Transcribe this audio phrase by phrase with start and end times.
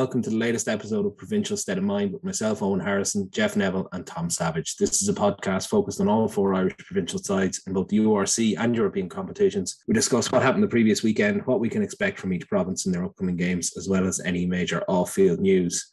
[0.00, 3.54] Welcome to the latest episode of Provincial State of Mind with myself, Owen Harrison, Jeff
[3.54, 4.76] Neville, and Tom Savage.
[4.76, 8.56] This is a podcast focused on all four Irish provincial sides in both the URC
[8.58, 9.76] and European competitions.
[9.86, 12.92] We discuss what happened the previous weekend, what we can expect from each province in
[12.92, 15.86] their upcoming games, as well as any major off field news.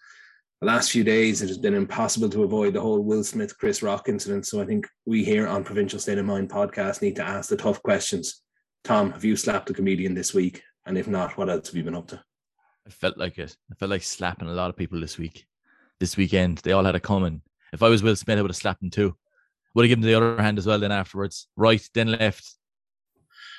[0.62, 3.84] The last few days, it has been impossible to avoid the whole Will Smith Chris
[3.84, 4.48] Rock incident.
[4.48, 7.58] So I think we here on Provincial State of Mind podcast need to ask the
[7.58, 8.42] tough questions.
[8.86, 10.64] Tom, have you slapped a comedian this week?
[10.86, 12.24] And if not, what else have you been up to?
[12.88, 13.56] I felt like it.
[13.70, 15.46] I felt like slapping a lot of people this week.
[16.00, 17.42] This weekend, they all had a coming.
[17.74, 19.16] If I was Will Smith, I would have slapped him too.
[19.74, 20.80] Would have given the other hand as well.
[20.80, 22.50] Then afterwards, right, then left.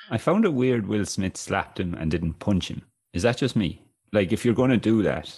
[0.09, 0.87] I found it weird.
[0.87, 2.81] Will Smith slapped him and didn't punch him.
[3.13, 3.83] Is that just me?
[4.11, 5.37] Like, if you're going to do that,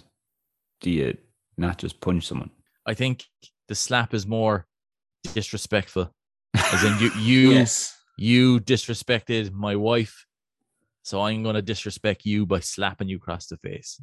[0.79, 1.17] do you
[1.57, 2.51] not just punch someone?
[2.85, 3.25] I think
[3.67, 4.67] the slap is more
[5.33, 6.13] disrespectful.
[6.55, 7.97] As in, you, you, yes.
[8.17, 10.25] you disrespected my wife
[11.03, 14.01] so I'm going to disrespect you by slapping you across the face.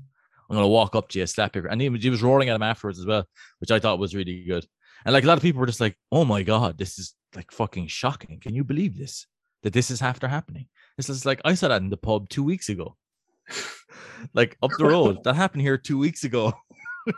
[0.49, 1.67] I'm going to walk up to you, slap you.
[1.69, 3.25] And he, he was roaring at him afterwards as well,
[3.59, 4.67] which I thought was really good.
[5.05, 7.53] And like a lot of people were just like, oh my God, this is like
[7.53, 8.41] fucking shocking.
[8.41, 9.27] Can you believe this?
[9.63, 10.67] That this is after happening.
[10.97, 12.97] This is like, I saw that in the pub two weeks ago.
[14.35, 15.23] like up the road.
[15.25, 16.53] that happened here two weeks ago.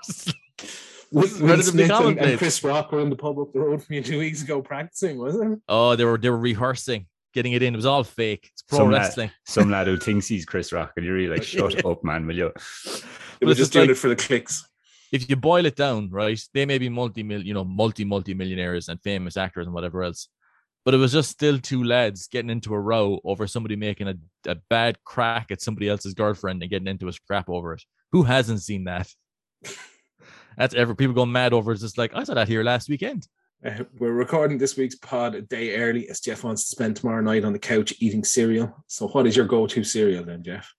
[1.13, 3.97] Will, Will Smith and, and Chris Rock were in the pub up the road from
[3.97, 5.59] you two weeks ago practicing, wasn't it?
[5.69, 7.75] Oh, they were they were rehearsing getting it in.
[7.75, 8.51] It was all fake.
[8.53, 9.29] It's pro some wrestling.
[9.29, 12.27] Lad, some lad who thinks he's Chris Rock, and you're really like, shut up, man,
[12.27, 12.53] will you?
[13.41, 14.67] It was just doing like, it for the clicks.
[15.13, 18.89] If you boil it down, right, they may be multi you know, multi multi millionaires
[18.89, 20.29] and famous actors and whatever else.
[20.85, 24.15] But it was just still two lads getting into a row over somebody making a,
[24.47, 27.83] a bad crack at somebody else's girlfriend and getting into a scrap over it.
[28.13, 29.09] Who hasn't seen that?
[30.57, 31.73] That's ever people going mad over.
[31.73, 33.27] It's just like I saw that here last weekend.
[33.63, 37.21] Uh, we're recording this week's pod a day early as Jeff wants to spend tomorrow
[37.21, 38.75] night on the couch eating cereal.
[38.87, 40.73] So, what is your go to cereal then, Jeff?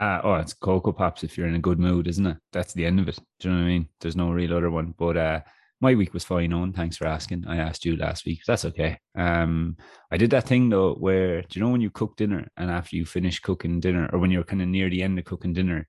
[0.00, 2.38] Uh, oh, it's Cocoa Pops if you're in a good mood, isn't it?
[2.50, 3.18] That's the end of it.
[3.38, 3.88] Do you know what I mean?
[4.00, 4.94] There's no real other one.
[4.96, 5.40] But uh,
[5.82, 6.72] my week was fine on.
[6.72, 7.44] Thanks for asking.
[7.46, 8.40] I asked you last week.
[8.46, 8.98] That's okay.
[9.14, 9.76] Um,
[10.10, 12.96] I did that thing though where, do you know when you cook dinner and after
[12.96, 15.86] you finish cooking dinner, or when you're kind of near the end of cooking dinner,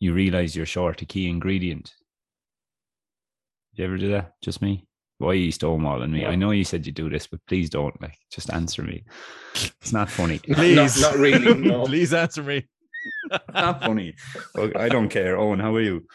[0.00, 1.92] you realize you're short a key ingredient?
[3.74, 4.32] You ever do that?
[4.42, 4.84] Just me?
[5.18, 6.26] Why are you stonewalling me?
[6.26, 8.00] I know you said you do this, but please don't.
[8.02, 9.04] Like, just answer me.
[9.80, 10.38] It's not funny.
[10.52, 11.54] Please, not, not really.
[11.66, 11.86] No.
[11.86, 12.66] please answer me.
[13.54, 14.14] not funny.
[14.76, 15.38] I don't care.
[15.38, 16.06] Owen, how are you?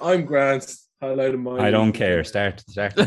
[0.00, 0.74] I'm Grant.
[1.00, 1.60] Highlight of mine.
[1.60, 2.24] I don't care.
[2.24, 2.64] Start.
[2.68, 2.94] Start.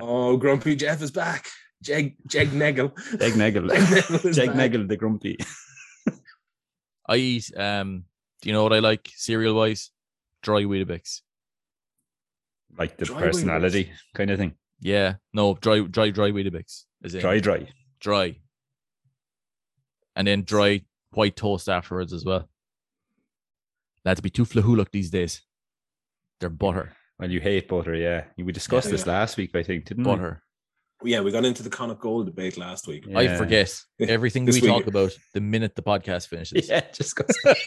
[0.00, 1.46] oh, Grumpy Jeff is back.
[1.86, 2.90] Jeg Jeg Negel.
[3.20, 3.70] Jeg Negel.
[4.36, 5.36] Jeg Negel the Grumpy.
[7.08, 7.50] I eat.
[7.56, 8.04] Um,
[8.42, 9.90] do you know what I like cereal wise?
[10.42, 11.22] Dry Weetabix
[12.78, 14.14] like the dry personality Weetabix.
[14.14, 14.54] kind of thing.
[14.80, 16.84] Yeah, no, dry, dry, dry Weetabix.
[17.02, 17.68] Is it dry, dry,
[18.00, 18.36] dry,
[20.16, 20.82] and then dry
[21.12, 22.48] white toast afterwards as well.
[24.04, 25.42] Lads be too flahoolic these days.
[26.40, 26.92] They're butter.
[27.18, 28.24] Well, you hate butter, yeah.
[28.38, 29.12] We discussed yeah, this yeah.
[29.12, 30.42] last week, I think, didn't butter.
[31.02, 31.12] we?
[31.12, 33.04] Yeah, we got into the Connacht Gold debate last week.
[33.06, 33.18] Yeah.
[33.18, 34.64] I forget everything we week.
[34.64, 36.68] talk about the minute the podcast finishes.
[36.70, 37.34] Yeah, just goes.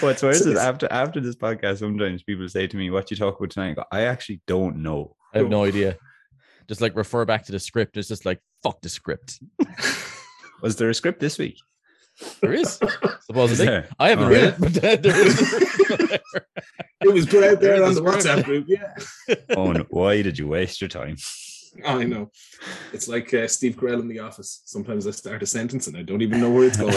[0.00, 3.38] What's worse is after after this podcast, sometimes people say to me, "What you talk
[3.38, 5.16] about tonight?" I, go, I actually don't know.
[5.34, 5.96] I have no idea.
[6.68, 7.96] Just like refer back to the script.
[7.96, 9.40] It's just like fuck the script.
[10.62, 11.58] Was there a script this week?
[12.40, 12.78] There is.
[13.22, 15.40] Supposedly, is I haven't oh, read it, but there is.
[17.00, 18.66] it was put out there on the WhatsApp group.
[18.68, 18.94] Yeah.
[19.56, 19.86] oh, no.
[19.90, 21.16] why did you waste your time?
[21.84, 22.30] I know.
[22.92, 24.60] It's like uh, Steve Carell in The Office.
[24.66, 26.92] Sometimes I start a sentence and I don't even know where it's going.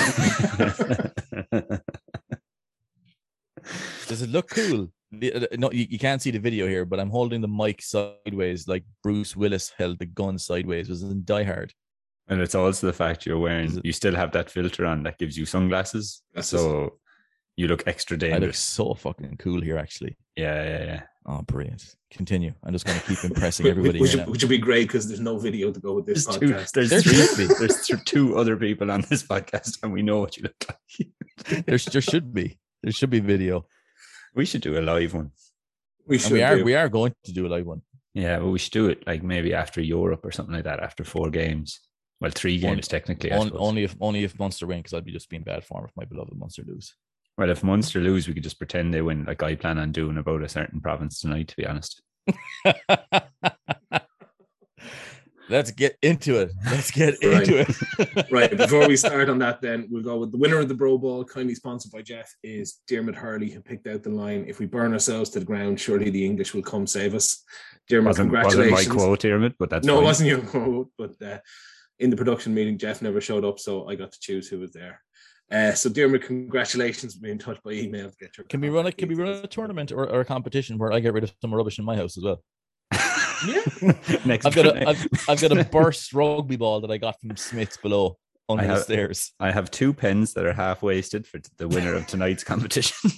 [4.08, 4.92] Does it look cool?
[5.14, 8.68] Uh, no, you, you can't see the video here, but I'm holding the mic sideways,
[8.68, 10.90] like Bruce Willis held the gun sideways.
[10.90, 11.74] Was in Die Hard.
[12.28, 15.38] And it's also the fact you're wearing, you still have that filter on that gives
[15.38, 16.24] you sunglasses.
[16.34, 16.94] That's so just,
[17.56, 18.42] you look extra dangerous.
[18.42, 20.18] I look so fucking cool here, actually.
[20.36, 21.02] Yeah, yeah, yeah.
[21.28, 21.96] Oh, brilliant.
[22.12, 22.54] Continue.
[22.64, 24.00] I'm just going to keep impressing everybody.
[24.00, 26.72] which, which would be great because there's no video to go with this there's podcast.
[26.72, 30.36] Two, there's, there three, there's two other people on this podcast, and we know what
[30.38, 31.66] you look like.
[31.66, 32.58] there, there should be.
[32.84, 33.66] There should be video.
[34.34, 35.32] We should do a live one.
[36.08, 36.34] We should.
[36.34, 36.58] And we are.
[36.58, 36.64] Do.
[36.64, 37.82] We are going to do a live one.
[38.14, 40.80] Yeah, but we should do it like maybe after Europe or something like that.
[40.80, 41.82] After four games,
[42.22, 43.32] well, three games only, technically.
[43.32, 45.92] On, only if only if Munster win, because I'd be just being bad form if
[45.96, 46.94] my beloved Munster lose.
[47.38, 50.18] Well, if Munster lose, we could just pretend they win, like I plan on doing
[50.18, 51.50] about a certain province tonight.
[51.50, 52.02] To be honest.
[55.48, 56.52] Let's get into it.
[56.66, 57.48] Let's get right.
[57.48, 58.26] into it.
[58.32, 58.58] right.
[58.58, 61.24] Before we start on that, then we'll go with the winner of the Bro Ball,
[61.24, 64.94] kindly sponsored by Jeff, is Dermot Hurley, who picked out the line If we burn
[64.94, 67.44] ourselves to the ground, surely the English will come save us.
[67.88, 68.72] Dermot, wasn't, congratulations.
[68.72, 70.04] Wasn't my quote, Dermot, but that's no, fine.
[70.04, 70.92] it wasn't your quote.
[70.98, 71.38] But uh,
[72.00, 74.72] in the production meeting, Jeff never showed up, so I got to choose who was
[74.72, 75.02] there.
[75.52, 77.16] Uh, so, Dermot, congratulations.
[77.16, 78.10] Be in touch by email.
[78.10, 80.26] To get your Can we run a can we run a tournament or, or a
[80.26, 82.42] competition where I get rid of some rubbish in my house as well?
[83.48, 83.62] Yeah.
[84.26, 87.36] Next, I've got a I've, I've got a burst rugby ball that I got from
[87.38, 88.18] Smith's below
[88.50, 89.34] under I the stairs.
[89.40, 93.12] I have two pens that are half wasted for the winner of tonight's competition.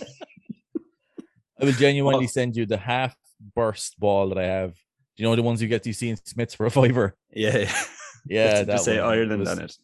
[1.60, 2.28] I will genuinely Oh.
[2.28, 3.16] send you the half
[3.56, 4.74] burst ball that I have.
[4.74, 7.16] Do you know the ones you get to see in Smith's for a fiver?
[7.34, 7.74] yeah, yeah.
[8.30, 9.00] Yeah, that say.
[9.00, 9.78] Ireland was- on it.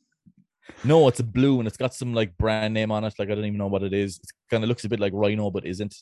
[0.85, 3.13] No, it's a blue and it's got some like brand name on it.
[3.19, 4.17] Like I don't even know what it is.
[4.17, 5.95] It kind of looks a bit like Rhino, but isn't.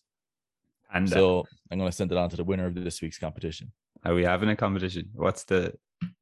[0.93, 3.71] And So I'm gonna send it on to the winner of this week's competition.
[4.05, 5.09] Are we having a competition?
[5.13, 5.73] What's the?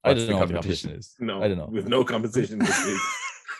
[0.04, 0.90] I don't the know what the competition?
[0.92, 1.16] competition is.
[1.20, 1.68] No, I don't know.
[1.72, 3.00] We have no competition this week.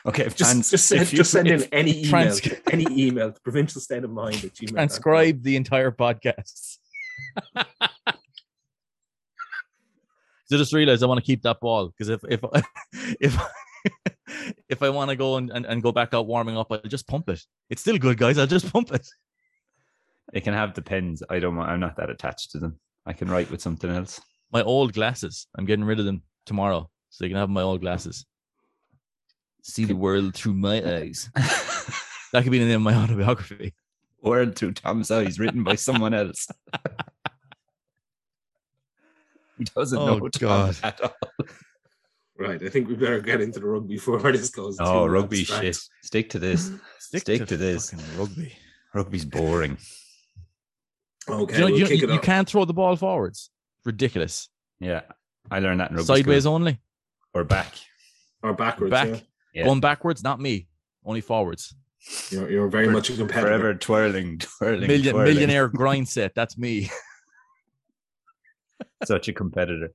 [0.06, 2.86] Okay, if just, fans- just send, if you- just send in any email, Trans- any
[2.90, 4.70] email to provincial state of mind at gmail.
[4.70, 6.78] Transcribe the entire podcast.
[10.46, 12.40] So just realized I want to keep that ball because if if
[13.22, 13.40] if
[14.70, 17.08] if I want to go and, and, and go back out warming up, I'll just
[17.08, 17.40] pump it.
[17.70, 18.38] It's still good, guys.
[18.40, 19.08] I'll just pump it.
[20.34, 21.22] They can have the pins.
[21.30, 21.56] I don't.
[21.56, 22.80] want- I'm not that attached to them.
[23.06, 24.22] I can write with something else.
[24.52, 25.48] My old glasses.
[25.58, 28.26] I'm getting rid of them tomorrow, so you can have my old glasses.
[29.64, 31.30] See the world through my eyes.
[32.34, 33.74] That could be the name of my autobiography.
[34.22, 36.48] Word through Tom's eyes, written by someone else.
[39.58, 40.78] He doesn't Oh, know Tom God.
[40.84, 41.16] at all.
[42.38, 44.78] Right, I think we better get into the rugby before this goes.
[44.80, 45.64] Oh, too rugby abstract.
[45.64, 45.78] shit.
[46.04, 46.72] Stick to this.
[47.00, 47.94] Stick, to, this.
[48.18, 48.54] rugby.
[48.94, 49.78] Rugby's boring.
[51.32, 53.50] Okay, you, know, we'll you, kick you, it you can't throw the ball forwards.
[53.86, 54.50] Ridiculous.
[54.80, 55.02] Yeah,
[55.52, 56.56] I learned that in rugby Sideways school.
[56.56, 56.80] only.
[57.34, 57.74] or back.
[58.44, 58.92] or backwards.
[58.92, 59.08] Back.
[59.10, 59.20] Yeah.
[59.54, 59.64] Yeah.
[59.66, 60.68] Going backwards, not me.
[61.06, 61.74] Only forwards.
[62.30, 63.48] You're, you're very For- much a competitor.
[63.48, 65.34] Forever twirling, twirling, Million, twirling.
[65.34, 66.34] millionaire grind set.
[66.36, 66.90] That's me.
[69.06, 69.92] Such a competitor.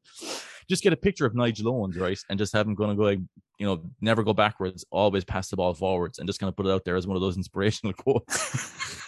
[0.69, 2.19] just get a picture of Nigel Owens, right?
[2.31, 3.21] And just have him going to go, like,
[3.59, 6.67] you know, never go backwards, always pass the ball forwards, and just kind of put
[6.67, 9.04] it out there as one of those inspirational quotes.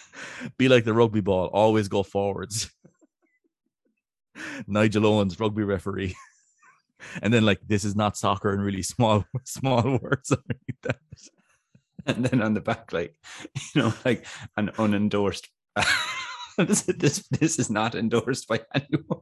[0.57, 2.69] Be like the rugby ball, always go forwards.
[4.67, 6.15] Nigel Owens, rugby referee.
[7.21, 10.99] and then like this is not soccer in really small, small words underneath that.
[12.05, 13.15] And then on the back, like
[13.75, 14.25] you know, like
[14.55, 15.47] an unendorsed.
[16.57, 19.21] this, this this is not endorsed by anyone.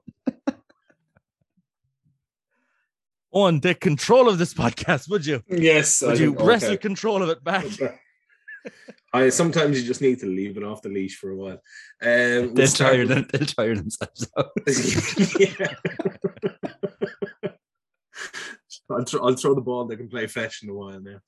[3.34, 5.44] Owen, take control of this podcast, would you?
[5.50, 6.78] Yes, I Would you think- wrestle okay.
[6.78, 7.66] control of it back?
[9.16, 11.62] I sometimes you just need to leave it off the leash for a while.
[12.02, 13.28] Um, They'll tire them.
[13.32, 14.52] They'll tire themselves out.
[18.88, 19.86] I'll, throw, I'll throw the ball.
[19.86, 21.20] They can play fetch in a while now.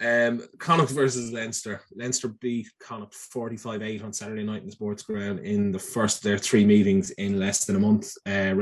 [0.00, 1.80] Um, Connacht versus Leinster.
[1.94, 6.22] Leinster beat Connacht 45-8 on Saturday night in the sports ground in the first of
[6.24, 8.12] their three meetings in less than a month.
[8.26, 8.54] Uh,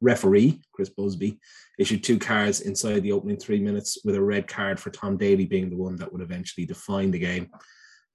[0.00, 1.38] referee Chris Busby
[1.78, 5.44] issued two cards inside the opening three minutes, with a red card for Tom Daly
[5.44, 7.50] being the one that would eventually define the game.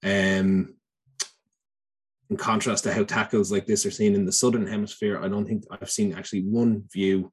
[0.04, 0.74] Um,
[2.30, 5.46] in contrast to how tackles like this are seen in the southern hemisphere, I don't
[5.46, 7.32] think I've seen actually one view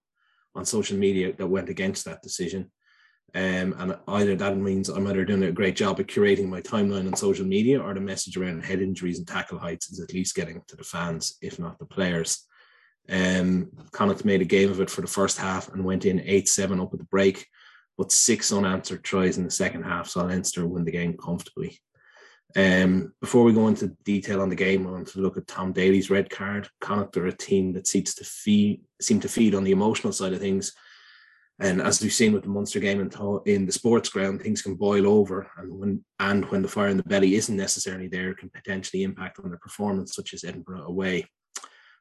[0.56, 2.72] on social media that went against that decision.
[3.36, 7.06] Um, and either that means I'm either doing a great job at curating my timeline
[7.06, 10.36] on social media, or the message around head injuries and tackle heights is at least
[10.36, 12.46] getting to the fans, if not the players.
[13.10, 16.48] Um, Connacht made a game of it for the first half and went in 8
[16.48, 17.46] 7 up at the break,
[17.98, 21.80] but six unanswered tries in the second half saw Leinster win the game comfortably.
[22.56, 25.74] Um, before we go into detail on the game, I want to look at Tom
[25.74, 26.70] Daly's red card.
[26.80, 30.34] Connacht are a team that seems to feed seem to feed on the emotional side
[30.34, 30.74] of things.
[31.60, 34.62] And as we've seen with the Munster game in, to- in the sports ground, things
[34.62, 38.30] can boil over, and when and when the fire in the belly isn't necessarily there,
[38.30, 41.26] it can potentially impact on their performance, such as Edinburgh away.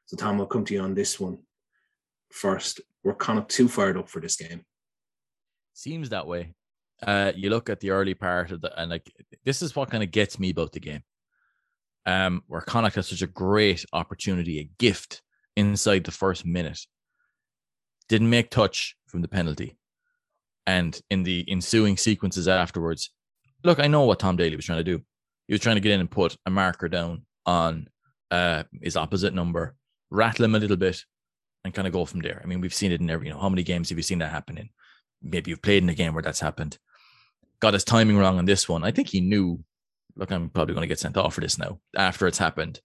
[0.05, 1.39] So, Tom, I'll come to you on this one
[2.31, 2.81] first.
[3.03, 4.61] We're Connacht too fired up for this game.
[5.73, 6.53] Seems that way.
[7.05, 9.11] Uh, you look at the early part of the, and like
[9.45, 11.03] this is what kind of gets me about the game.
[12.05, 15.21] Um, where Connacht has such a great opportunity, a gift
[15.55, 16.79] inside the first minute.
[18.07, 19.77] Didn't make touch from the penalty,
[20.65, 23.11] and in the ensuing sequences afterwards,
[23.63, 25.01] look, I know what Tom Daly was trying to do.
[25.47, 27.87] He was trying to get in and put a marker down on
[28.31, 29.75] uh his opposite number,
[30.09, 31.03] rattle him a little bit,
[31.63, 32.41] and kind of go from there.
[32.41, 34.19] I mean, we've seen it in every, you know, how many games have you seen
[34.19, 34.69] that happen in?
[35.21, 36.77] maybe you've played in a game where that's happened.
[37.59, 38.83] Got his timing wrong on this one.
[38.83, 39.63] I think he knew.
[40.15, 42.79] Look, I'm probably going to get sent off for this now after it's happened.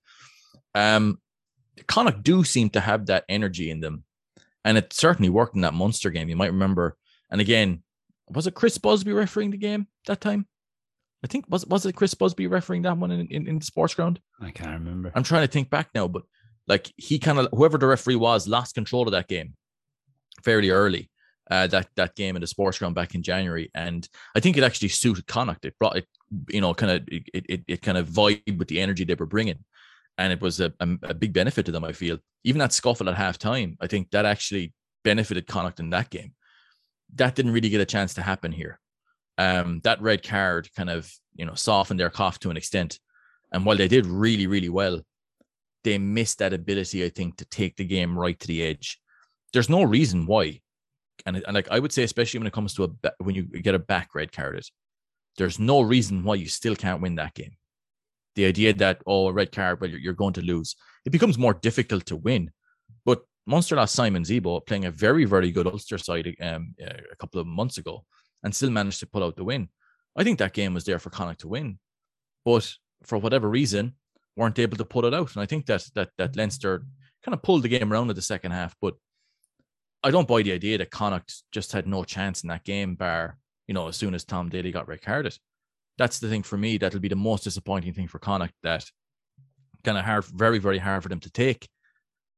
[0.75, 1.19] Um,
[1.87, 4.05] Connacht do seem to have that energy in them,
[4.65, 6.29] and it certainly worked in that Munster game.
[6.29, 6.97] You might remember.
[7.31, 7.83] And again,
[8.29, 10.47] was it Chris Busby refereeing the game that time?
[11.25, 13.95] I think was was it Chris Busby refereeing that one in, in, in the sports
[13.95, 14.21] ground?
[14.41, 15.13] I can't remember.
[15.15, 16.23] I'm trying to think back now, but
[16.67, 19.55] like he kind of whoever the referee was lost control of that game
[20.45, 21.11] fairly early,
[21.51, 24.65] uh, that that game in the sports ground back in January, and I think it
[24.65, 25.65] actually suited Connacht.
[25.65, 26.07] It brought it,
[26.49, 29.27] you know, kind of it, it, it kind of vibe with the energy they were
[29.27, 29.65] bringing,
[30.19, 31.85] and it was a, a, a big benefit to them.
[31.85, 34.73] I feel even that scuffle at halftime, I think that actually
[35.05, 36.33] benefited Connacht in that game.
[37.15, 38.79] That didn't really get a chance to happen here.
[39.37, 42.99] Um, that red card kind of you know softened their cough to an extent,
[43.53, 45.01] and while they did really really well,
[45.83, 49.01] they missed that ability, I think, to take the game right to the edge.
[49.53, 50.61] There's no reason why
[51.27, 53.75] and, and like I would say, especially when it comes to a when you get
[53.75, 54.65] a back red carded,
[55.37, 57.57] there's no reason why you still can't win that game.
[58.35, 61.39] The idea that oh, a red card, but you're, you're going to lose, it becomes
[61.39, 62.51] more difficult to win.
[63.05, 67.41] But Munster lost Simon Zebo playing a very very good Ulster side um, a couple
[67.41, 68.05] of months ago,
[68.43, 69.69] and still managed to pull out the win.
[70.17, 71.79] I think that game was there for Connacht to win,
[72.45, 72.71] but
[73.05, 73.95] for whatever reason,
[74.37, 75.35] weren't able to pull it out.
[75.35, 76.85] And I think that that that Leinster
[77.25, 78.95] kind of pulled the game around in the second half, but
[80.05, 83.39] I don't buy the idea that Connacht just had no chance in that game, bar
[83.69, 85.37] you know as soon as Tom Daly got red carded.
[85.99, 86.79] That's the thing for me.
[86.79, 88.55] That'll be the most disappointing thing for Connacht.
[88.63, 88.85] That
[89.85, 91.69] kind of hard, very very hard for them to take.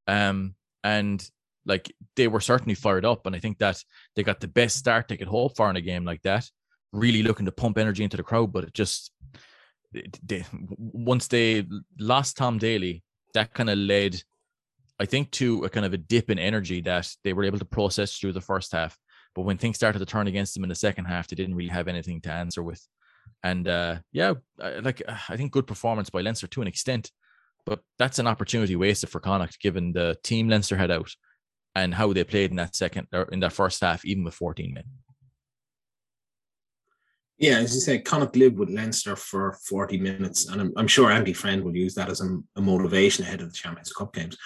[0.06, 1.26] Um, and
[1.66, 3.82] like they were certainly fired up, and I think that
[4.14, 6.48] they got the best start they could hope for in a game like that.
[6.92, 9.10] Really looking to pump energy into the crowd, but it just
[10.22, 10.44] they,
[10.78, 11.66] once they
[11.98, 13.02] lost Tom Daly,
[13.32, 14.22] that kind of led
[15.00, 17.64] I think to a kind of a dip in energy that they were able to
[17.64, 18.96] process through the first half.
[19.34, 21.70] But when things started to turn against them in the second half, they didn't really
[21.70, 22.86] have anything to answer with.
[23.42, 27.10] And uh, yeah, like I think good performance by Leinster to an extent,
[27.66, 31.10] but that's an opportunity wasted for Connacht given the team Leinster had out
[31.74, 34.72] and how they played in that second or in that first half, even with 14
[34.72, 34.84] men.
[37.36, 41.10] Yeah, as you say, Connacht lived with Leinster for 40 minutes, and I'm, I'm sure
[41.10, 44.36] Andy Friend will use that as a, a motivation ahead of the Champions Cup games.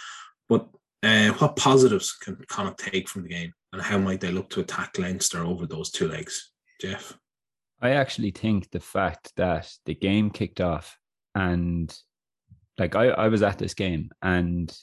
[0.49, 0.69] But
[1.02, 4.61] uh, what positives can Connacht take from the game, and how might they look to
[4.61, 6.50] attack Leinster over those two legs,
[6.81, 7.19] Jeff?
[7.81, 10.99] I actually think the fact that the game kicked off
[11.35, 11.97] and
[12.76, 14.76] like I, I was at this game and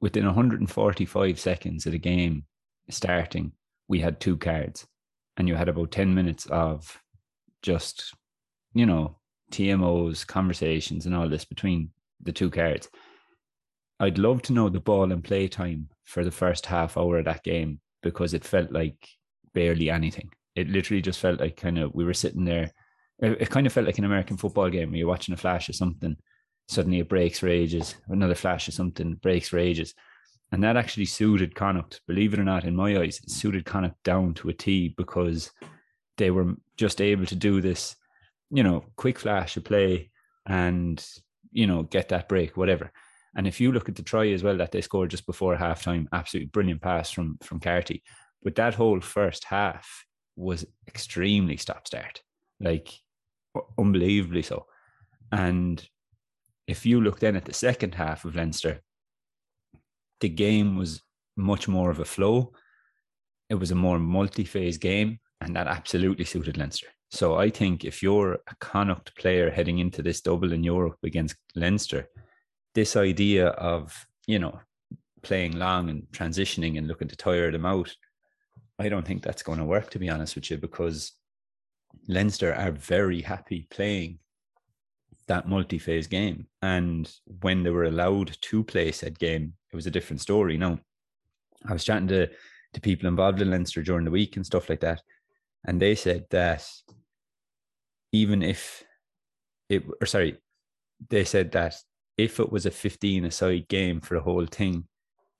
[0.00, 2.44] within 145 seconds of the game
[2.90, 3.52] starting,
[3.88, 4.86] we had two cards
[5.36, 7.00] and you had about 10 minutes of
[7.62, 8.14] just,
[8.74, 9.16] you know,
[9.52, 11.90] TMOs, conversations, and all this between
[12.22, 12.88] the two cards.
[13.98, 17.24] I'd love to know the ball and play time for the first half hour of
[17.24, 19.08] that game because it felt like
[19.54, 20.30] barely anything.
[20.54, 22.70] It literally just felt like kind of we were sitting there.
[23.18, 25.74] It, kind of felt like an American football game where you're watching a flash of
[25.74, 26.16] something,
[26.68, 29.94] suddenly it breaks rages, another flash of something breaks rages.
[30.52, 34.02] And that actually suited Connacht, believe it or not, in my eyes, it suited Connacht
[34.04, 35.50] down to a T because
[36.18, 37.96] they were just able to do this,
[38.50, 40.10] you know, quick flash of play
[40.46, 41.04] and,
[41.50, 42.92] you know, get that break, whatever.
[43.36, 46.06] And if you look at the try as well that they scored just before halftime,
[46.12, 48.02] absolutely brilliant pass from from Carty.
[48.42, 50.04] But that whole first half
[50.36, 52.22] was extremely stop start,
[52.60, 52.88] like
[53.78, 54.66] unbelievably so.
[55.32, 55.86] And
[56.66, 58.80] if you look then at the second half of Leinster,
[60.20, 61.02] the game was
[61.36, 62.52] much more of a flow.
[63.50, 66.88] It was a more multi-phase game, and that absolutely suited Leinster.
[67.10, 71.36] So I think if you're a Connacht player heading into this double in Europe against
[71.54, 72.08] Leinster,
[72.76, 74.60] this idea of you know
[75.22, 77.92] playing long and transitioning and looking to tire them out
[78.78, 81.12] i don't think that's going to work to be honest with you because
[82.06, 84.18] leinster are very happy playing
[85.28, 86.46] that multi-phase game.
[86.62, 90.56] And when they were allowed to play said game it was a different story.
[90.56, 90.78] Now
[91.68, 92.28] i was chatting to
[92.74, 95.00] to people involved in leinster during the week and stuff like that
[95.64, 96.62] and they said that
[98.12, 98.84] even if
[99.70, 100.36] it or sorry
[101.08, 101.74] they said that
[102.16, 104.84] if it was a 15 a side game for the whole thing,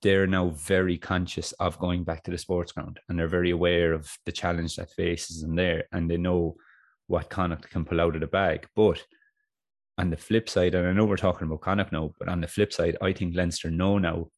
[0.03, 3.93] they're now very conscious of going back to the sports ground and they're very aware
[3.93, 6.55] of the challenge that faces them there and they know
[7.07, 8.67] what Connacht can pull out of the bag.
[8.77, 9.03] But
[9.99, 12.49] on the flip side, and I know we're talking about Connacht now, but on the
[12.49, 14.29] flip side, I think Leinster know now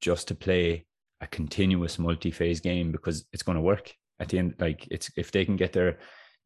[0.00, 0.86] just to play
[1.20, 4.54] a continuous multi-phase game because it's going to work at the end.
[4.58, 5.98] Like it's if they can get their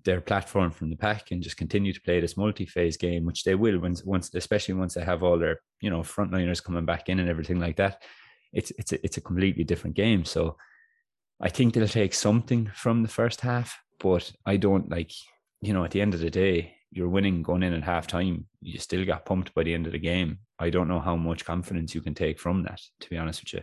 [0.05, 3.55] their platform from the pack and just continue to play this multi-phase game, which they
[3.55, 7.19] will once, once especially once they have all their you know frontliners coming back in
[7.19, 8.03] and everything like that.
[8.53, 10.25] It's it's a, it's a completely different game.
[10.25, 10.57] So
[11.41, 15.13] I think they'll take something from the first half, but I don't like
[15.61, 18.47] you know at the end of the day you're winning going in at half time.
[18.61, 20.39] You still got pumped by the end of the game.
[20.59, 23.55] I don't know how much confidence you can take from that, to be honest with
[23.55, 23.63] you.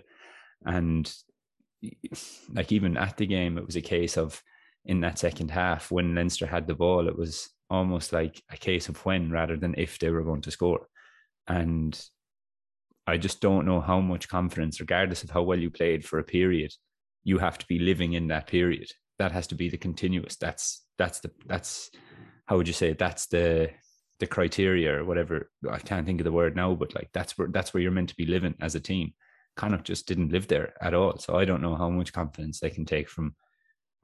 [0.65, 1.11] And
[2.53, 4.41] like even at the game, it was a case of
[4.85, 8.89] in that second half when Leinster had the ball, it was almost like a case
[8.89, 10.87] of when rather than if they were going to score.
[11.47, 11.99] And
[13.07, 16.23] I just don't know how much confidence, regardless of how well you played for a
[16.23, 16.71] period,
[17.23, 18.89] you have to be living in that period.
[19.19, 20.35] That has to be the continuous.
[20.35, 21.89] That's that's the that's
[22.45, 22.99] how would you say it?
[22.99, 23.71] that's the
[24.19, 25.49] the criteria or whatever.
[25.69, 28.09] I can't think of the word now, but like that's where that's where you're meant
[28.09, 29.13] to be living as a team.
[29.55, 31.17] Kind of just didn't live there at all.
[31.17, 33.35] So I don't know how much confidence they can take from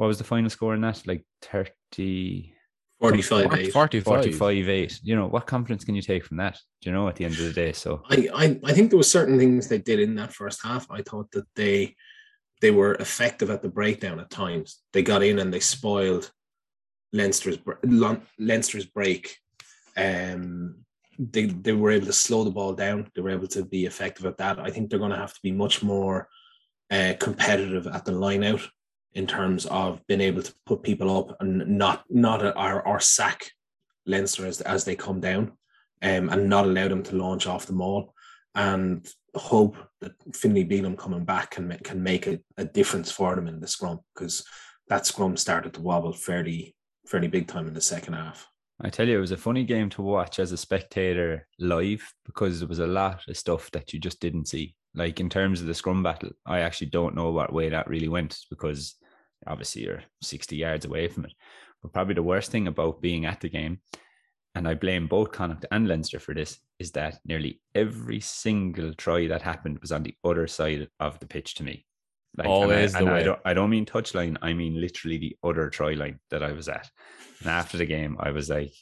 [0.01, 1.05] what was the final score in that?
[1.05, 2.55] Like 30
[2.99, 3.71] 45 8.
[3.71, 4.03] 45.
[4.03, 4.99] 45 8.
[5.03, 6.57] You know, what confidence can you take from that?
[6.81, 7.71] Do you know at the end of the day?
[7.71, 10.89] So I, I, I think there were certain things they did in that first half.
[10.89, 11.95] I thought that they
[12.61, 14.79] they were effective at the breakdown at times.
[14.91, 16.31] They got in and they spoiled
[17.13, 17.59] Leinster's
[18.39, 19.37] Leinster's break.
[19.95, 20.77] Um,
[21.19, 23.11] they they were able to slow the ball down.
[23.13, 24.57] They were able to be effective at that.
[24.57, 26.27] I think they're going to have to be much more
[26.89, 28.67] uh, competitive at the line out
[29.13, 33.51] in terms of being able to put people up and not not or, or sack
[34.05, 35.51] Leinster as, as they come down,
[36.01, 38.13] um, and not allow them to launch off the maul,
[38.55, 43.47] and hope that Finley Bealham coming back can can make a, a difference for them
[43.47, 44.45] in the scrum because
[44.87, 46.75] that scrum started to wobble fairly
[47.07, 48.47] fairly big time in the second half.
[48.83, 52.59] I tell you, it was a funny game to watch as a spectator live because
[52.59, 54.75] there was a lot of stuff that you just didn't see.
[54.95, 58.07] Like in terms of the scrum battle, I actually don't know what way that really
[58.07, 58.95] went because
[59.47, 61.33] obviously you're 60 yards away from it.
[61.81, 63.79] But probably the worst thing about being at the game,
[64.53, 69.27] and I blame both Connacht and Leinster for this, is that nearly every single try
[69.27, 71.85] that happened was on the other side of the pitch to me.
[72.37, 75.37] Like, Always and, I, and I, don't I don't mean touchline, I mean literally the
[75.43, 76.89] other try line that I was at.
[77.39, 78.73] And after the game, I was like,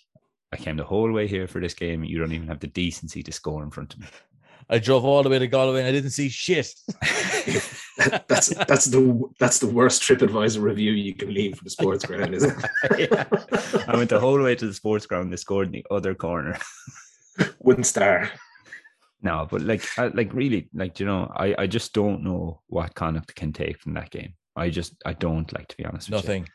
[0.52, 2.04] I came the whole way here for this game.
[2.04, 4.08] You don't even have the decency to score in front of me.
[4.70, 6.72] I drove all the way to Galway and I didn't see shit.
[8.28, 12.34] that's that's the that's the worst TripAdvisor review you can leave for the sports ground,
[12.34, 13.12] isn't it?
[13.12, 13.26] yeah.
[13.88, 15.32] I went the whole way to the sports ground.
[15.32, 16.58] They scored in the other corner.
[17.60, 18.30] Wouldn't star.
[19.22, 22.96] No, but like, I, like really, like you know, I I just don't know what
[22.96, 24.34] Connacht can take from that game.
[24.56, 26.10] I just I don't like to be honest.
[26.10, 26.48] Nothing.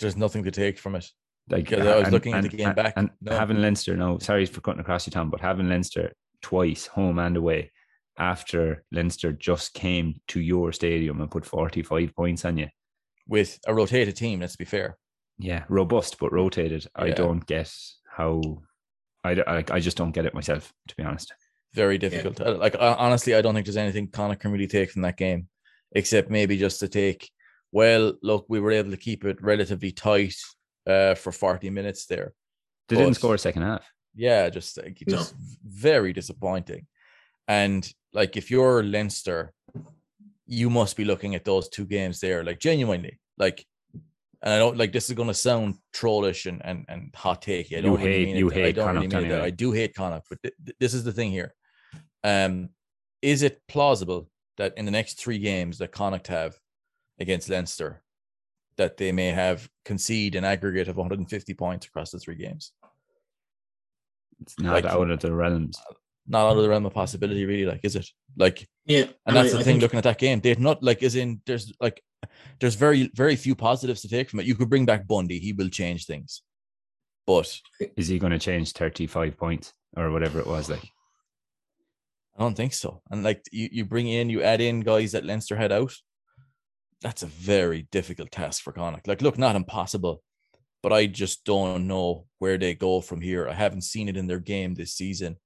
[0.00, 1.06] There's nothing to take from it.
[1.50, 2.94] Like because I was and, looking and, at the game and, back.
[2.96, 3.36] and No.
[3.36, 3.96] having Leinster.
[3.96, 7.70] No, sorry for cutting across your Tom, but having Leinster twice, home and away,
[8.18, 12.68] after Leinster just came to your stadium and put forty five points on you.
[13.26, 14.96] with a rotated team, let's be fair.
[15.38, 16.86] Yeah, robust but rotated.
[16.94, 17.72] I don't get
[18.08, 18.40] how.
[19.24, 21.32] I, I I just don't get it myself, to be honest.
[21.74, 22.40] Very difficult.
[22.40, 25.16] Uh, Like uh, honestly, I don't think there's anything Connacht can really take from that
[25.16, 25.48] game,
[25.92, 27.30] except maybe just to take.
[27.72, 30.34] Well, look, we were able to keep it relatively tight
[30.86, 32.34] uh, for 40 minutes there.
[32.88, 33.90] They didn't score a second half.
[34.14, 35.16] Yeah, just like, No.
[35.16, 36.86] just very disappointing.
[37.52, 39.52] And like if you're Leinster,
[40.46, 43.58] you must be looking at those two games there, like genuinely, like.
[44.44, 47.72] And I don't like this is going to sound trollish and and, and hot take.
[47.72, 48.56] I don't really hate- mean you it.
[48.66, 49.34] I don't really Connacht mean it.
[49.36, 49.44] that.
[49.44, 51.54] I do hate Connacht, but th- th- this is the thing here.
[52.24, 52.70] Um,
[53.20, 56.52] is it plausible that in the next three games that Connacht have
[57.20, 58.02] against Leinster,
[58.78, 62.72] that they may have concede an aggregate of 150 points across the three games?
[64.40, 65.78] It's not Like- out of the realms.
[66.26, 67.66] Not out of the realm of possibility, really.
[67.66, 68.68] Like, is it like?
[68.86, 69.64] Yeah, And that's I- the I thing.
[69.64, 71.40] think- Looking at that game, they're not like is in.
[71.46, 72.00] There's like,
[72.60, 74.46] there's very very few positives to take from it.
[74.46, 76.42] You could bring back Bundee; he will change things.
[77.26, 77.58] But
[77.96, 80.70] Is he going to change thirty five points or whatever it was?
[80.70, 80.84] Like,
[82.36, 83.02] I don't think so.
[83.10, 85.92] And like you, you bring in, you add in guys that Leinster had out.
[87.00, 89.08] That's a very difficult task for Connacht.
[89.08, 90.22] Like, look, not impossible,
[90.84, 93.48] but I just don't know where they go from here.
[93.48, 95.36] I haven't seen it in their game this season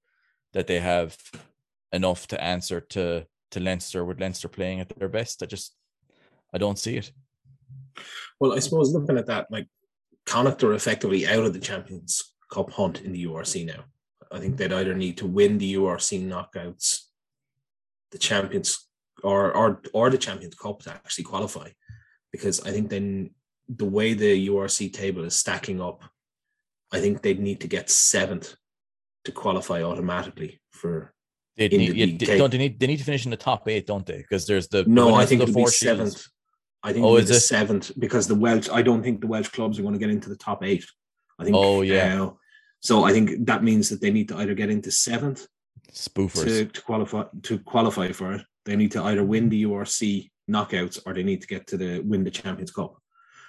[0.53, 1.17] that they have
[1.93, 5.43] enough to answer to to Leinster with Leinster playing at their best.
[5.43, 5.75] I just
[6.53, 7.13] I don't see it.
[8.41, 9.69] Well, I suppose looking at that, like
[10.27, 13.85] Connacht are effectively out of the Champions Cup hunt in the URC now.
[14.31, 17.03] I think they'd either need to win the URC knockouts,
[18.11, 18.89] the Champions,
[19.23, 21.71] or or or the Champions Cup to actually qualify,
[22.33, 23.31] because I think then
[23.69, 26.03] the way the URC table is stacking up,
[26.93, 28.55] I think they'd need to get seventh
[29.27, 31.13] to qualify automatically for.
[31.57, 33.67] They need, the yeah, they- don't they need they need to finish in the top
[33.69, 34.19] eight, don't they?
[34.19, 36.23] Because there's the No, I think the it'll be seventh.
[36.83, 37.41] I think Oh, it'll is the it?
[37.41, 38.69] seventh because the Welsh.
[38.71, 40.85] I don't think the Welsh clubs are going to get into the top eight.
[41.39, 41.57] I think.
[41.57, 42.23] Oh, yeah.
[42.25, 42.31] uh,
[42.81, 45.47] so I think that means that they need to either get into seventh
[45.93, 46.45] Spoofers.
[46.45, 48.43] to, to qualify to qualify for it.
[48.67, 52.01] They need to either win the URC knockouts or they need to get to the
[52.01, 52.99] win the Champions Cup.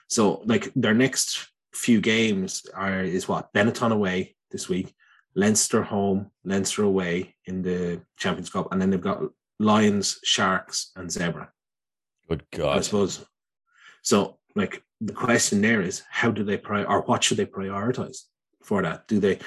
[0.07, 4.95] So like their next few games are is what Benetton away this week,
[5.37, 9.21] Leinster home, Leinster away in the Champions Cup, and then they've got
[9.59, 11.47] Lions, Sharks, and Zebre.
[12.27, 12.77] Good God!
[12.79, 13.23] I suppose.
[14.01, 18.23] So, like the question there is, how do they pri or what should they prioritize
[18.63, 19.07] for that?
[19.07, 19.39] Do they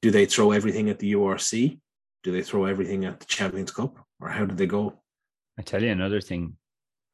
[0.00, 1.78] do they throw everything at the URC?
[2.22, 5.02] Do they throw everything at the Champions Cup, or how do they go?
[5.58, 6.56] I tell you another thing.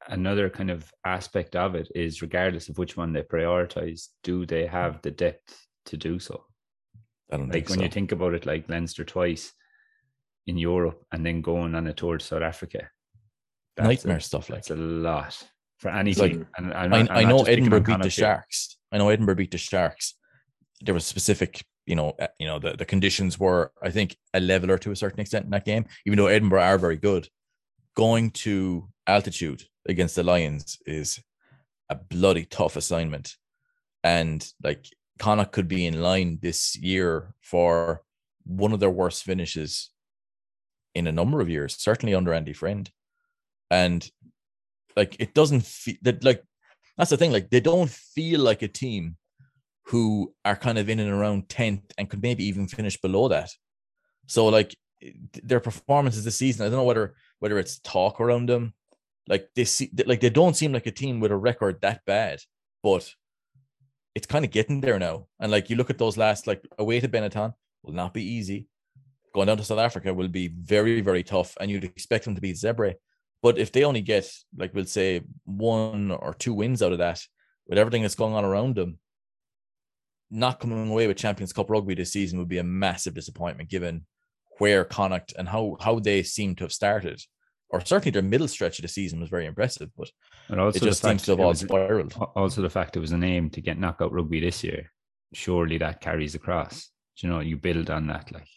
[0.09, 4.67] another kind of aspect of it is regardless of which one they prioritize, do they
[4.67, 6.45] have the depth to do so?
[7.33, 7.85] I don't Like think when so.
[7.85, 9.53] you think about it, like Leinster twice
[10.47, 12.91] in Europe and then going on a tour to South Africa.
[13.77, 16.47] that's a- nightmare stuff like That's a lot for any like- team.
[16.59, 18.11] And I'm not- I'm I know Edinburgh beat the.
[18.11, 18.77] Sharks.
[18.93, 20.15] I know Edinburgh beat the Sharks.
[20.83, 24.41] There was specific, you know, uh, you know the, the conditions were, I think, a
[24.41, 25.87] leveler to a certain extent in that game.
[26.05, 27.29] Even though Edinburgh are very good,
[27.97, 31.19] going to altitude against the Lions is
[31.89, 33.37] a bloody tough assignment,
[34.05, 34.85] and like
[35.19, 38.03] Connacht could be in line this year for
[38.45, 39.91] one of their worst finishes
[40.95, 42.91] in a number of years, certainly under Andy Friend,
[43.71, 44.09] and
[44.97, 46.43] like it doesn't feel that like
[46.97, 47.33] that's the thing.
[47.33, 49.17] Like they don't feel like a team
[49.87, 53.51] who are kind of in and around 10th and could maybe even finish below that.
[54.27, 54.77] So like
[55.43, 58.75] their performances this season, I don't know whether whether it's talk around them,
[59.29, 62.41] like they see like they don't seem like a team with a record that bad,
[62.83, 63.13] but
[64.15, 65.27] it's kind of getting there now.
[65.41, 68.69] And like you look at those last like away to Benetton will not be easy.
[69.35, 72.41] Going down to South Africa will be very, very tough, and you'd expect them to
[72.41, 72.95] beat Zebre.
[73.43, 77.23] But if they only get, like we'll say, one or two wins out of that,
[77.67, 78.99] with everything that's going on around them,
[80.31, 84.07] not coming away with Champions Cup rugby this season would be a massive disappointment given
[84.59, 87.21] where Connacht and how how they seem to have started.
[87.73, 90.11] Or certainly their middle stretch of the season was very impressive, but
[90.49, 92.13] And also it just seems to have all was- spiraled.
[92.37, 94.93] also the fact it was an aim to get knockout rugby this year.
[95.33, 96.91] Surely that carries across.
[97.17, 98.31] Do you know, you build on that.
[98.31, 98.49] Like,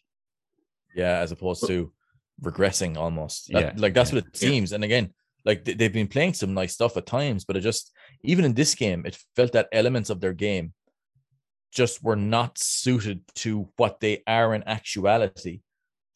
[0.94, 1.94] Yeah, as opposed to
[2.42, 3.52] regressing almost.
[3.54, 4.50] That- Yeah, like that's yeah, what it yeah.
[4.50, 4.72] seems.
[4.74, 5.14] And again,
[5.46, 8.54] like they- they've been playing some nice stuff at times, but it just even in
[8.54, 10.74] this game, it felt that elements of their game
[11.72, 15.62] just were not suited to what they are in actuality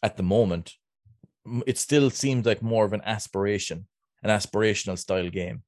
[0.04, 0.74] at the moment.
[1.66, 3.88] It still seems like more of an aspiration,
[4.24, 5.64] an aspirational style game,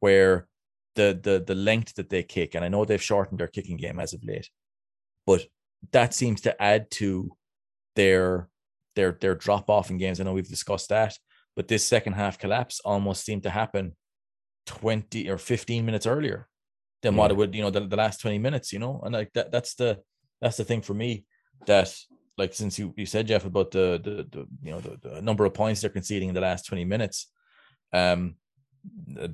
[0.00, 0.48] where
[0.96, 4.00] the the the length that they kick, and I know they've shortened their kicking game
[4.00, 4.48] as of late,
[5.26, 5.46] but
[5.92, 7.36] that seems to add to
[7.96, 8.48] their
[8.96, 10.20] their their drop off in games.
[10.20, 11.16] I know we've discussed that,
[11.56, 13.96] but this second half collapse almost seemed to happen
[14.66, 16.48] 20 or 15 minutes earlier
[17.02, 19.32] than what it would, you know, the, the last 20 minutes, you know, and like
[19.32, 19.98] that that's the
[20.40, 21.24] that's the thing for me
[21.66, 21.94] that
[22.40, 25.44] like since you, you said Jeff about the the, the you know the, the number
[25.44, 27.26] of points they're conceding in the last 20 minutes,
[27.92, 28.36] um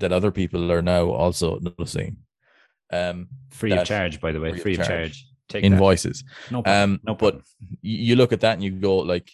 [0.03, 2.16] that other people are now also noticing.
[2.92, 5.27] Um free That- of charge, by the way, free, of charge.
[5.49, 5.66] Take that.
[5.73, 6.25] invoices.
[6.51, 6.83] No problem.
[6.83, 7.45] Um, no but problem.
[7.81, 9.31] you you look at that and you go like,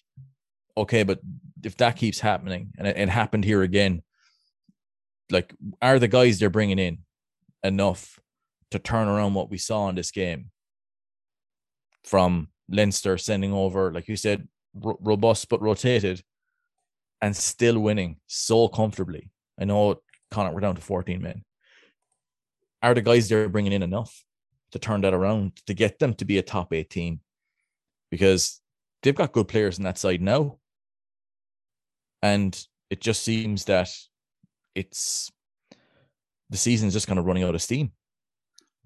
[0.76, 1.20] okay, but
[1.64, 4.02] if that keeps happening and it, it happened here again,
[5.30, 6.98] like, are the guys they're bringing in
[7.62, 8.20] enough
[8.72, 10.50] to turn around what we saw in this game
[12.04, 16.22] from Leinster sending over, like you said, ro- robust but rotated
[17.20, 19.30] and still winning so comfortably?
[19.60, 21.44] I know Connacht were down to 14 men.
[22.82, 24.24] Are the guys they're bringing in enough
[24.72, 27.20] to turn that around to get them to be a top 18?
[28.10, 28.60] Because
[29.02, 30.58] they've got good players in that side now.
[32.22, 32.58] And
[32.90, 33.90] it just seems that
[34.74, 35.30] it's
[36.50, 37.92] the season's just kind of running out of steam.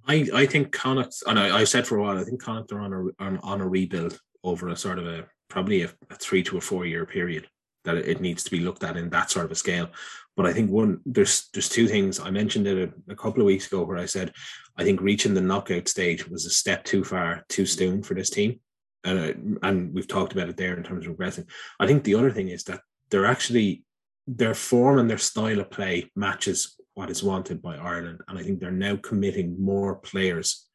[0.07, 2.81] I, I think Connacht, and I, I said for a while, I think Connacht are
[2.81, 6.43] on a on, on a rebuild over a sort of a probably a, a three
[6.45, 7.49] to a four year period
[7.85, 9.89] that it, needs to be looked at in that sort of a scale.
[10.37, 13.47] But I think one there's there's two things I mentioned it a, a couple of
[13.47, 14.33] weeks ago where I said
[14.77, 18.31] I think reaching the knockout stage was a step too far too soon for this
[18.31, 18.61] team,
[19.05, 21.49] and uh, and we've talked about it there in terms of regressing.
[21.81, 23.85] I think the other thing is that they're actually
[24.27, 28.23] their form and their style of play matches what is wanted by Ireland.
[28.27, 30.67] And I think they're now committing more players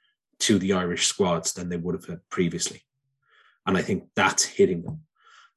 [0.42, 2.84] to the Irish squads than they would have had previously.
[3.66, 5.02] And I think that's hitting them.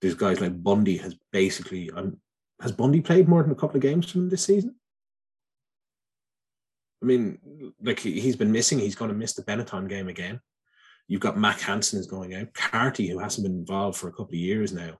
[0.00, 2.16] There's guys like Bundee has basically um,
[2.62, 4.74] has Bundee played more than a couple of games from this season?
[7.02, 7.38] I mean,
[7.82, 8.78] like he- he's been missing.
[8.78, 10.40] He's going to miss the Benetton game again.
[11.08, 12.54] You've got Mac Hansen is going out.
[12.54, 14.98] Carty, who hasn't been involved for a couple of years now,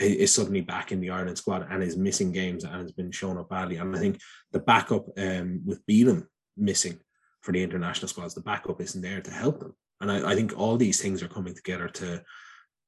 [0.00, 3.38] is suddenly back in the Ireland squad and is missing games and has been shown
[3.38, 3.76] up badly.
[3.76, 4.20] And I think
[4.52, 6.98] the backup um, with Bealham missing
[7.42, 9.74] for the international squads, the backup isn't there to help them.
[10.00, 12.22] And I, I think all these things are coming together to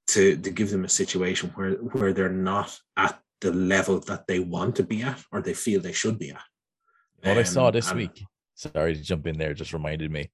[0.09, 4.41] to to give them a situation where where they're not at the level that they
[4.41, 6.43] want to be at or they feel they should be at.
[7.23, 10.31] What I saw Um, this and- week, sorry to jump in there, just reminded me.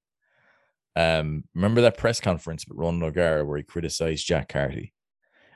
[0.96, 4.93] Um, remember that press conference with Ron O'Gara where he criticized Jack Carty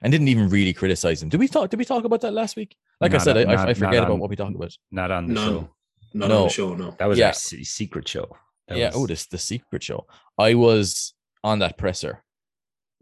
[0.03, 1.29] and didn't even really criticize him.
[1.29, 1.71] Did we talk?
[1.71, 2.77] Did we talk about that last week?
[3.01, 4.55] Like I said, I, on- I- not- I not forget about on- what we talked
[4.57, 4.77] about.
[4.91, 5.49] Not on the None.
[5.49, 5.71] show.
[6.15, 6.37] Not No.
[6.39, 6.91] on the show, no.
[6.99, 7.27] That was Yeah.
[7.29, 8.37] our secret show.
[8.69, 8.87] That yeah.
[8.89, 10.07] was- Oh, this the secret show.
[10.39, 12.23] I was on that presser,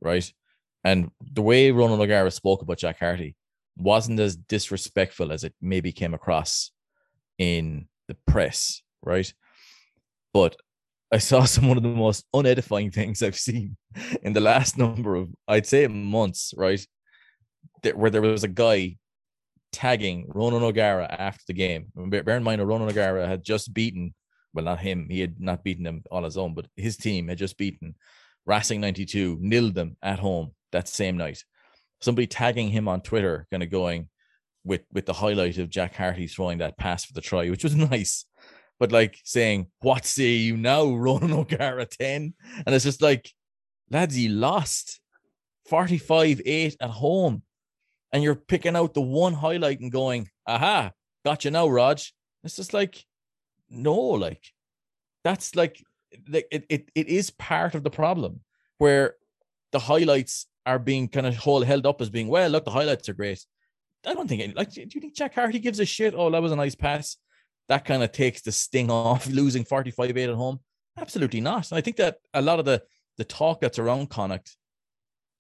[0.01, 0.31] right?
[0.85, 3.37] And the way Ronan O'Gara spoke about Jack Carty
[3.77, 6.71] wasn't as disrespectful as it maybe came across
[7.39, 9.33] in the press, right?
[10.33, 10.57] But
[11.13, 13.77] I saw some one of the most unedifying things I've seen
[14.23, 16.85] in the last number of, I'd say, months, right?
[17.83, 18.97] That, where there was a guy
[19.73, 21.87] tagging Ronan O'Gara after the game.
[21.95, 24.15] Bear in mind, Ronan O'Gara had just beaten,
[24.55, 27.39] well, not him, he had not beaten them on his own, but his team had
[27.39, 27.95] just beaten
[28.47, 31.43] Racing 92, nilled them at home that same night.
[32.01, 34.09] Somebody tagging him on Twitter, kind of going
[34.65, 37.75] with with the highlight of Jack Carty throwing that pass for the try, which was
[37.91, 38.25] nice.
[38.79, 42.35] But like saying, What say you now, Ronan O'Gara 10?
[42.65, 43.31] And it's just like,
[43.91, 45.01] lads, he lost
[45.69, 47.43] 45 8 at home
[48.13, 50.91] and you're picking out the one highlight and going, aha,
[51.25, 52.15] got you now, Raj.
[52.45, 53.05] It's just like,
[53.69, 54.43] no, like
[55.25, 55.83] that's like,
[56.29, 58.41] like it, it, it is part of the problem
[58.79, 59.17] where
[59.73, 63.09] the highlights are being kind of hold, held up as being, well, look, the highlights
[63.09, 63.45] are great.
[64.07, 66.15] I don't think any, like, do you think Jack Carty gives a shit?
[66.17, 67.17] Oh, that was a nice pass.
[67.69, 70.61] That kind of takes the sting off losing 45 8 at home.
[70.99, 71.71] Absolutely not.
[71.71, 72.83] And I think that a lot of the
[73.19, 74.57] the talk that's around Connacht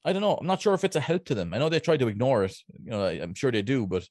[0.06, 0.36] I don't know.
[0.36, 1.52] I'm not sure if it's a help to them.
[1.52, 2.56] I know they try to ignore it.
[2.80, 4.08] You know, I, am sure they do, but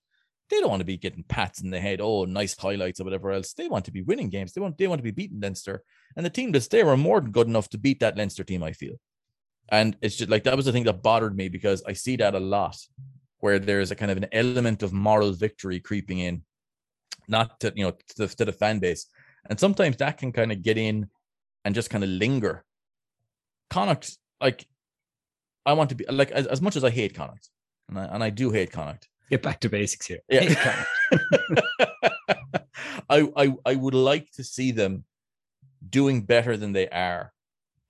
[0.49, 2.01] they don't want to be getting pats in the head.
[2.01, 3.54] Oh, nice highlights or whatever else.
[3.54, 4.51] They want to be winning games.
[4.51, 5.84] They want they want to be beating Leinster,
[6.17, 8.62] and the team that's they were more than good enough to beat that Leinster team.
[8.62, 8.95] I feel,
[9.69, 12.36] and it's just like that was the thing that bothered me because I see that
[12.36, 12.78] a lot,
[13.39, 16.43] where there's a kind of an element of moral victory creeping in,
[17.28, 19.08] not to you know to the, to the fan base,
[19.50, 21.10] and sometimes that can kind of get in
[21.64, 22.64] and just kind of linger.
[23.70, 24.68] Connacht, like
[25.66, 27.50] I want to be like as, as much as I hate Connacht,
[27.90, 29.08] and I, and I do hate Connacht.
[29.30, 30.20] Get back to basics here.
[30.30, 30.86] Yeah.
[33.10, 35.04] I, I I would like to see them
[35.88, 37.32] doing better than they are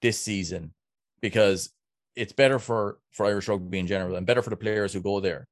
[0.02, 0.74] this season
[1.22, 1.72] because
[2.16, 5.20] it's better for for Irish rugby in general and better for the players who go
[5.20, 5.48] there.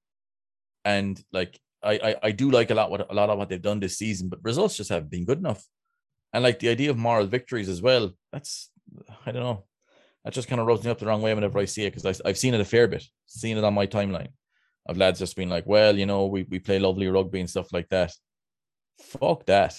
[0.86, 3.62] And like I I, I do like a lot what a lot of what they've
[3.62, 5.64] done this season, but results just haven't been good enough.
[6.32, 8.72] And like the idea of moral victories as well, that's
[9.26, 9.64] I don't know
[10.24, 12.22] that just kind of rubs me up the wrong way whenever I see it because
[12.24, 14.30] I've seen it a fair bit, seen it on my timeline
[14.86, 17.72] of lads just being like, well, you know, we, we play lovely rugby and stuff
[17.74, 18.12] like that.
[19.00, 19.78] Fuck that.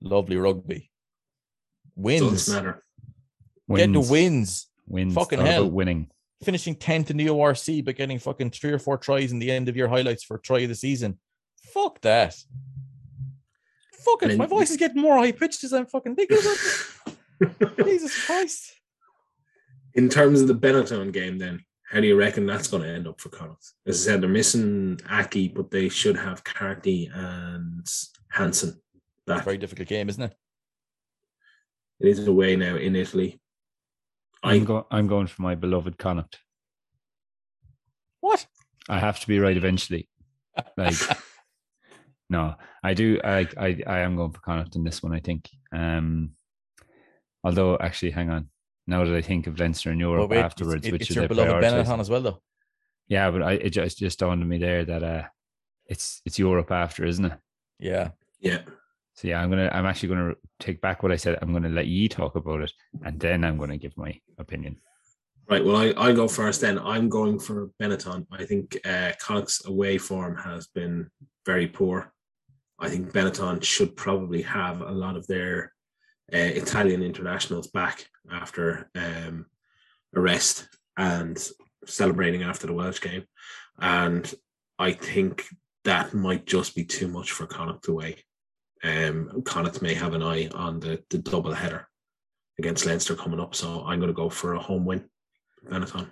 [0.00, 0.90] Lovely rugby.
[1.94, 2.46] Wins.
[2.46, 2.84] Doesn't matter.
[3.74, 4.68] Get the wins.
[4.86, 5.14] Wins.
[5.14, 5.70] Fucking hell.
[5.70, 6.10] Winning.
[6.42, 9.68] Finishing 10th in the URC, but getting fucking three or four tries in the end
[9.68, 11.18] of your highlights for try of the season.
[11.72, 12.36] Fuck that.
[14.04, 18.26] Fucking, then, my voice is getting more high pitched as I'm fucking thinking about Jesus
[18.26, 18.72] Christ.
[19.94, 23.06] In terms of the Benetton game, then, how do you reckon that's going to end
[23.06, 23.72] up for Connacht?
[23.86, 27.86] As I said, they're missing Aki, but they should have Carty and
[28.30, 28.80] Hansen
[29.26, 29.44] back.
[29.44, 30.34] very difficult game, isn't it?
[32.00, 33.41] It is away now in Italy.
[34.42, 36.38] I'm, go- I'm going for my beloved Connacht.
[38.20, 38.46] What?
[38.88, 40.08] I have to be right eventually.
[40.76, 40.94] Like,
[42.30, 43.20] no, I do.
[43.22, 45.12] I, I I am going for Connacht in this one.
[45.12, 45.48] I think.
[45.72, 46.32] Um,
[47.44, 48.48] although, actually, hang on
[48.86, 51.28] now that I think of Leinster and Europe wait, afterwards, it's, which it's is your
[51.28, 52.42] beloved Benetton as well, though.
[53.08, 55.24] Yeah, but I, it just just dawned on me there that uh,
[55.86, 57.38] it's it's Europe after, isn't it?
[57.78, 58.62] Yeah, yeah.
[59.22, 61.38] So yeah, I'm gonna I'm actually gonna take back what I said.
[61.40, 62.72] I'm gonna let you talk about it,
[63.04, 64.78] and then I'm gonna give my opinion.
[65.48, 65.64] Right.
[65.64, 66.60] Well, I I go first.
[66.60, 68.26] Then I'm going for Benetton.
[68.32, 71.08] I think uh, Connacht's away form has been
[71.46, 72.12] very poor.
[72.80, 75.72] I think Benetton should probably have a lot of their
[76.34, 79.46] uh, Italian internationals back after um,
[80.16, 81.38] arrest and
[81.86, 83.22] celebrating after the Welsh game.
[83.78, 84.34] And
[84.80, 85.46] I think
[85.84, 88.16] that might just be too much for Connacht away.
[88.82, 91.88] Um, Connacht may have an eye on the, the double header
[92.58, 93.54] against Leinster coming up.
[93.54, 95.08] So I'm going to go for a home win,
[95.68, 96.10] Benetton.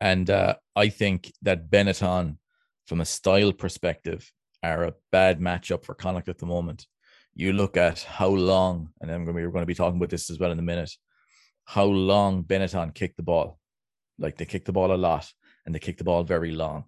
[0.00, 2.38] And uh, I think that Benetton,
[2.86, 4.30] from a style perspective,
[4.62, 6.86] are a bad matchup for Connacht at the moment
[7.34, 9.96] you look at how long, and I'm going to be, we're going to be talking
[9.96, 10.92] about this as well in a minute,
[11.64, 13.58] how long Benetton kicked the ball.
[14.18, 15.32] Like they kick the ball a lot
[15.64, 16.84] and they kick the ball very long.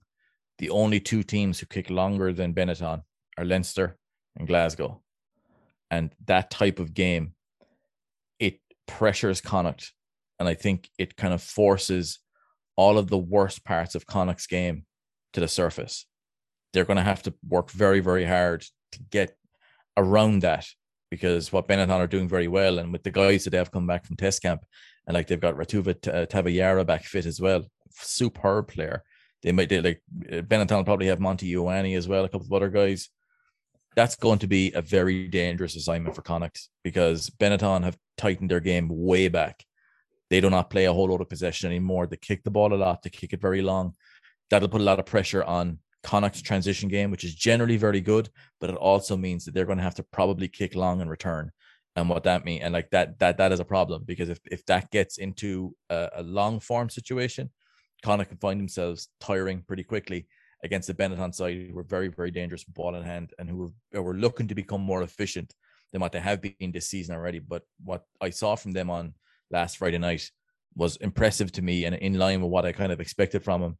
[0.59, 3.03] The only two teams who kick longer than Benetton
[3.39, 3.97] are Leinster
[4.37, 5.02] and Glasgow.
[5.93, 7.35] And that type of game,
[8.41, 9.93] it pressures Connacht.
[10.41, 12.19] And I think it kind of forces
[12.77, 14.87] all of the worst parts of Connacht's game
[15.35, 16.07] to the surface.
[16.73, 19.37] They're going to have to work very, very hard to get
[19.99, 20.67] around that
[21.11, 23.87] because what Benetton are doing very well, and with the guys that they have come
[23.87, 24.65] back from test camp,
[25.07, 29.05] and like they've got Ratuva uh, Tavuyara back fit as well, superb player.
[29.43, 32.71] They might they like Benetton probably have Monty Ioane as well, a couple of other
[32.71, 33.11] guys.
[33.95, 38.61] That's going to be a very dangerous assignment for Connacht because Benetton have tightened their
[38.61, 39.65] game way back.
[40.31, 42.07] They do not play a whole lot of possession anymore.
[42.07, 43.03] They kick the ball a lot.
[43.03, 43.95] They kick it very long.
[44.49, 48.31] That'll put a lot of pressure on Connacht's transition game, which is generally very good,
[48.61, 51.53] but it also means that they're going to have to probably kick long and return.
[51.95, 54.65] And what that means, and like that, that that is a problem because if if
[54.65, 57.51] that gets into a, a long form situation,
[58.03, 60.27] Connacht can find themselves tiring pretty quickly
[60.63, 64.15] against the Benetton side who were very, very dangerous ball in hand and who were,
[64.15, 65.55] looking to become more efficient
[65.93, 67.39] than what they have been this season already.
[67.39, 69.15] But what I saw from them on
[69.51, 70.31] last Friday night
[70.75, 73.79] was impressive to me and in line with what I kind of expected from them.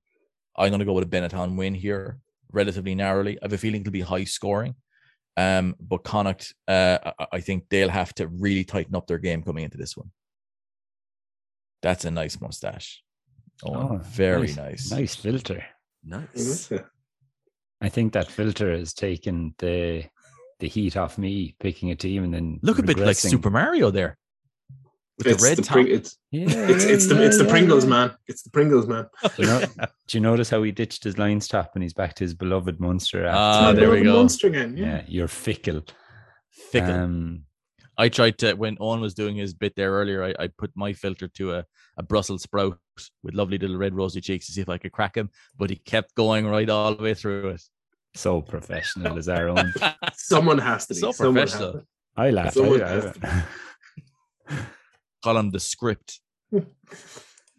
[0.57, 2.19] I'm going to go with a Benetton win here,
[2.53, 3.39] relatively narrowly.
[3.39, 4.75] I have a feeling it'll be high scoring.
[5.37, 6.99] Um, but Connacht, uh,
[7.33, 10.11] I think they'll have to really tighten up their game coming into this one.
[11.81, 13.03] That's a nice mustache.
[13.65, 14.91] Oh, oh very nice.
[14.91, 15.65] Nice filter.
[16.05, 16.73] Nice.
[17.81, 20.05] I think that filter has taken the
[20.61, 23.91] the heat off me picking a team and then look a bit like Super Mario
[23.91, 24.17] there.
[25.19, 25.79] With it's the red the top.
[25.79, 28.13] it's, yeah, it's, it's yeah, the it's the Pringles man.
[28.29, 29.07] It's the Pringles man.
[29.37, 32.15] Do you, know, do you notice how he ditched his Lions top and he's back
[32.15, 33.29] to his beloved Munster?
[33.29, 34.15] Ah, there we go.
[34.15, 34.77] Munster again.
[34.77, 34.87] Yeah.
[34.87, 35.83] yeah, you're fickle.
[36.51, 36.91] Fickle.
[36.91, 37.45] Um,
[37.99, 40.25] I tried to when Owen was doing his bit there earlier.
[40.25, 41.65] I, I put my filter to a,
[41.97, 42.79] a Brussels sprout
[43.23, 45.77] with lovely little red rosy cheeks to see if I could crack him, but he
[45.77, 47.63] kept going right all the way through it.
[48.15, 49.73] So professional as our own.
[50.15, 51.01] Someone has to be.
[51.01, 51.83] So Someone professional.
[52.17, 52.57] I laugh.
[52.57, 53.45] I, I,
[55.25, 56.21] Call him the script.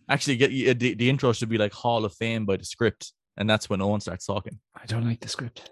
[0.10, 3.50] Actually, get the, the intro should be like Hall of Fame by the script, and
[3.50, 4.60] that's when Owen starts talking.
[4.76, 5.72] I don't like the script.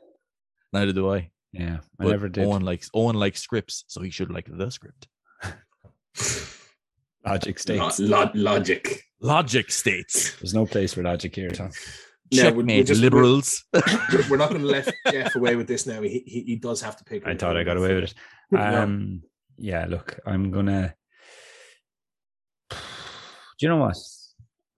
[0.73, 1.31] Neither do I.
[1.53, 2.45] Yeah, I but never did.
[2.45, 5.07] Owen likes Owen likes scripts, so he should like the script.
[7.25, 7.99] logic states.
[7.99, 9.03] Lo- logic.
[9.21, 10.37] Logic states.
[10.39, 11.71] There's no place for logic here, Tom.
[12.33, 13.65] Checkmate, just, liberals.
[13.73, 16.01] We're, we're, not going to let Jeff away with this now.
[16.01, 17.27] He, he, he does have to pick.
[17.27, 18.13] I thought I got away with it.
[18.57, 19.21] Um,
[19.57, 20.93] yeah, look, I'm gonna.
[22.69, 22.77] Do
[23.61, 23.95] you know what?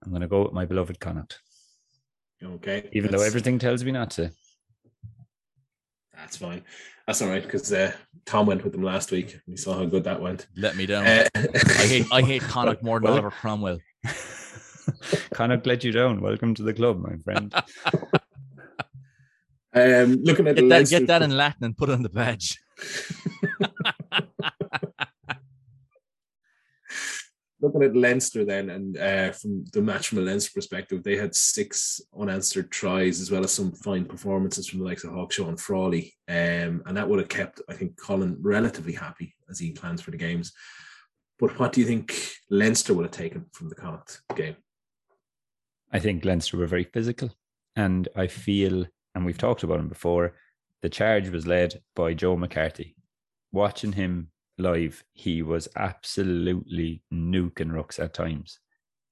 [0.06, 1.40] I'm gonna go with my beloved Connacht.
[2.44, 2.90] Okay.
[2.94, 4.32] Even though everything tells me not to.
[6.24, 6.64] That's fine.
[7.06, 7.92] That's all right because uh,
[8.26, 9.38] Tom went with them last week.
[9.46, 10.48] We saw how good that went.
[10.56, 11.06] Let me down.
[11.06, 13.80] Uh, I hate I hate Connacht more than well, Oliver Cromwell.
[15.34, 16.22] Connacht let you down.
[16.22, 17.54] Welcome to the club, my friend.
[19.74, 22.58] um, looking at get that, get that in Latin and put it on the badge.
[27.63, 31.34] Looking at Leinster then, and uh, from the match from a Leinster perspective, they had
[31.34, 35.58] six unanswered tries as well as some fine performances from the likes of Hawkshaw and
[35.58, 40.02] Frawley, um, and that would have kept I think Cullen relatively happy as he plans
[40.02, 40.52] for the games.
[41.39, 42.13] But what do you think
[42.49, 44.58] Leinster would have taken from the Connacht game?
[45.89, 47.32] I think Leinster were very physical,
[47.78, 50.34] and I feel, and we've talked about him before,
[50.82, 52.97] the charge was led by Joe McCarthy.
[53.54, 58.60] Watching him live, he was absolutely nuking rucks at times,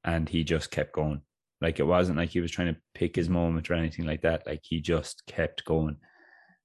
[0.04, 1.22] and he just kept going.
[1.62, 4.48] Like it wasn't like he was trying to pick his moment or anything like that.
[4.48, 5.98] Like he just kept going.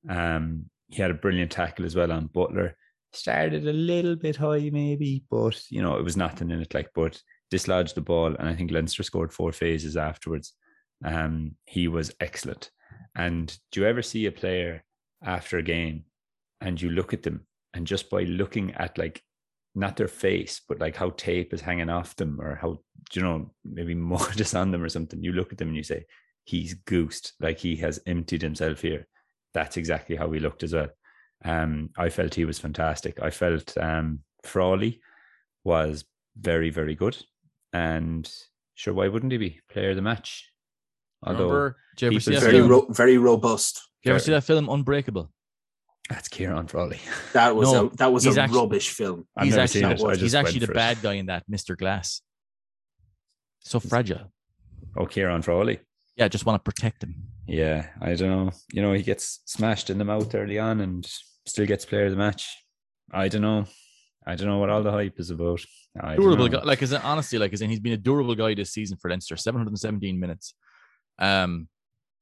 [0.08, 2.76] Um, he had a brilliant tackle as well on Butler.
[3.12, 6.74] Started a little bit high, maybe, but you know it was nothing in it.
[6.74, 10.54] Like, but dislodged the ball, and I think Leinster scored four phases afterwards.
[11.04, 12.70] Um, he was excellent.
[13.14, 14.84] And do you ever see a player
[15.22, 16.04] after a game
[16.60, 19.22] and you look at them and just by looking at like
[19.74, 22.78] not their face, but like how tape is hanging off them or how
[23.12, 25.22] you know maybe more just on them or something.
[25.22, 26.06] You look at them and you say
[26.44, 29.06] he's goosed, like he has emptied himself here.
[29.52, 30.88] That's exactly how he looked as well.
[31.44, 33.20] Um, I felt he was fantastic.
[33.22, 35.00] I felt um, Frawley
[35.64, 37.18] was very very good,
[37.74, 38.30] and
[38.74, 40.50] sure why wouldn't he be player of the match?
[41.22, 41.76] Although Remember,
[42.40, 43.82] very ro- very robust.
[44.02, 45.30] Did you ever see that film Unbreakable?
[46.08, 47.00] That's Kieran Frawley.
[47.32, 49.26] That was no, a that was a actually, rubbish film.
[49.36, 51.76] I've he's actually he's actually the bad guy in that, Mr.
[51.76, 52.22] Glass.
[53.60, 54.32] So fragile.
[54.96, 55.80] Oh, Kieran Frawley.
[56.16, 57.14] Yeah, just want to protect him.
[57.46, 58.50] Yeah, I don't know.
[58.72, 61.06] You know, he gets smashed in the mouth early on and
[61.46, 62.48] still gets player of the match.
[63.12, 63.66] I don't know.
[64.26, 65.60] I don't know what all the hype is about.
[66.00, 68.54] I durable guy, like is it honestly, like is in he's been a durable guy
[68.54, 70.54] this season for Leinster, 717 minutes.
[71.18, 71.68] Um,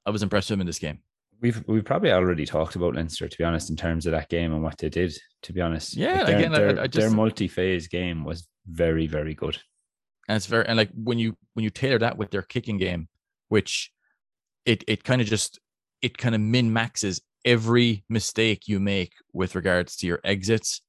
[0.06, 1.00] I was impressed with him in this game
[1.44, 4.52] we've we've probably already talked about Leinster to be honest in terms of that game
[4.54, 5.14] and what they did.
[5.42, 8.48] To be honest, yeah, like their, again, their, I, I just, their multi-phase game was
[8.66, 9.58] very very good.
[10.26, 13.08] And it's very and like when you when you tailor that with their kicking game,
[13.48, 13.92] which
[14.64, 15.60] it it kind of just
[16.00, 20.80] it kind of min maxes every mistake you make with regards to your exits.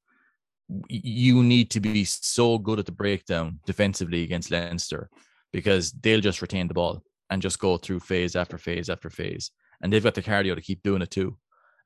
[0.88, 5.10] You need to be so good at the breakdown defensively against Leinster
[5.52, 9.52] because they'll just retain the ball and just go through phase after phase after phase
[9.82, 11.36] and they've got the cardio to keep doing it too.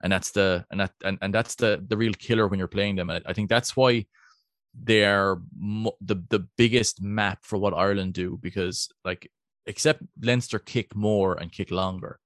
[0.03, 2.97] And that's the and that and, and that's the the real killer when you're playing
[2.97, 3.11] them.
[3.11, 4.07] And I think that's why
[4.75, 9.31] they're mo- the the biggest map for what Ireland do because like
[9.67, 12.19] except Leinster kick more and kick longer.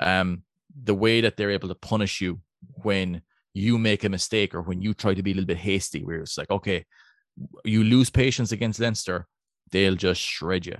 [0.00, 0.42] Um,
[0.82, 2.40] the way that they're able to punish you
[2.82, 3.22] when
[3.54, 6.18] you make a mistake or when you try to be a little bit hasty, where
[6.18, 6.84] it's like, okay,
[7.64, 9.26] you lose patience against Leinster,
[9.70, 10.76] they'll just shred you.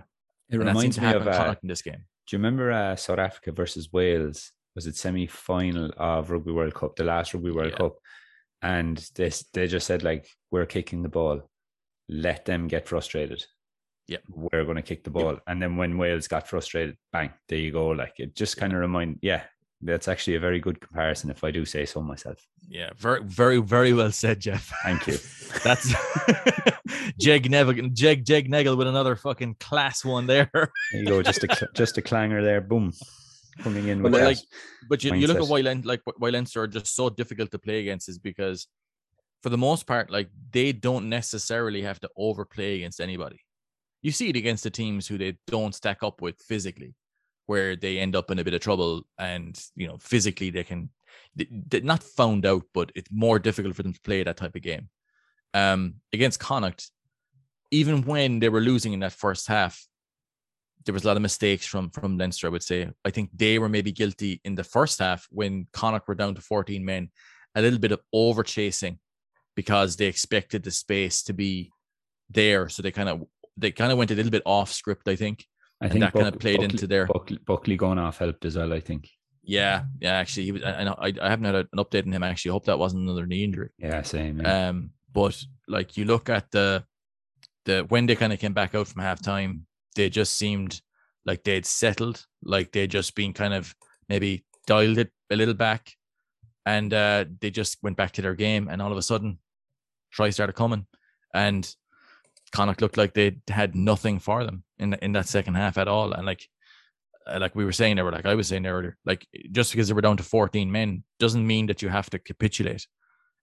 [0.51, 2.05] It And seems reminds to me happen of uh, in this game.
[2.27, 4.53] Do you remember uh, South Africa versus Wales?
[4.75, 7.77] Was it semi final of Rugby World Cup, the last Rugby World Yeah.
[7.79, 7.97] Cup?
[8.63, 11.49] And this they just said like we're kicking the ball,
[12.09, 13.45] let them get frustrated.
[14.09, 14.19] Yeah.
[14.29, 17.73] we're going to kick the ball, and then when Wales got frustrated, bang, there you
[17.73, 17.89] go.
[17.89, 19.43] Like it just kind of remind, yeah,
[19.87, 22.47] that's actually a very good comparison if I do say so myself.
[22.69, 24.73] Yeah, very, very, very well said, Jeff.
[24.83, 25.17] Thank you.
[25.65, 25.95] That's
[27.19, 30.51] Jeg Neville, Jeg Jeg Negel with another fucking class one there.
[30.53, 32.93] There you go, just a just a clanger there, boom,
[33.61, 34.39] coming in But with like,
[34.89, 37.59] but you, you look at why Len, like why Leinster are just so difficult to
[37.59, 38.67] play against is because,
[39.43, 43.41] for the most part, like they don't necessarily have to overplay against anybody.
[44.03, 46.95] You see it against the teams who they don't stack up with physically,
[47.47, 50.91] where they end up in a bit of trouble, and you know physically they can,
[51.35, 54.63] they, not found out, but it's more difficult for them to play that type of
[54.63, 54.89] game.
[55.55, 56.91] Um, against Connacht,
[57.71, 59.87] even when they were losing in that first half,
[60.85, 62.47] there was a lot of mistakes from from Leinster.
[62.47, 62.91] I would say.
[63.05, 66.41] I think they were maybe guilty in the first half when Connacht were down to
[66.41, 67.11] 14 men,
[67.55, 68.99] a little bit of over chasing
[69.55, 71.73] because they expected the space to be
[72.31, 72.69] there.
[72.69, 73.25] So they kind of
[73.57, 75.09] they kind of went a little bit off script.
[75.09, 75.47] I think.
[75.81, 78.73] I and that kinda played into their- Buckley, Buckley going off helped as well.
[78.73, 79.11] I think.
[79.43, 80.15] Yeah, yeah.
[80.15, 80.63] Actually, he was.
[80.65, 82.23] I I, I haven't had an update on him.
[82.23, 83.71] I Actually, I hope that wasn't another knee injury.
[83.79, 84.41] Yeah, same.
[84.41, 84.69] Yeah.
[84.69, 86.85] Um, but like you look at the
[87.65, 89.61] the when they kind of came back out from halftime,
[89.95, 90.81] they just seemed
[91.25, 93.75] like they'd settled, like they'd just been kind of
[94.09, 95.93] maybe dialed it a little back,
[96.65, 99.39] and uh, they just went back to their game, and all of a sudden,
[100.11, 100.87] try started coming,
[101.35, 101.75] and
[102.53, 106.13] Connacht looked like they had nothing for them in in that second half at all,
[106.13, 106.49] and like.
[107.27, 109.95] uh, Like we were saying, were like I was saying earlier, like just because they
[109.95, 112.87] were down to 14 men doesn't mean that you have to capitulate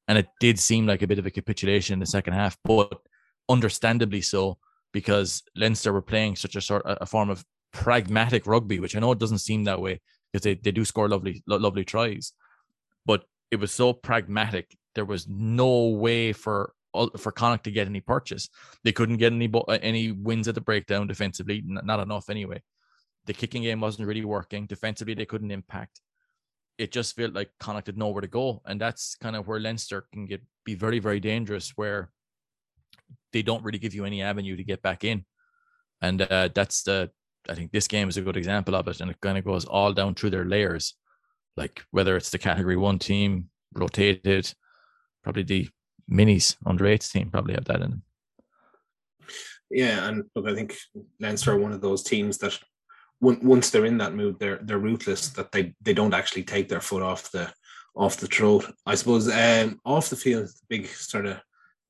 [0.08, 3.00] and it did seem like a bit of a capitulation in the second half, but
[3.50, 4.58] understandably so
[4.92, 9.12] because Leinster were playing such a sort a form of pragmatic rugby, which I know
[9.14, 10.02] it doesn't seem that way
[10.32, 12.34] because they, they do score lovely lo- lovely tries,
[13.06, 14.78] but it was so pragmatic.
[14.96, 16.74] There was no way for
[17.18, 18.50] for Connacht to get any purchase.
[18.84, 22.62] They couldn't get any any wins at the breakdown defensively, not enough anyway.
[23.26, 25.14] The kicking game wasn't really working defensively.
[25.14, 26.02] They couldn't impact
[26.78, 29.60] it just felt like Connacht didn't know where to go, and that's kind of where
[29.60, 32.12] Leinster can get be very very dangerous, where
[33.32, 35.26] they don't really give you any avenue to get back in,
[36.02, 37.12] and uh, that's the
[37.50, 39.66] I think this game is a good example of it, and it kind of goes
[39.66, 40.96] all down through their layers,
[41.58, 44.52] like whether it's the Category One team rotated,
[45.24, 45.70] probably the
[46.12, 48.04] minis under eights team probably have that in them.
[49.70, 50.78] Yeah, and look, I think
[51.20, 52.58] Leinster are one of those teams that
[53.22, 55.30] once they're in that mood, they're they're ruthless.
[55.30, 57.52] That they they don't actually take their foot off the
[57.96, 58.72] off the throat.
[58.86, 61.40] I suppose um, off the field, the big sort of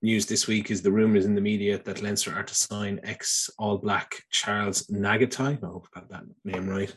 [0.04, 3.50] news this week is the rumors in the media that Leinster are to sign ex
[3.58, 5.64] All Black Charles Ngatai.
[5.64, 6.94] I hope I got that name right.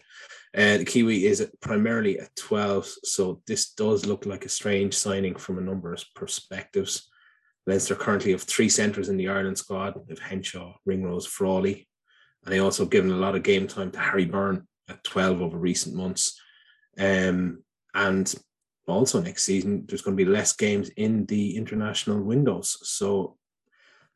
[0.56, 5.36] Uh, the Kiwi is primarily at 12, so this does look like a strange signing
[5.36, 7.08] from a number of perspectives.
[7.66, 9.94] Leinster currently have three centres in the Ireland squad.
[10.08, 11.88] They've Henshaw, Ringrose, Frawley,
[12.44, 15.42] and they also have given a lot of game time to Harry Byrne at 12
[15.42, 16.40] over recent months.
[16.98, 17.62] Um,
[17.94, 18.34] and
[18.92, 22.78] also next season, there's going to be less games in the international windows.
[22.82, 23.36] So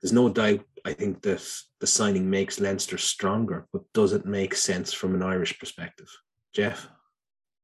[0.00, 1.46] there's no doubt, I think that
[1.80, 6.08] the signing makes Leinster stronger, but does it make sense from an Irish perspective?
[6.54, 6.88] Jeff?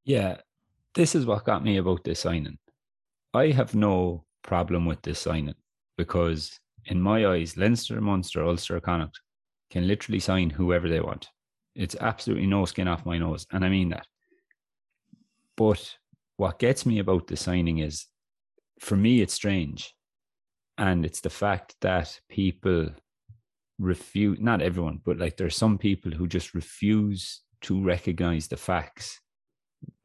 [0.05, 0.37] Yeah,
[0.93, 2.57] this is what got me about this signing.
[3.33, 5.55] I have no problem with this signing
[5.97, 9.19] because, in my eyes, Leinster, Munster, Ulster, Connacht
[9.69, 11.29] can literally sign whoever they want.
[11.75, 14.07] It's absolutely no skin off my nose, and I mean that.
[15.55, 15.97] But
[16.37, 18.05] what gets me about the signing is,
[18.79, 19.93] for me, it's strange,
[20.77, 22.89] and it's the fact that people
[23.79, 24.39] refuse.
[24.39, 29.19] Not everyone, but like there's some people who just refuse to recognize the facts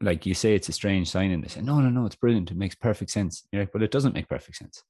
[0.00, 1.40] like you say it's a strange signing.
[1.40, 2.50] They say, no, no, no, it's brilliant.
[2.50, 3.46] It makes perfect sense.
[3.52, 4.82] You're like, but it doesn't make perfect sense.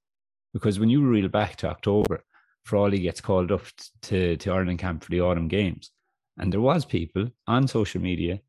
[0.52, 2.24] Because when you reel back to October,
[2.64, 3.62] Frawley gets called up
[4.02, 5.90] to, to Ireland camp for the autumn games.
[6.38, 8.40] And there was people on social media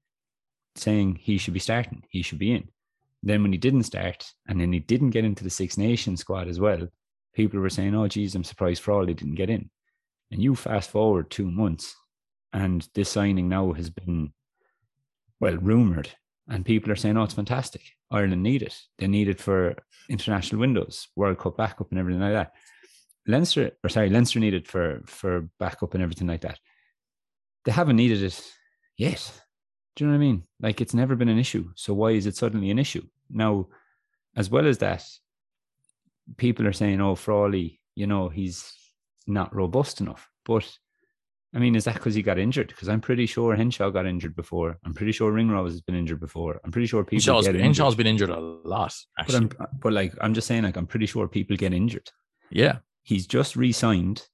[0.75, 2.69] saying he should be starting, he should be in.
[3.23, 6.47] Then when he didn't start and then he didn't get into the Six Nations squad
[6.47, 6.87] as well,
[7.33, 9.69] people were saying, Oh geez, I'm surprised Frawley didn't get in.
[10.29, 11.95] And you fast forward two months
[12.51, 14.33] and this signing now has been
[15.39, 16.09] well rumored
[16.47, 17.81] and people are saying, "Oh, it's fantastic.
[18.11, 18.77] Ireland need it.
[18.97, 19.75] They need it for
[20.09, 22.53] international windows, World Cup backup, and everything like that."
[23.25, 26.59] Leinster, or sorry, Leinster needed for for backup and everything like that.
[27.65, 28.53] They haven't needed it
[28.97, 29.41] yet.
[29.95, 30.43] Do you know what I mean?
[30.59, 31.69] Like it's never been an issue.
[31.75, 33.05] So why is it suddenly an issue?
[33.29, 33.67] Now,
[34.35, 35.03] as well as that,
[36.37, 38.73] people are saying, oh, Frawley, you know, he's
[39.27, 40.29] not robust enough.
[40.45, 40.69] But
[41.55, 42.69] I mean, is that because he got injured?
[42.69, 44.79] Because I'm pretty sure Henshaw got injured before.
[44.83, 46.59] I'm pretty sure Ringrose has been injured before.
[46.65, 47.97] I'm pretty sure people Henshaw's, get Henshaw's injured.
[47.97, 48.95] been injured a lot.
[49.27, 52.09] But I'm, but like, I'm just saying, like, I'm pretty sure people get injured.
[52.49, 52.77] yeah.
[53.05, 54.25] He's just re-signed.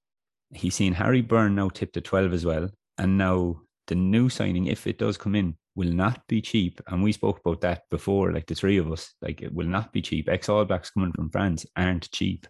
[0.53, 2.69] He's seen Harry Byrne now tipped at 12 as well.
[2.99, 6.79] And now the new signing, if it does come in, will not be cheap.
[6.87, 9.91] And we spoke about that before, like the three of us, like it will not
[9.91, 10.29] be cheap.
[10.29, 12.47] Ex All Blacks coming from France aren't cheap.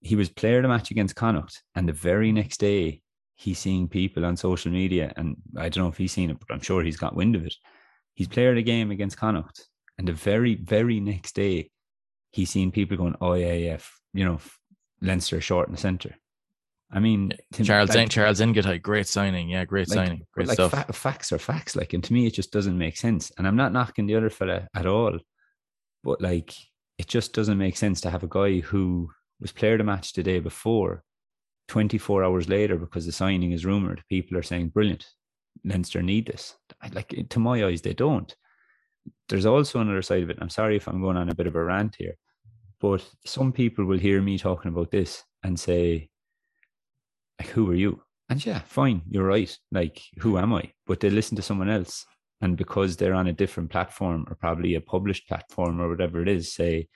[0.00, 3.02] He was player of the match against Connacht, and the very next day,
[3.36, 6.52] he's seeing people on social media, and I don't know if he's seen it, but
[6.52, 7.54] I'm sure he's got wind of it.
[8.14, 9.68] He's player of the game against Connacht,
[9.98, 11.70] and the very, very next day,
[12.30, 13.78] he's seeing people going, "Oh yeah, yeah,
[14.14, 14.40] you know,
[15.02, 16.16] Leinster short in the centre."
[16.92, 19.48] I mean, eh, to- Charles like- Charles Ngatai, great signing.
[19.48, 20.26] Yeah, great like, signing.
[20.32, 20.72] Great like stuff.
[20.72, 21.76] fa- facts are facts.
[21.76, 23.30] Like, and to me, it just doesn't make sense.
[23.38, 25.18] And I'm not knocking the other fella at all,
[26.02, 26.52] but like,
[26.98, 29.10] it just doesn't make sense to have a guy who
[29.40, 31.02] was player of the match the day before,
[31.68, 34.02] 24 hours later, because the signing is rumored.
[34.08, 35.06] People are saying, "Brilliant,
[35.64, 36.56] Leinster need this."
[36.92, 38.34] Like, to my eyes, they don't.
[39.28, 40.38] There's also another side of it.
[40.40, 42.16] I'm sorry if I'm going on a bit of a rant here,
[42.80, 46.10] but some people will hear me talking about this and say,
[47.40, 48.02] like, who are you?
[48.28, 49.58] And yeah, fine, you're right.
[49.72, 50.72] Like, who am I?
[50.86, 52.04] But they listen to someone else.
[52.42, 56.28] And because they're on a different platform or probably a published platform or whatever it
[56.28, 56.88] is, say,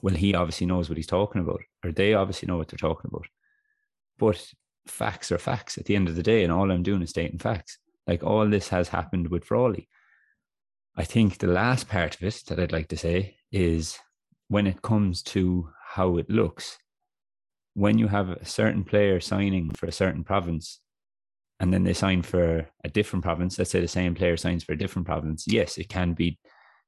[0.00, 3.10] well, he obviously knows what he's talking about, or they obviously know what they're talking
[3.12, 3.26] about.
[4.18, 4.52] But
[4.86, 6.44] facts are facts at the end of the day.
[6.44, 7.78] And all I'm doing is stating facts.
[8.06, 9.88] Like, all this has happened with Frawley.
[10.96, 13.98] I think the last part of it that I'd like to say is
[14.46, 16.78] when it comes to how it looks,
[17.78, 20.80] when you have a certain player signing for a certain province
[21.60, 24.72] and then they sign for a different province, let's say the same player signs for
[24.72, 26.40] a different province, yes, it can be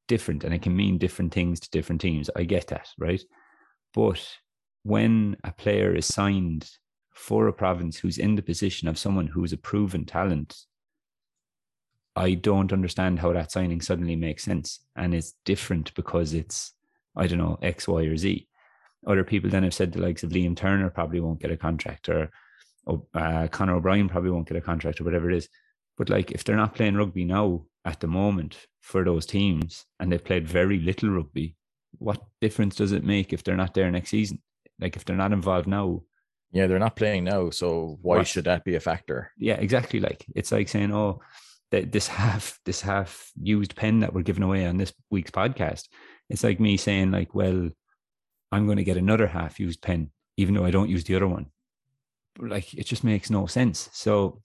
[0.09, 2.28] different and it can mean different things to different teams.
[2.34, 3.22] I get that, right?
[3.95, 4.20] But
[4.82, 6.68] when a player is signed
[7.14, 10.57] for a province who's in the position of someone who's a proven talent,
[12.16, 14.80] I don't understand how that signing suddenly makes sense.
[14.97, 16.72] And it's different because it's,
[17.14, 18.49] I don't know, X, Y, or Z
[19.07, 22.09] other people then have said the likes of Liam Turner probably won't get a contract
[22.09, 22.30] or
[23.14, 25.48] uh, Conor O'Brien probably won't get a contract or whatever it is.
[25.96, 30.11] But like if they're not playing rugby now at the moment for those teams and
[30.11, 31.57] they've played very little rugby,
[31.98, 34.40] what difference does it make if they're not there next season?
[34.80, 36.03] Like if they're not involved now,
[36.53, 38.26] yeah, they're not playing now, so why What?
[38.26, 39.30] should that be a factor?
[39.38, 40.01] yeah, exactly.
[40.01, 41.20] Like it's like saying, oh,
[41.70, 45.86] that this half this half used pen that we're giving away on this week's podcast.
[46.28, 47.68] It's like me saying, like, well,
[48.53, 51.28] I'm going to get another half used pen, even though I don't use the other
[51.28, 51.46] one.
[52.38, 53.88] Like, it just makes no sense.
[53.92, 54.40] So,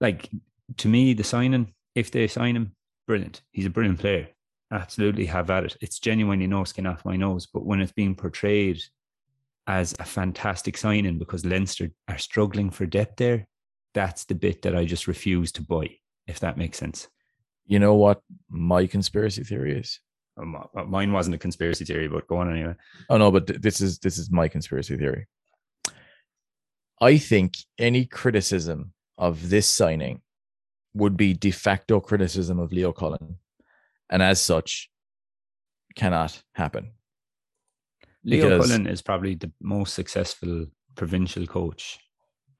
[0.00, 0.30] like,
[0.78, 2.74] to me, the signing, if they sign him,
[3.06, 3.42] brilliant.
[3.50, 4.28] He's a brilliant player.
[4.72, 5.76] Absolutely have at it.
[5.80, 7.46] It's genuinely no skin off my nose.
[7.46, 8.82] But when it's being portrayed
[9.66, 13.46] as a fantastic signing because Leinster are struggling for depth there,
[13.94, 15.90] that's the bit that I just refuse to buy,
[16.26, 17.08] if that makes sense.
[17.66, 20.00] You know what my conspiracy theory is?
[20.38, 22.74] Um, uh, Mine wasn't a conspiracy theory, but go on anyway.
[23.08, 25.26] Oh no, but th- this is this is my conspiracy theory.
[27.00, 30.22] I think any criticism of this signing
[30.94, 33.38] would be de facto criticism of Leo Cullen,
[34.10, 34.90] and as such,
[35.94, 36.92] cannot happen.
[38.24, 40.66] Leo Because- Cullen is probably the most successful
[40.96, 41.98] provincial coach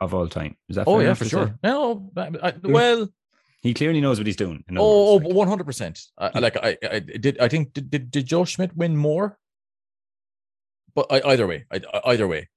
[0.01, 0.57] of all time.
[0.69, 1.47] Is that Oh yeah, for sure.
[1.49, 1.53] say?
[1.63, 3.09] No, I, I, well,
[3.63, 4.65] He clearly knows what he's doing.
[4.77, 5.35] oh, like.
[5.35, 6.01] one hundred percent.
[6.35, 7.39] Like I, I did.
[7.41, 9.39] I think did, did did Joe Schmidt win more?
[10.95, 12.49] But I, either way, I, either way,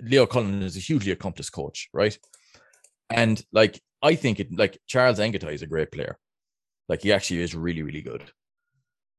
[0.00, 2.16] Leo Cullen is a hugely accomplished coach, right?
[3.10, 6.18] And like I think it, like Charles Ngatai is a great player.
[6.88, 8.22] Like he actually is really, really good.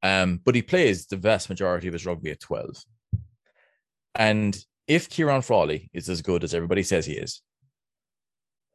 [0.02, 2.76] Um, but he plays the vast majority of his rugby at twelve.
[4.14, 4.56] And
[4.86, 7.42] if Kieran Frawley is as good as everybody says he is,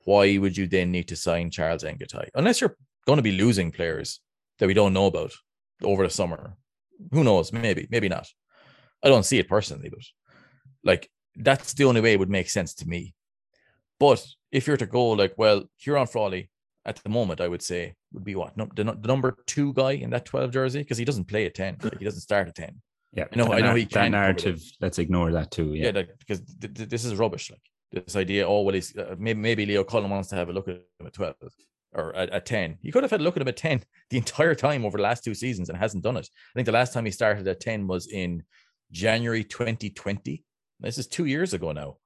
[0.05, 2.29] why would you then need to sign Charles Ngatai?
[2.35, 2.75] Unless you're
[3.05, 4.19] going to be losing players
[4.59, 5.31] that we don't know about
[5.83, 6.55] over the summer.
[7.11, 7.51] Who knows?
[7.51, 8.27] Maybe, maybe not.
[9.03, 9.99] I don't see it personally, but
[10.83, 13.13] like that's the only way it would make sense to me.
[13.99, 16.49] But if you're to go like, well, Kieran Frawley
[16.85, 20.09] at the moment, I would say would be what the, the number two guy in
[20.11, 21.77] that 12 jersey because he doesn't play at 10.
[21.83, 22.81] Like, he doesn't start at 10.
[23.13, 24.61] Yeah, I know- that I know he can cover narrative.
[24.79, 25.73] Let's ignore that too.
[25.73, 27.49] Yeah, Yeah, like, because th- th- this is rubbish.
[27.51, 30.53] Like this idea, oh well, he's uh, maybe maybe Leo Cullen wants to have a
[30.53, 31.35] look at him at twelve
[31.93, 32.77] or at, at ten.
[32.81, 35.03] He could have had a look at him at ten the entire time over the
[35.03, 36.29] last two seasons and hasn't done it.
[36.33, 38.43] I think the last time he started at ten was in
[38.91, 40.43] January 2020.
[40.79, 41.97] This is two years ago now.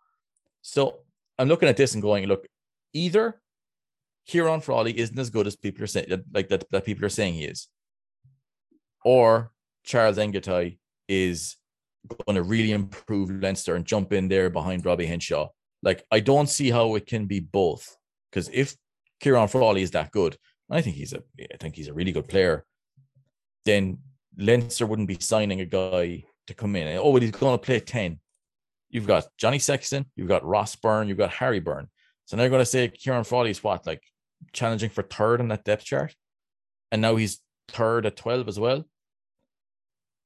[0.61, 0.99] So
[1.37, 2.47] I'm looking at this and going, look,
[2.93, 3.41] either
[4.27, 7.35] Kieran Frawley isn't as good as people are saying, like that, that people are saying
[7.35, 7.67] he is,
[9.03, 9.51] or
[9.83, 10.77] Charles Ngatai
[11.07, 11.57] is
[12.25, 15.49] going to really improve Leinster and jump in there behind Robbie Henshaw.
[15.85, 17.95] Like, I don't see how it can be both.
[18.29, 18.75] Because if
[19.21, 20.35] Kieran Frawley is that good,
[20.69, 22.65] I think he's a I think he's a really good player,
[23.63, 23.99] then
[24.37, 26.97] Leinster wouldn't be signing a guy to come in.
[26.97, 28.19] Oh, he's going to play 10.
[28.89, 31.87] You've got Johnny Sexton, you've got Ross Byrne, you've got Harry Byrne.
[32.25, 34.01] So now you're going to say Kieran Frawley's what, like
[34.53, 36.15] challenging for third on that depth chart?
[36.91, 38.85] And now he's third at 12 as well.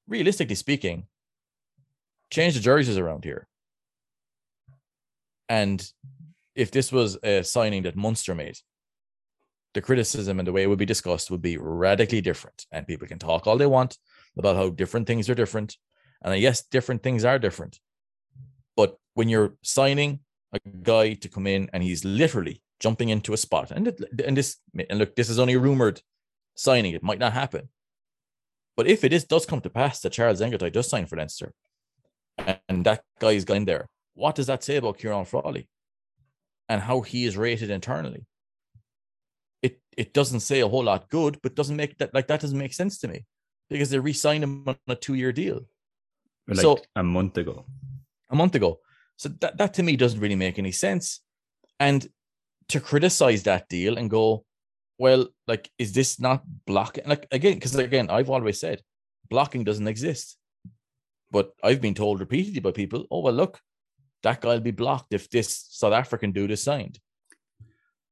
[0.07, 1.07] Realistically speaking,
[2.31, 3.47] change the jerseys around here.
[5.49, 5.85] And
[6.55, 8.57] if this was a signing that Munster made,
[9.73, 12.65] the criticism and the way it would be discussed would be radically different.
[12.71, 13.97] And people can talk all they want
[14.37, 15.77] about how different things are different.
[16.23, 17.79] And yes, different things are different.
[18.75, 20.21] But when you're signing
[20.53, 23.93] a guy to come in and he's literally jumping into a spot, and
[24.25, 24.57] and this
[24.89, 26.01] and look, this is only rumored
[26.55, 27.69] signing; it might not happen.
[28.75, 31.53] But if it is does come to pass that Charles Ngatai does sign for Leinster,
[32.37, 33.89] and that guy is going there,
[34.19, 35.67] what does that say about Kieran Frawley
[36.67, 38.25] and how he is rated internally?
[39.61, 42.57] It it doesn't say a whole lot good, but doesn't make that like that doesn't
[42.57, 43.25] make sense to me
[43.69, 45.61] because they re-signed him on a two-year deal.
[46.47, 47.65] Like so a month ago.
[48.29, 48.79] A month ago.
[49.17, 51.21] So that, that to me doesn't really make any sense.
[51.79, 52.07] And
[52.69, 54.45] to criticize that deal and go,
[54.97, 57.05] well, like, is this not blocking?
[57.07, 58.81] Like again, because again, I've always said
[59.29, 60.37] blocking doesn't exist.
[61.31, 63.59] But I've been told repeatedly by people, oh well, look,
[64.23, 66.99] that guy will be blocked if this South African dude is signed.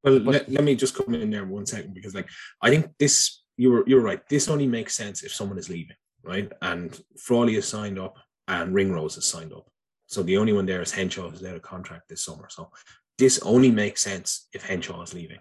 [0.03, 2.29] Well, but, let, let me just come in there one second because, like,
[2.61, 4.21] I think this you're you're right.
[4.29, 6.51] This only makes sense if someone is leaving, right?
[6.61, 8.15] And Frawley is signed up,
[8.47, 9.67] and Ringrose is signed up.
[10.05, 12.47] So the only one there is Henshaw who's out of contract this summer.
[12.49, 12.69] So
[13.17, 15.39] this only makes sense if Henshaw is leaving.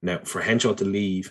[0.00, 1.30] Now, for Henshaw to leave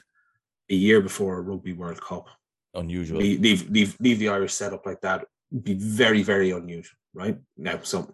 [0.70, 2.28] a year before a Rugby World Cup,
[2.76, 3.20] unusual.
[3.20, 5.26] Leave leave leave, leave the Irish setup like that
[5.64, 7.38] be very, very unusual, right?
[7.58, 8.12] Now, so,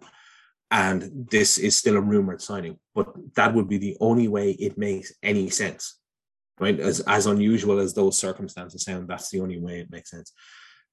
[0.72, 4.78] and this is still a rumored signing, but that would be the only way it
[4.78, 5.98] makes any sense,
[6.58, 6.80] right?
[6.80, 10.32] As, as unusual as those circumstances sound, that's the only way it makes sense.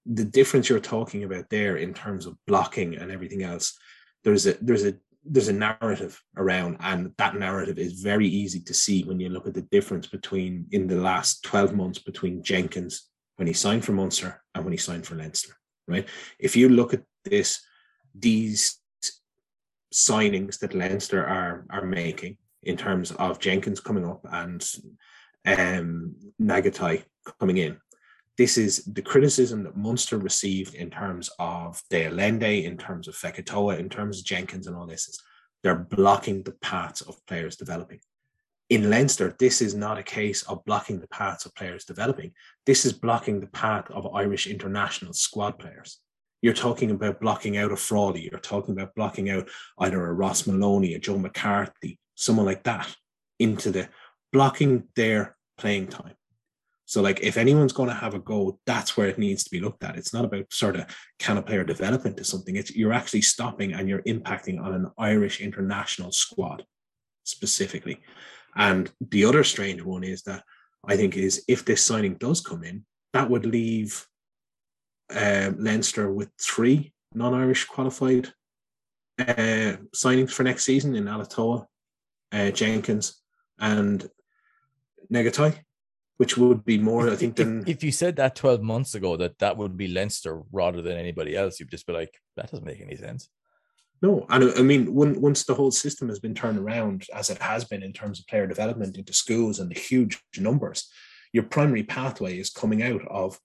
[0.06, 3.78] The difference you're talking about there in terms of blocking and everything else,
[4.24, 8.74] there's a, there's a, there's a narrative around, and that narrative is very easy to
[8.74, 13.10] see when you look at the difference between in the last 12 months between Jenkins
[13.38, 15.56] when he signed for Munster and when he signed for Leinster
[15.90, 16.08] right?
[16.38, 17.62] If you look at this,
[18.16, 18.79] these
[19.94, 24.66] signings that Leinster are are making in terms of Jenkins coming up and
[25.46, 27.04] um, Ngatai
[27.40, 27.78] coming in,
[28.38, 33.16] this is the criticism that Munster received in terms of De Allende, in terms of
[33.16, 35.22] Fekitoa, in terms of Jenkins, and all this is
[35.64, 38.00] they're blocking the paths of players developing.
[38.70, 42.32] In Leinster, this is not a case of blocking the paths of players developing.
[42.66, 46.00] This is blocking the path of Irish international squad players.
[46.42, 48.30] You're talking about blocking out a Frawley.
[48.30, 52.94] You're talking about blocking out either a Ross Molony, a Joe McCarthy, someone like that
[53.40, 53.90] into the
[54.32, 56.14] blocking their playing time.
[56.86, 59.60] So, like, if anyone's going to have a go, that's where it needs to be
[59.60, 59.96] looked at.
[59.96, 60.88] It's not about sort of
[61.20, 62.56] can a player develop into something.
[62.56, 66.66] It's you're actually stopping and you're impacting on an Irish international squad
[67.26, 68.00] specifically.
[68.56, 70.44] And the other strange one is that
[70.88, 74.08] I think is if this signing does come in, that would leave
[75.14, 78.30] uh, Leinster with three non-Irish qualified
[79.20, 81.66] uh, signings for next season in Alatoa,
[82.32, 83.22] uh, Jenkins,
[83.60, 84.10] and
[85.12, 85.56] Ngatai,
[86.18, 89.18] which would be more, I think, than if, if you said that twelve months ago
[89.18, 92.66] that that would be Leinster rather than anybody else, you'd just be like, that doesn't
[92.66, 93.30] make any sense.
[94.02, 97.40] No, and I mean, when, once the whole system has been turned around, as it
[97.40, 100.90] has been in terms of player development into schools and the huge numbers,
[101.34, 103.38] your primary pathway is coming out of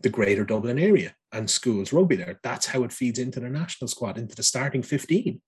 [0.00, 2.40] the greater Dublin area and schools rugby there.
[2.42, 5.40] That's how it feeds into the national squad, into the starting 15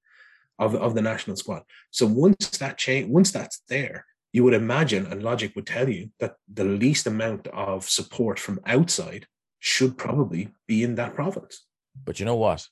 [0.59, 1.63] of, of the national squad.
[1.91, 6.11] So once that change, once that's there, you would imagine, and logic would tell you
[6.21, 9.27] that the least amount of support from outside
[9.61, 11.65] should probably be in that province.
[12.05, 12.67] But you know what?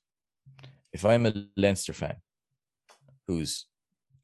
[0.92, 2.16] if I'm a Leinster fan
[3.26, 3.66] who's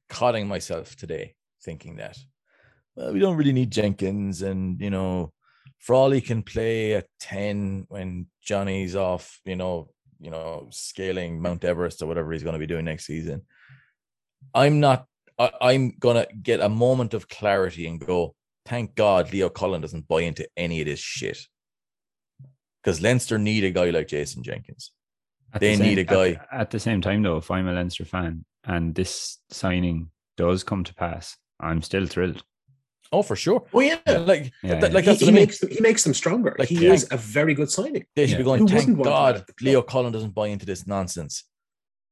[0.08, 2.18] cutting myself today thinking that,
[2.94, 5.32] well, we don't really need Jenkins and, you know,
[5.78, 9.88] Frawley can play at 10 when Johnny's off, you know,
[10.20, 13.42] you know, scaling Mount Everest or whatever he's going to be doing next season.
[14.54, 15.06] I'm not,
[15.38, 18.34] I, I'm going to get a moment of clarity and go,
[18.66, 21.38] thank God Leo Cullen doesn't buy into any of this shit.
[22.82, 24.92] Because Leinster need a guy like Jason Jenkins.
[25.52, 26.30] At they the same, need a guy.
[26.52, 30.64] At, at, the same time, though, if I'm a Leinster fan and this signing does
[30.64, 32.42] come to pass, I'm still thrilled.
[33.12, 33.64] Oh, for sure.
[33.72, 35.42] Oh yeah, Like, Yeah, that- like he, that's he what I mean.
[35.42, 36.54] makes them, he makes them stronger.
[36.58, 36.92] Like, he yeah.
[36.92, 38.04] is a very good signing.
[38.14, 38.38] They should Yeah.
[38.38, 39.66] be going, Who thank wouldn't want that God at the club?
[39.66, 41.44] Leo Cullen doesn't buy into this nonsense.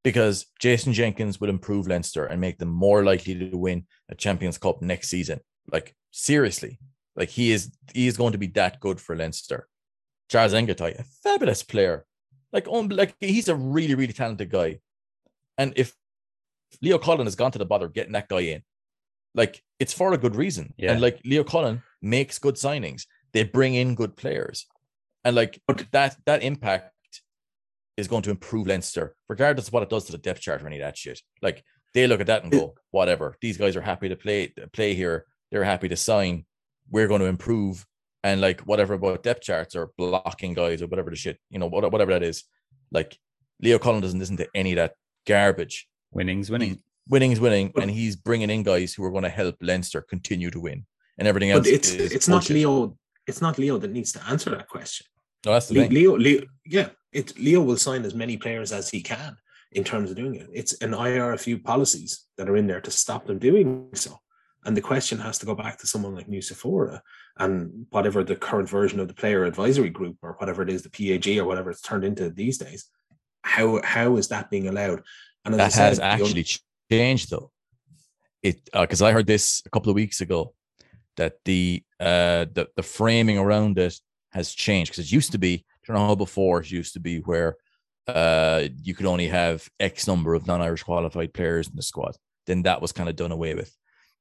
[0.04, 4.56] Because Jason Jenkins will improve Leinster and make them more likely to win a Champions
[4.56, 5.40] Cup next season.
[5.70, 6.78] Like, seriously.
[7.16, 9.66] Like he is he is going to be that good for Leinster.
[10.30, 12.04] Charles Ngatai, a fabulous player.
[12.52, 14.80] Like, um, like he's a really, really talented guy.
[15.58, 15.94] And if
[16.82, 18.62] Leo Cullen has gone to the bother of getting that guy in,
[19.36, 20.74] like it's for a good reason.
[20.76, 20.92] Yeah.
[20.92, 23.06] And like Leo Cullen makes good signings.
[23.32, 24.66] They bring in good players.
[25.24, 26.92] And like But- that that impact
[27.96, 30.66] is going to improve Leinster, regardless of what it does to the depth chart or
[30.66, 31.20] any of that shit.
[31.40, 31.64] Like
[31.94, 33.36] they look at that and go, whatever.
[33.40, 35.26] These guys are happy to play play here.
[35.50, 36.44] They're happy to sign.
[36.90, 37.86] We're going to improve.
[38.24, 41.68] And like whatever about depth charts or blocking guys or whatever the shit, you know,
[41.68, 42.42] whatever that is.
[42.90, 43.16] Like
[43.60, 44.94] Leo Cullen doesn't listen to any of that
[45.26, 45.88] garbage.
[46.10, 46.82] Winning's winning.
[47.08, 50.00] Winning is winning, But- and he's bringing in guys who are going to help Leinster
[50.02, 50.86] continue to win.
[51.18, 52.50] And everything else But it's it's not.
[52.50, 52.98] Leo.
[53.26, 55.06] It's not Leo that needs to answer that question.
[55.44, 55.92] No, that's the Le- thing.
[55.92, 59.36] Leo, Leo, yeah, it Leo will sign as many players as he can
[59.72, 60.48] in terms of doing it.
[60.52, 64.18] It's an IRFU policies that are in there to stop them doing so.
[64.64, 67.00] And the question has to go back to someone like Nucifora
[67.38, 70.90] and whatever the current version of the player advisory group or whatever it is, the
[70.90, 72.86] PAG or whatever it's turned into these days.
[73.42, 75.02] How how is that being allowed?
[75.44, 76.46] And as I that said, has un- actually
[76.90, 77.50] ch- changed though.
[78.42, 80.54] It because I heard this a couple of weeks ago
[81.16, 83.94] that the uh the, the framing around it
[84.32, 87.00] has changed because it used to be I don't know how before it used to
[87.00, 87.56] be where
[88.06, 92.16] uh you could only have X number of non-Irish qualified players in the squad.
[92.46, 93.74] Then that was kind of done away with.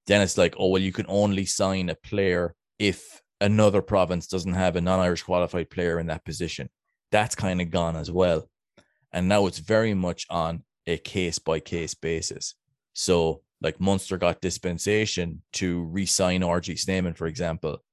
[0.08, 4.54] Then it's like, oh well, you can only sign a player if another province doesn't
[4.54, 6.70] have a non-Irish qualified player in that position.
[7.12, 8.50] That's kind of gone as well.
[9.12, 12.56] And now it's very much on a case by case basis.
[12.94, 17.84] So, like Munster got dispensation to re-sign RG Snyman, for example.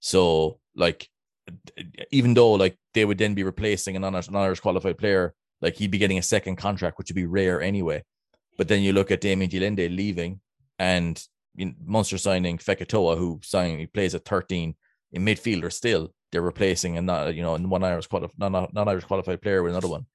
[0.00, 1.08] So, like,
[2.10, 5.90] even though like they would then be replacing a non- non-Irish qualified player, like he'd
[5.90, 8.02] be getting a second contract, which would be rare anyway.
[8.58, 10.40] But then you look at Damian de Allende leaving,
[10.78, 11.22] and
[11.54, 14.74] you know, Munster signing Fekitoa, who signed he plays at 13
[15.12, 16.12] in midfielder still.
[16.32, 19.88] They're replacing a not you know one Irish qualified non Irish qualified player with another
[19.88, 20.06] one.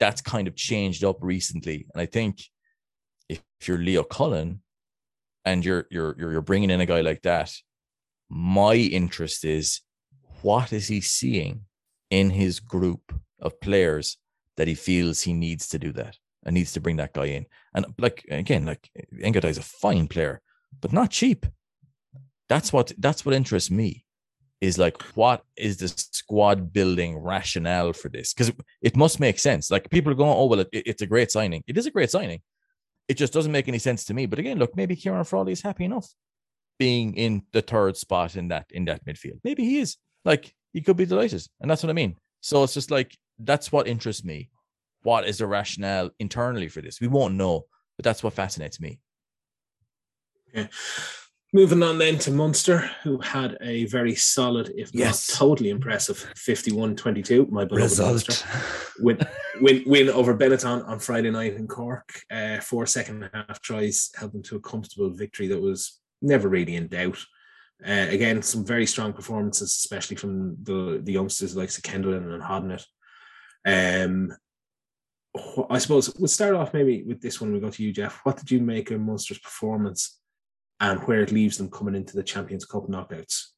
[0.00, 2.42] That's kind of changed up recently, and I think
[3.28, 4.62] if, you're Leo Cullen
[5.44, 7.52] and you're you're you're you're bringing in a guy like that,
[8.28, 9.80] my interest is
[10.42, 11.62] what is he seeing
[12.10, 14.16] in his group of players
[14.56, 17.46] that he feels he needs to do that and needs to bring that guy in.
[17.74, 20.40] And like again, like Ngatai is a fine player,
[20.80, 21.46] but not cheap.
[22.48, 24.04] That's what that's what interests me.
[24.60, 28.34] Is like what is the squad building rationale for this?
[28.34, 28.52] Because
[28.82, 29.70] it must make sense.
[29.70, 31.62] Like people are going, oh well, it, it's a great signing.
[31.68, 32.40] It is a great signing.
[33.06, 34.26] It just doesn't make any sense to me.
[34.26, 36.08] But again, look, maybe Kieran Frawley is happy enough
[36.78, 39.40] being in the third spot in that in that midfield.
[39.44, 39.96] Maybe he is.
[40.24, 42.16] Like he could be delighted, and that's what I mean.
[42.40, 44.50] So it's just like that's what interests me.
[45.02, 47.00] What is the rationale internally for this?
[47.00, 49.00] We won't know, but that's what fascinates me.
[51.54, 55.30] Moving on then to Munster, who had a very solid, if Yes.
[55.30, 57.48] not totally impressive, 51-22.
[57.50, 58.46] My beloved Munster.
[58.98, 59.18] win,
[59.60, 62.20] win, win over Benetton on Friday night in Cork.
[62.30, 66.76] Uh, four second half tries held them to a comfortable victory that was never really
[66.76, 67.18] in doubt.
[67.82, 72.84] Uh, again, some very strong performances, especially from the, the youngsters like Kendellen and Hodnett.
[73.64, 74.36] Um,
[75.70, 77.52] I suppose we'll start off maybe with this one.
[77.54, 78.20] We go to you, Jeff.
[78.24, 80.18] What did you make of Munster's performance
[80.80, 83.48] and where it leaves them coming into the Champions Cup knockouts?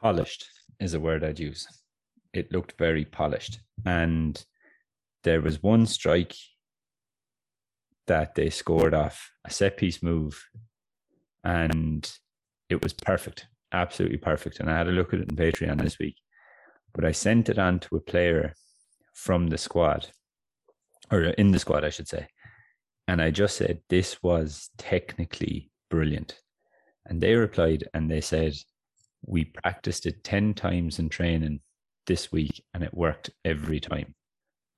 [0.00, 0.46] polished
[0.78, 1.66] is a word I'd use.
[2.32, 3.60] It looked very polished.
[3.84, 4.42] And
[5.24, 6.34] there was one strike
[8.06, 10.44] that they scored off a set piece move,
[11.42, 12.08] and
[12.68, 14.60] it was perfect, absolutely perfect.
[14.60, 16.16] And I had a look at it in Patreon this week,
[16.94, 18.54] but I sent it on to a player
[19.14, 20.08] from the squad,
[21.10, 22.28] or in the squad, I should say.
[23.08, 26.40] And I just said, This was technically brilliant.
[27.08, 28.54] And they replied and they said,
[29.26, 31.60] we practiced it 10 times in training
[32.06, 34.14] this week and it worked every time.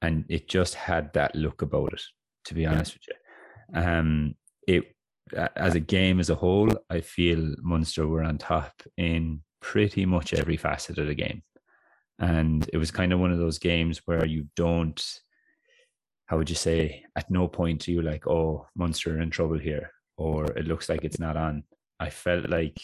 [0.01, 2.03] And it just had that look about it
[2.45, 3.81] to be honest with you.
[3.81, 4.35] Um
[4.66, 4.95] it
[5.57, 10.33] as a game as a whole i feel munster were on top in pretty much
[10.33, 11.43] every facet of the game.
[12.18, 15.03] And it was kind of one of those games where you don't
[16.26, 19.59] how would you say at no point are you like oh munster are in trouble
[19.59, 21.64] here or it looks like it's not on
[22.01, 22.78] i felt like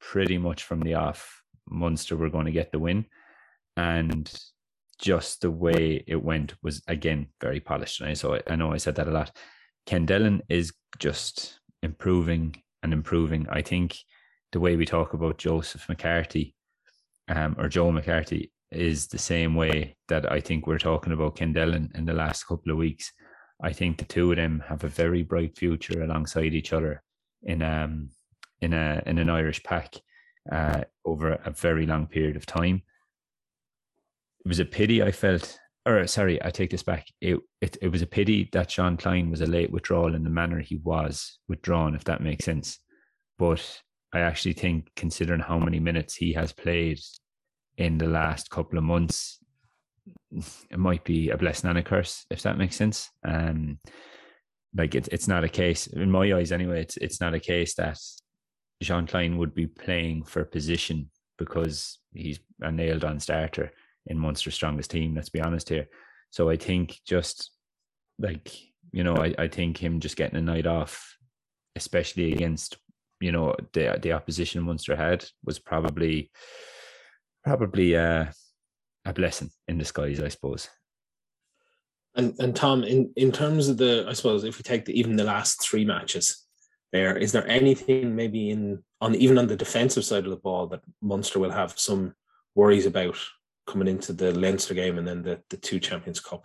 [0.00, 3.06] pretty much from the off, Munster were going to get the win.
[3.76, 4.32] And
[4.98, 8.00] just the way it went was again very polished.
[8.00, 9.36] And I so I know I said that a lot.
[9.86, 13.46] Kendellen is just improving and improving.
[13.50, 13.96] I think
[14.52, 16.54] the way we talk about Joseph McCarthy
[17.28, 21.94] um, or Joe McCarthy is the same way that I think we're talking about Kendellen
[21.96, 23.12] in the last couple of weeks.
[23.62, 27.02] I think the two of them have a very bright future alongside each other
[27.42, 28.10] in um
[28.60, 29.94] in a in an Irish pack
[30.50, 32.82] uh, over a very long period of time.
[34.44, 37.08] It was a pity I felt, or sorry, I take this back.
[37.20, 40.30] It, it it was a pity that Sean Kleyn was a late withdrawal in the
[40.30, 42.78] manner he was withdrawn, if that makes sense.
[43.38, 43.82] But
[44.12, 47.00] I actually think, considering how many minutes he has played
[47.76, 49.38] in the last couple of months,
[50.70, 53.10] it might be a blessing and a curse, if that makes sense.
[53.24, 53.78] Um,
[54.76, 56.82] like it, it's not a case in my eyes anyway.
[56.82, 57.98] It's it's not a case that
[58.82, 63.72] Jean Kleyn would be playing for position because he's a nailed on starter
[64.06, 65.14] in Munster's strongest team.
[65.14, 65.88] Let's be honest here.
[66.30, 67.50] So I think just
[68.18, 68.52] like
[68.92, 71.16] you know, I, I think him just getting a night off,
[71.74, 72.78] especially against
[73.20, 76.30] you know the the opposition Munster had, was probably
[77.44, 78.26] probably uh,
[79.04, 80.68] a blessing in disguise, I suppose.
[82.14, 85.16] And and Tom, in in terms of the, I suppose if we take the, even
[85.16, 86.45] the last three matches,
[86.92, 90.66] there is there anything maybe in on even on the defensive side of the ball
[90.68, 92.14] that Munster will have some
[92.54, 93.16] worries about
[93.66, 96.44] coming into the Leinster game and then the the two Champions Cup?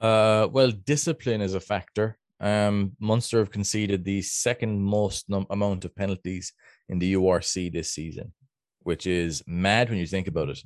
[0.00, 2.16] Uh, well, discipline is a factor.
[2.40, 6.54] Um, Munster have conceded the second most num- amount of penalties
[6.88, 8.32] in the URC this season,
[8.80, 10.62] which is mad when you think about it.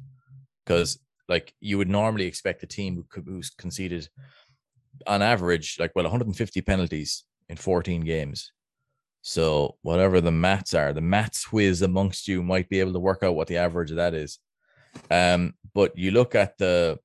[0.64, 4.08] Because like you would normally expect a team who, who's conceded
[5.06, 8.52] on average like well 150 penalties in 14 games.
[9.22, 13.22] So whatever the maths are, the maths whiz amongst you might be able to work
[13.22, 14.38] out what the average of that is.
[15.10, 16.98] Um, but you look at the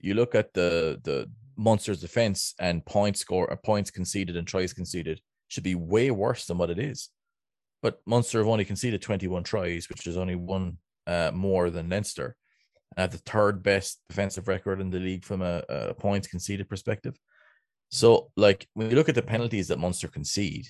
[0.00, 4.46] you look at the the Munster's defense and points score or uh, points conceded and
[4.46, 7.08] tries conceded should be way worse than what it is.
[7.82, 12.36] But Munster have only conceded 21 tries, which is only one uh, more than Leinster.
[12.96, 16.68] And have the third best defensive record in the league from a, a points conceded
[16.68, 17.18] perspective.
[17.94, 20.66] So, like when you look at the penalties that Munster concede,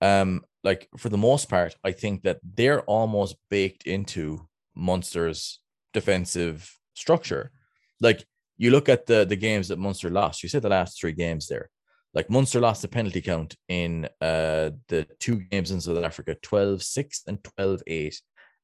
[0.00, 5.60] um, like for the most part, I think that they're almost baked into Munster's
[5.92, 7.52] defensive structure.
[8.00, 8.24] Like
[8.56, 10.42] you look at the the games that Munster lost.
[10.42, 11.68] You said the last three games there.
[12.14, 17.20] Like Munster lost the penalty count in uh the two games in South Africa, 12-6
[17.26, 18.16] and 12-8.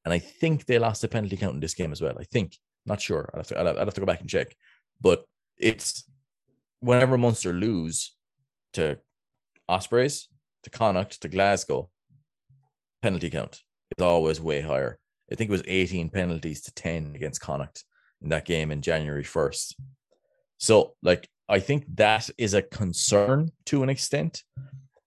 [0.07, 2.17] And I think they lost the penalty count in this game as well.
[2.19, 2.57] I think.
[2.87, 3.29] Not sure.
[3.35, 4.57] I'll have to, I'll have to go back and check.
[4.99, 5.25] But
[5.59, 6.05] it's
[6.87, 8.15] whenever Munster lose
[8.75, 8.99] to
[9.69, 10.29] Ospreys,
[10.63, 11.91] to Connacht, to Glasgow,
[13.03, 13.61] penalty count
[13.99, 14.99] is always way higher.
[15.31, 17.85] I think it was 18 penalties to 10 against Connacht
[18.23, 19.75] in that game in January 1st.
[20.59, 24.43] So, like, I think that is a concern to an extent.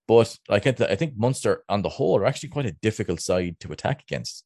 [0.06, 3.72] But like I think Munster on the whole are actually quite a difficult side to
[3.72, 4.44] attack against.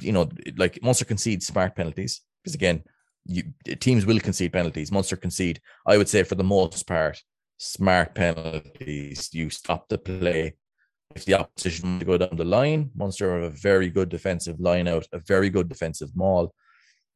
[0.00, 2.82] You know, like Munster concedes smart penalties because again,
[3.30, 3.44] you,
[3.76, 4.90] teams will concede penalties.
[4.90, 7.22] Munster concede, I would say, for the most part,
[7.58, 9.30] smart penalties.
[9.32, 10.54] You stop the play.
[11.14, 14.86] If the opposition to go down the line, Munster have a very good defensive line
[14.88, 16.54] out, a very good defensive maul,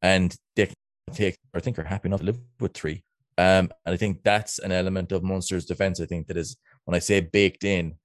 [0.01, 0.69] and they
[1.13, 3.03] take, I think, are happy enough to live with three.
[3.37, 5.99] Um, and I think that's an element of Munster's defense.
[5.99, 7.95] I think that is when I say baked in,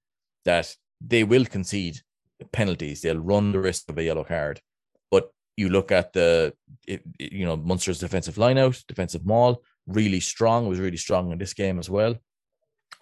[0.45, 1.99] that they will concede
[2.51, 3.01] penalties.
[3.01, 4.61] They'll run the risk of a yellow card,
[5.57, 6.53] you look at the
[6.87, 10.67] it, you know Munster's defensive lineout, defensive maul, really strong.
[10.67, 12.15] Was really strong in this game as well.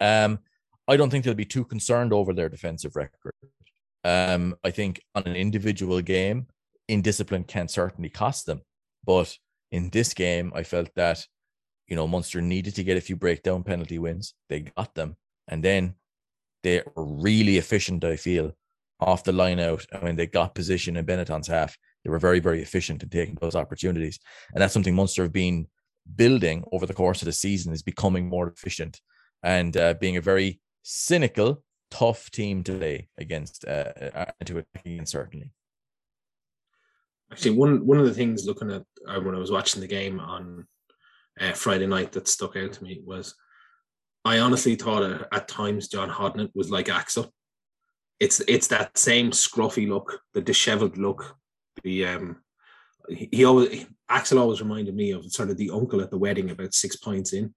[0.00, 0.40] Um,
[0.88, 3.34] I don't think they'll be too concerned over their defensive record.
[4.04, 6.46] Um, I think on an individual game,
[6.88, 8.62] indiscipline can certainly cost them.
[9.04, 9.36] But
[9.70, 11.26] in this game, I felt that
[11.86, 14.34] you know Munster needed to get a few breakdown penalty wins.
[14.48, 15.16] They got them,
[15.48, 15.94] and then
[16.62, 18.04] they were really efficient.
[18.04, 18.52] I feel
[18.98, 22.40] off the line out, and when they got position in Benetton's half, they were very,
[22.40, 24.18] very efficient in taking those opportunities.
[24.52, 25.66] And that's something Munster have been
[26.16, 29.00] building over the course of the season is becoming more efficient
[29.42, 35.08] and uh, being a very cynical, tough team to play against uh, uh to attack
[35.08, 35.50] certainly.
[37.32, 40.20] Actually, one one of the things looking at uh, when I was watching the game
[40.20, 40.66] on
[41.40, 43.34] uh, Friday night that stuck out to me was
[44.24, 47.32] I honestly thought uh, at times John Hodnett was like Axel.
[48.18, 51.36] It's it's that same scruffy look, the dishevelled look,
[51.82, 52.36] the um
[53.08, 56.74] he always Axel always reminded me of sort of the uncle at the wedding about
[56.74, 57.54] six points in.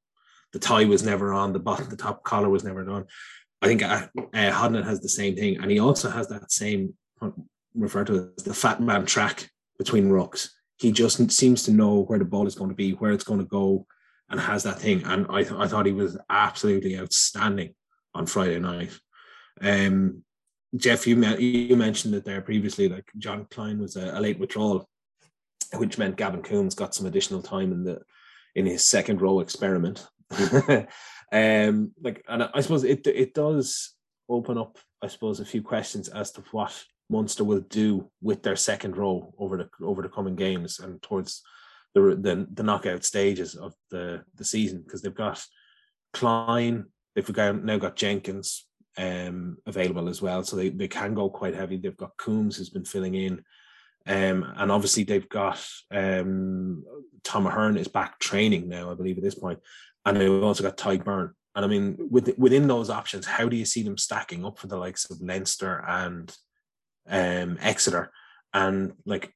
[0.51, 3.05] The tie was never on, the bottom, the top collar was never on.
[3.61, 6.93] I think uh, uh, Hodnett has the same thing, and he also has that same
[7.73, 10.49] referred to as the fat man track between rucks.
[10.77, 13.39] He just seems to know where the ball is going to be, where it's going
[13.39, 13.87] to go,
[14.29, 15.03] and has that thing.
[15.05, 17.73] And I, th- I thought he was absolutely outstanding
[18.13, 18.91] on Friday night.
[19.61, 20.23] Um,
[20.75, 22.89] Jeff, you you mentioned it there previously.
[22.89, 24.89] Like John Kleyn was a, a late withdrawal,
[25.75, 28.01] which meant Gavin Coombes got some additional time in the
[28.55, 30.07] in his second row experiment.
[31.31, 33.93] um, like, and I suppose it it does
[34.29, 38.55] open up, I suppose, a few questions as to what Munster will do with their
[38.55, 41.43] second row over the over the coming games and towards
[41.93, 45.43] the the, the knockout stages of the the season because they've got
[46.15, 48.65] Kleyn, they've now got Jenkins
[48.97, 51.77] um, available as well, so they, they can go quite heavy.
[51.77, 53.43] They've got Coombes who's been filling in.
[54.05, 56.83] Um, and obviously they've got um,
[57.23, 59.59] Tom Ahern is back training now, I believe, at this point,
[60.05, 61.31] and they've also got Tadhg Beirne.
[61.55, 64.67] And I mean, with, within those options, how do you see them stacking up for
[64.67, 66.35] the likes of Leinster and
[67.07, 68.11] um, Exeter?
[68.53, 69.33] And like,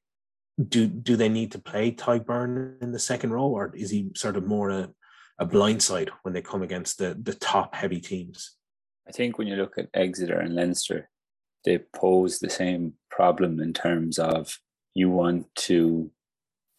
[0.68, 4.10] do do they need to play Tadhg Beirne in the second row, or is he
[4.16, 4.90] sort of more a,
[5.40, 8.57] a blindside when they come against the the top heavy teams?
[9.08, 11.10] I think when you look at Exeter and Leinster,
[11.64, 14.60] they pose the same problem in terms of
[14.94, 16.12] you want to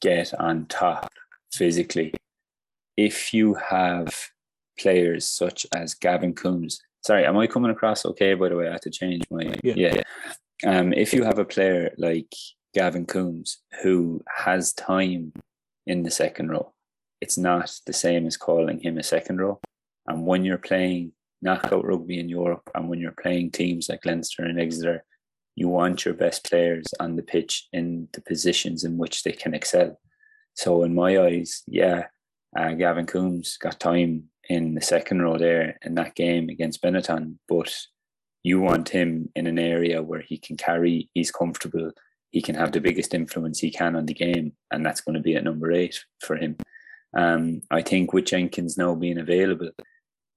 [0.01, 1.11] get on top
[1.53, 2.15] physically.
[2.97, 4.15] If you have
[4.79, 8.35] players such as Gavin Coombes, sorry, am I coming across okay?
[8.35, 9.75] By the way, I had to change my yeah.
[9.75, 10.03] yeah.
[10.67, 12.33] Um, if you have a player like
[12.75, 15.33] Gavin Coombes who has time
[15.87, 16.73] in the second row,
[17.21, 19.61] it's not the same as calling him a second row.
[20.07, 21.13] And when you're playing
[21.43, 25.05] knockout rugby in Europe, and when you're playing teams like Leinster and Exeter,
[25.55, 29.55] you want your best players on the pitch in the positions in which they can
[29.55, 29.99] excel.
[30.55, 32.07] So, in my eyes, yeah,
[32.57, 37.37] uh, Gavin Coombes got time in the second row there in that game against Benetton,
[37.49, 37.75] but
[38.43, 41.93] you want him in an area where he can carry, he's comfortable,
[42.31, 45.21] he can have the biggest influence he can on the game, and that's going to
[45.21, 46.57] be at number eight for him.
[47.17, 49.71] Um, I think with Jenkins now being available,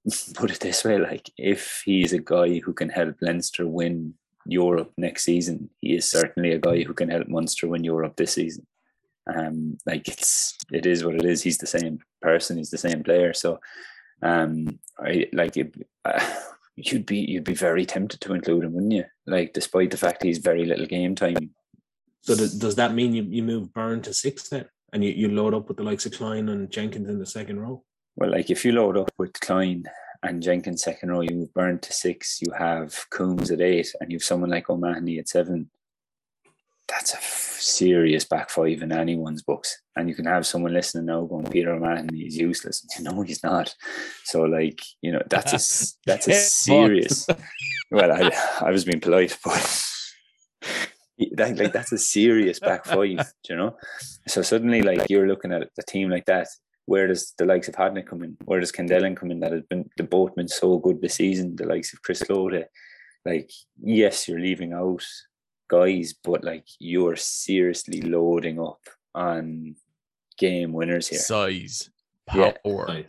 [0.34, 4.14] put it this way like if he's a guy who can help Leinster win
[4.46, 8.34] Europe next season, he is certainly a guy who can help Munster win Europe this
[8.34, 8.66] season.
[9.32, 11.42] Um, like it's it is what it is.
[11.42, 12.56] He's the same person.
[12.56, 13.32] He's the same player.
[13.32, 13.60] So,
[14.20, 15.74] um, I like it.
[16.04, 16.34] Uh,
[16.76, 19.04] you'd be you'd be very tempted to include him, wouldn't you?
[19.26, 21.50] Like, despite the fact he's very little game time.
[22.22, 25.28] So does, does that mean you, you move Beirne to six then, and you, you
[25.28, 27.82] load up with the likes of Kleyn and Jenkins in the second row?
[28.16, 29.84] Well, like if you load up with Kleyn
[30.22, 34.10] and Jenkins second row, you move Beirne to six, you have Coombes at eight, and
[34.10, 35.70] you have someone like O'Mahony at seven.
[36.88, 39.80] That's a f- serious back five in anyone's books.
[39.96, 42.86] And you can have someone listening now going, Peter O'Mahony is useless.
[42.98, 43.74] You know he's not.
[44.24, 47.26] So like, you know, that's a that's a serious
[47.90, 49.84] well, I I was being polite, but
[51.32, 53.76] that, like that's a serious back five, you know.
[54.28, 56.48] So suddenly, like you're looking at a team like that,
[56.86, 58.36] where does the likes of Hadnick come in?
[58.44, 59.40] Where does Kendellen come in?
[59.40, 61.56] That has been the both been so good this season.
[61.56, 62.64] The likes of Chris Cloete,
[63.24, 65.04] like yes, you're leaving out
[65.68, 68.80] guys, but like you're seriously loading up
[69.14, 69.76] on
[70.38, 71.20] game winners here.
[71.20, 71.90] Size,
[72.26, 73.02] power, yeah.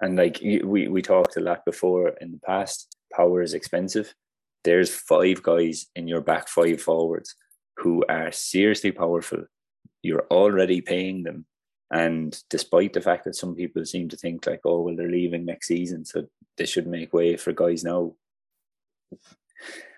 [0.00, 2.96] and like we we talked a lot before in the past.
[3.12, 4.14] Power is expensive.
[4.62, 7.34] There's five guys in your back five forwards
[7.78, 9.44] who are seriously powerful.
[10.02, 11.46] You're already paying them
[11.90, 15.44] and despite the fact that some people seem to think like, oh, well, they're leaving
[15.44, 16.26] next season, so
[16.56, 18.14] they should make way for guys now.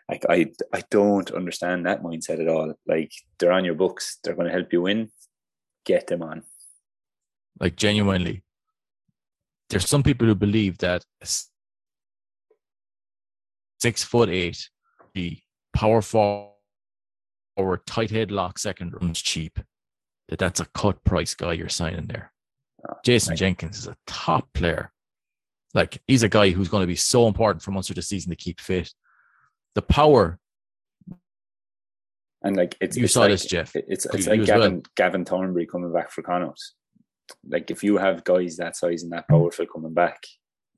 [0.09, 2.75] Like I, I don't understand that mindset at all.
[2.87, 5.11] Like they're on your books, they're going to help you win.
[5.85, 6.43] Get them on.
[7.61, 8.43] Like genuinely,
[9.69, 11.05] there's some people who believe that
[13.81, 14.69] six foot eight,
[15.15, 15.39] the
[15.75, 16.51] power forward,
[17.87, 19.59] tight headlock second room's cheap
[20.33, 22.33] that that's a cut price guy you're signing there.
[22.89, 24.91] Oh, Jason Jenkins is a top player.
[25.75, 28.37] Like he's a guy who's going to be so important for Munster this season to
[28.37, 28.91] keep fit.
[29.75, 30.39] The power.
[32.43, 33.77] And like it's you it's saw like, this, Jeff.
[33.77, 34.83] It's it's like Gavin well.
[34.97, 36.63] Gavin Thornbury coming back for Connacht.
[37.47, 40.25] Like if you have guys that size and that powerful coming back,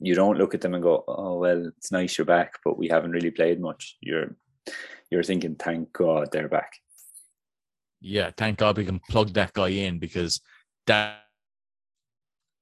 [0.01, 2.89] you don't look at them and go, "Oh well, it's nice you're back," but we
[2.89, 3.99] haven't really played much.
[4.01, 4.37] You're
[5.13, 6.73] you're thinking, "Thank God they're back."
[8.07, 10.43] Yeah, thank God we can plug that guy in because
[10.87, 11.23] that,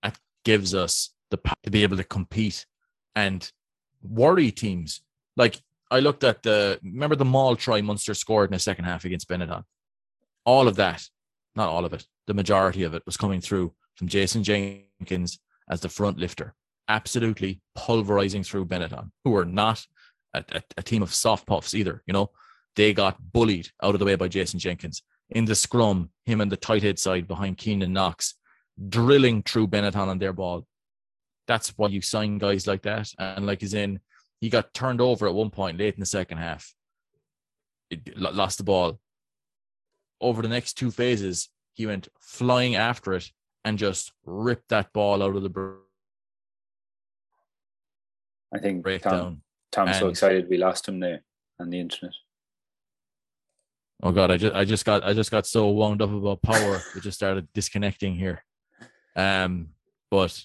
[0.04, 2.64] that gives us the power to be able to compete
[3.16, 3.50] and
[4.02, 5.00] worry teams.
[5.36, 9.04] Like I looked at the remember the maul try Munster scored in the second half
[9.04, 9.64] against Benetton.
[10.44, 11.08] All of that,
[11.56, 15.80] not all of it, the majority of it was coming through from Jason Jenkins as
[15.80, 16.54] the front lifter,
[16.88, 19.84] absolutely pulverizing through Benetton, who are not
[20.34, 22.00] a, a, a team of soft puffs either.
[22.06, 22.30] You know,
[22.76, 25.02] they got bullied out of the way by Jason Jenkins
[25.32, 28.34] in the scrum, him and the tight head side behind Keynan Knox,
[28.88, 30.66] drilling through Benetton on their ball.
[31.46, 33.08] That's why you sign guys like that.
[33.18, 34.00] And like he's in,
[34.40, 36.74] he got turned over at one point late in the second half.
[37.90, 38.98] it, lost the ball.
[40.20, 43.30] Over the next two phases, he went flying after it
[43.64, 45.78] and just ripped that ball out of the
[48.54, 49.42] I think breakdown.
[49.70, 51.22] Tom, Tom's so excited we lost him there
[51.58, 52.14] on the internet.
[54.02, 56.82] Oh god, I just I just got I just got so wound up about power,
[56.96, 58.44] it just started disconnecting here.
[59.14, 59.68] Um,
[60.10, 60.44] but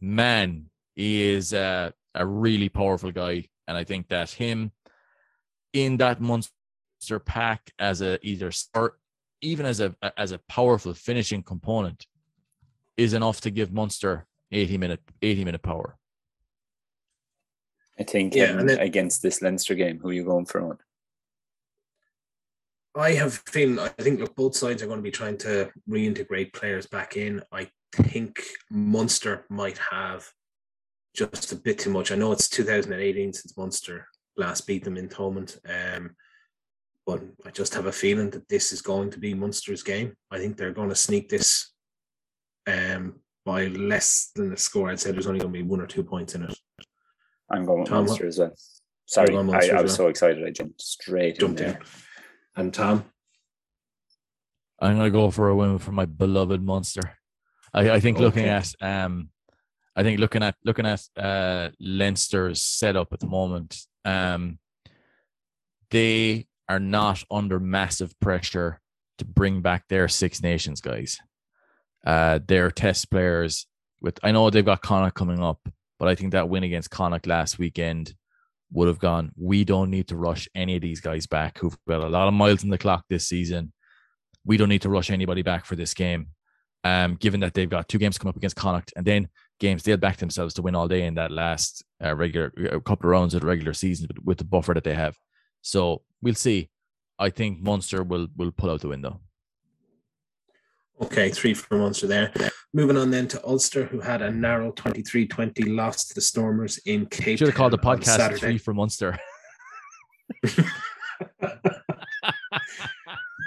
[0.00, 4.72] man, he is uh, a really powerful guy, and I think that him
[5.74, 8.98] in that Munster pack as a either start,
[9.42, 12.06] even as a as a powerful finishing component,
[12.96, 15.98] is enough to give Munster eighty minute eighty minute power.
[17.98, 20.78] I think Yeah, um, then- against this Leinster game, who are you going for on?
[22.96, 23.78] I have feeling.
[23.78, 27.42] I think look, both sides are going to be trying to reintegrate players back in.
[27.52, 28.40] I think
[28.70, 30.28] Munster might have
[31.14, 32.12] just a bit too much.
[32.12, 36.10] I know it's 2018 since Munster last beat them in Thomond, um,
[37.06, 40.16] but I just have a feeling that this is going to be Munster's game.
[40.30, 41.72] I think they're going to sneak this
[42.66, 44.90] um, by less than the score.
[44.90, 46.58] I'd say there's only going to be one or two points in it.
[47.50, 48.54] I'm going with Tom, Munster as well.
[49.06, 49.88] Sorry, I, I was well.
[49.88, 51.78] so excited I jumped straight Jumped in in.
[52.56, 53.04] And Tom,
[54.80, 57.18] I'm gonna go for a win for my beloved Munster.
[57.72, 59.30] I, I think looking at um,
[59.96, 64.58] I think looking at looking at uh Leinster's setup at the moment, um,
[65.90, 68.80] they are not under massive pressure
[69.18, 71.18] to bring back their Six Nations guys.
[72.06, 73.66] Uh, their test players
[74.00, 75.58] with I know they've got Connacht coming up,
[75.98, 78.14] but I think that win against Connacht last weekend
[78.74, 79.32] would have gone.
[79.36, 82.34] We don't need to rush any of these guys back who've got a lot of
[82.34, 83.72] miles in the clock this season
[84.44, 86.28] we don't need to rush anybody back for this game.
[86.84, 89.96] Um, given that they've got two games come up against Connacht and then games they'll
[89.96, 93.32] back themselves to win all day in that last uh, regular a couple of rounds
[93.32, 95.16] of the regular season with the buffer that they have.
[95.62, 96.68] So we'll see.
[97.18, 99.20] I think Munster will will pull out the window.
[101.02, 102.32] Okay, three for Munster there.
[102.72, 107.06] Moving on then to Ulster, who had a narrow 23-20 loss to the Stormers in
[107.06, 109.18] Cape Should have called the podcast three for Munster.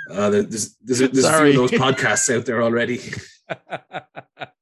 [0.10, 3.00] Uh, there- there's there's, there's a few of those podcasts out there already.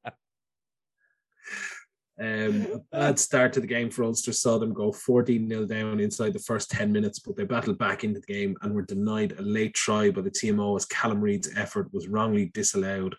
[2.17, 5.99] Um, a bad start to the game for Ulster saw them go 14 0 down
[5.99, 9.33] inside the first 10 minutes, but they battled back into the game and were denied
[9.37, 13.15] a late try by the TMO as Callum Reid's effort was wrongly disallowed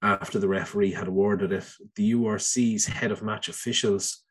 [0.00, 1.70] after the referee had awarded it.
[1.96, 4.24] The URC's head of match officials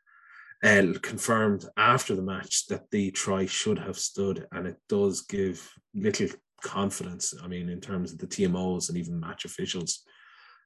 [0.64, 5.72] uh, confirmed after the match that the try should have stood, and it does give
[5.94, 6.30] little
[6.64, 7.36] confidence.
[7.44, 10.04] I mean, in terms of the TMOs and even match officials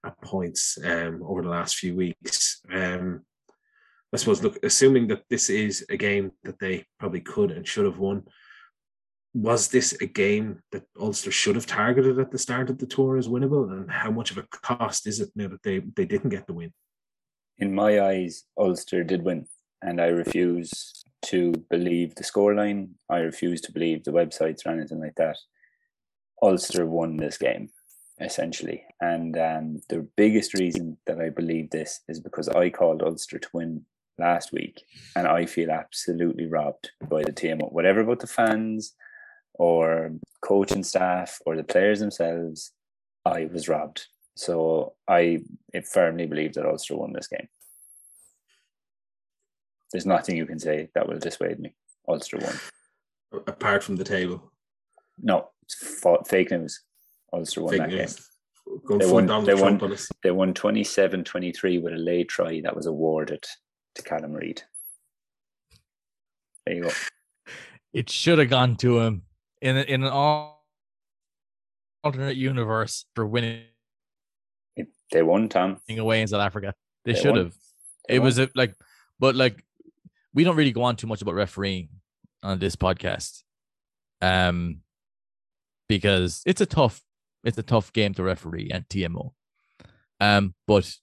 [0.05, 2.61] at points um, over the last few weeks.
[2.71, 3.23] Um,
[4.13, 7.85] I suppose, look, assuming that this is a game that they probably could and should
[7.85, 8.23] have won,
[9.33, 13.17] was this a game that Ulster should have targeted at the start of the tour
[13.17, 13.71] as winnable?
[13.71, 16.53] And how much of a cost is it now that they, they didn't get the
[16.53, 16.73] win?
[17.57, 19.45] In my eyes, Ulster did win,
[19.81, 22.89] and I refuse to believe the scoreline.
[23.09, 25.37] I refuse to believe the websites or anything like that.
[26.41, 27.69] Ulster won this game,
[28.19, 28.83] essentially.
[28.99, 33.49] And um, the biggest reason that I believe this is because I called Ulster to
[33.53, 33.85] win
[34.21, 34.83] last week,
[35.15, 37.59] and I feel absolutely robbed by the team.
[37.59, 38.93] Whatever about the fans
[39.55, 40.11] or
[40.41, 42.71] coaching staff or the players themselves,
[43.25, 44.05] I was robbed.
[44.35, 45.39] So I
[45.93, 47.47] firmly believe that Ulster won this game.
[49.91, 51.73] There's nothing you can say that will dissuade me.
[52.07, 52.55] Ulster won.
[53.47, 54.51] Apart from the table,
[55.21, 55.49] No,
[56.27, 56.81] fake news.
[57.33, 57.97] Ulster won fake that game.
[57.99, 58.27] news.
[58.85, 59.97] Going They won- they Trump won.
[60.23, 63.43] They won 27 23 with a late try that was awarded
[63.95, 64.63] to Callum Reid.
[66.65, 66.91] There you go.
[67.93, 69.23] It should have gone to him
[69.61, 70.63] in in an al-
[72.03, 73.63] alternate universe for winning
[74.75, 75.81] It- They won, Tom.
[75.89, 76.73] away in South Africa.
[77.03, 77.53] They, They should have.
[78.07, 78.25] It won.
[78.25, 78.75] was a, like,
[79.19, 79.63] but like,
[80.33, 81.89] we don't really go on too much about refereeing
[82.43, 83.43] on this podcast,
[84.21, 84.81] um,
[85.89, 87.01] because it's a tough,
[87.43, 89.33] it's a tough game to referee and TMO,
[90.19, 90.95] um, but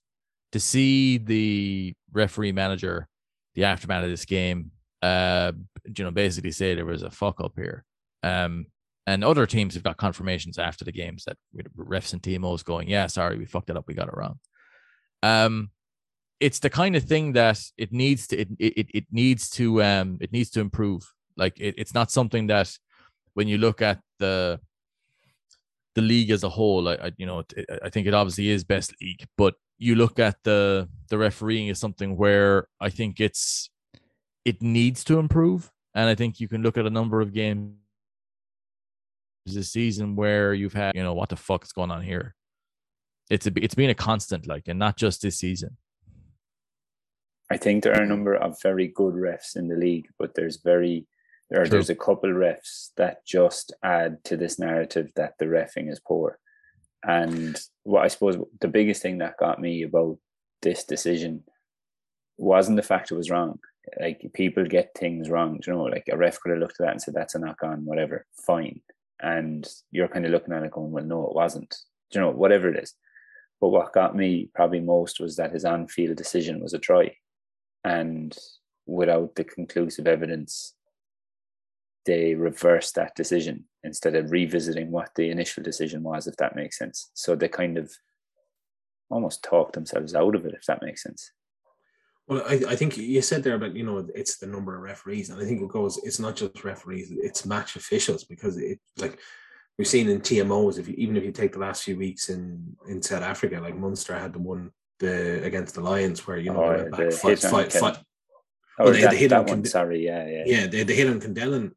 [0.52, 3.08] to see the referee manager,
[3.54, 4.70] the aftermath of this game,
[5.02, 5.52] uh,
[5.84, 7.84] you know, basically say there was a fuck up here,
[8.22, 8.66] um.
[9.06, 11.38] And other teams have got confirmations after the games that
[11.78, 14.38] refs and TMOs going, yeah, sorry, we fucked it up, we got it wrong.
[15.22, 15.70] Um,
[16.40, 20.18] it's the kind of thing that it needs to it it, it needs to um
[20.20, 22.70] it needs to improve like it, it's not something that
[23.34, 24.60] when you look at the
[25.94, 27.42] the league as a whole I, I you know
[27.82, 31.78] i think it obviously is best league but you look at the the refereeing is
[31.78, 33.70] something where i think it's
[34.44, 37.74] it needs to improve and i think you can look at a number of games
[39.56, 42.34] a season where you've had, you know, what the fuck is going on here?
[43.30, 45.76] It's a, it's been a constant, like, and not just this season.
[47.50, 50.58] I think there are a number of very good refs in the league, but there's
[50.62, 51.06] very
[51.50, 55.98] there there's a couple refs that just add to this narrative that the refing is
[55.98, 56.38] poor.
[57.04, 60.18] And what I suppose the biggest thing that got me about
[60.62, 61.44] this decision
[62.36, 63.58] wasn't the fact it was wrong.
[64.00, 66.92] Like people get things wrong, you know, like a ref could have looked at that
[66.92, 68.80] and said that's a knock on, whatever, fine.
[69.20, 71.74] And you're kind of looking at it going, well, no, it wasn't.
[72.12, 72.94] You know, whatever it is.
[73.60, 77.16] But what got me probably most was that his on-field decision was a try,
[77.82, 78.36] and
[78.86, 80.74] without the conclusive evidence,
[82.08, 86.78] they reverse that decision instead of revisiting what the initial decision was, if that makes
[86.78, 87.10] sense.
[87.12, 87.92] So they kind of
[89.10, 91.30] almost talk themselves out of it, if that makes sense.
[92.26, 95.28] Well, I, I think you said there about you know it's the number of referees,
[95.28, 95.98] and I think it goes.
[96.02, 99.18] It's not just referees; it's match officials because it like
[99.76, 100.78] we've seen in TMOs.
[100.78, 103.76] If you, even if you take the last few weeks in in South Africa, like
[103.76, 106.96] Munster had the one the against the Lions where you know Oh, they went the
[106.96, 107.98] back hit fight, on fight, Ken- fight,
[108.78, 109.54] Oh, Well, they- that, they hit that on one.
[109.56, 110.42] Conde- Sorry, yeah, yeah.
[110.46, 111.72] yeah, they, they hit on Kendellen.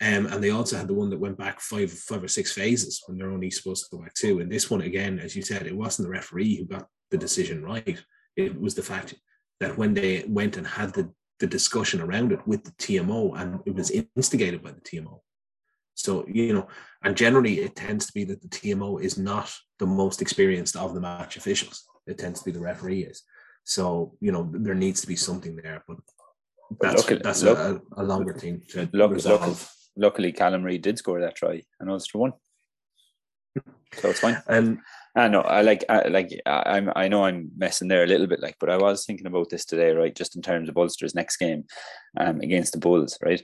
[0.00, 3.02] Um, and they also had the one that went back five five or six phases
[3.06, 4.38] when they're only supposed to go back two.
[4.38, 7.64] And this one again, as you said, it wasn't the referee who got the decision
[7.64, 8.00] right.
[8.36, 9.14] It was the fact
[9.58, 13.58] that when they went and had the, the discussion around it with the TMO and
[13.66, 15.18] it was instigated by the TMO.
[15.94, 16.68] So, you know,
[17.02, 20.94] and generally it tends to be that the TMO is not the most experienced of
[20.94, 21.82] the match officials.
[22.06, 23.24] It tends to be the referee is.
[23.64, 25.97] So, you know, there needs to be something there, but
[26.80, 29.70] that's at- that's a, a longer thing to resolve.
[29.96, 32.32] luckily, Callum Reid did score that try, and Ulster won,
[33.94, 34.40] so it's fine.
[34.48, 34.78] And
[35.16, 35.40] I know.
[35.40, 35.84] I like.
[35.88, 36.30] I like.
[36.46, 36.92] I- I'm.
[36.94, 37.24] I know.
[37.24, 38.40] I'm messing there a little bit.
[38.40, 40.14] Like, but I was thinking about this today, right?
[40.14, 41.64] Just in terms of Ulster's next game,
[42.18, 43.42] um, against the Bulls, right?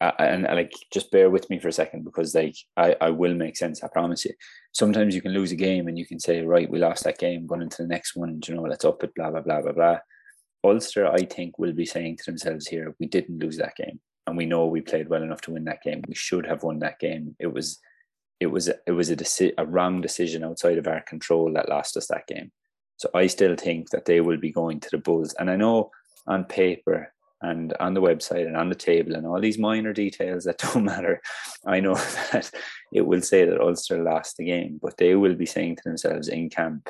[0.00, 3.34] Uh, and like, just bear with me for a second because, like, I, I will
[3.34, 3.84] make sense.
[3.84, 4.32] I promise you.
[4.72, 7.46] Sometimes you can lose a game and you can say, right, we lost that game,
[7.46, 8.40] going into the next one.
[8.46, 9.14] You know, let's up it.
[9.14, 9.98] Blah blah blah blah blah.
[10.64, 14.36] Ulster, I think, will be saying to themselves here, we didn't lose that game, and
[14.36, 16.02] we know we played well enough to win that game.
[16.06, 17.34] We should have won that game.
[17.38, 17.80] It was
[18.40, 21.96] it was it was a deci- a wrong decision outside of our control that lost
[21.96, 22.50] us that game.
[22.96, 25.90] So I still think that they will be going to the Bulls, and I know
[26.26, 30.44] on paper and on the website and on the table and all these minor details
[30.44, 31.20] that don't matter.
[31.66, 31.94] I know
[32.32, 32.50] that
[32.92, 36.28] it will say that Ulster lost the game, but they will be saying to themselves
[36.28, 36.88] in camp,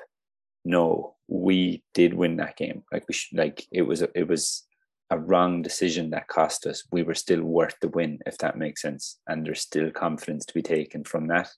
[0.64, 2.82] "No, we did win that game.
[2.92, 4.66] Like we should, like it was a, it was."
[5.10, 6.84] A wrong decision that cost us.
[6.90, 9.20] We were still worth the win, if that makes sense.
[9.28, 11.50] And there's still confidence to be taken from that,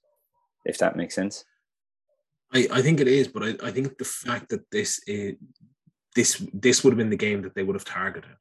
[0.64, 1.44] if that makes sense.
[2.52, 5.36] I, I think it is, but I, I think the fact that this is,
[6.16, 8.38] this this would have been the game that they would have targeted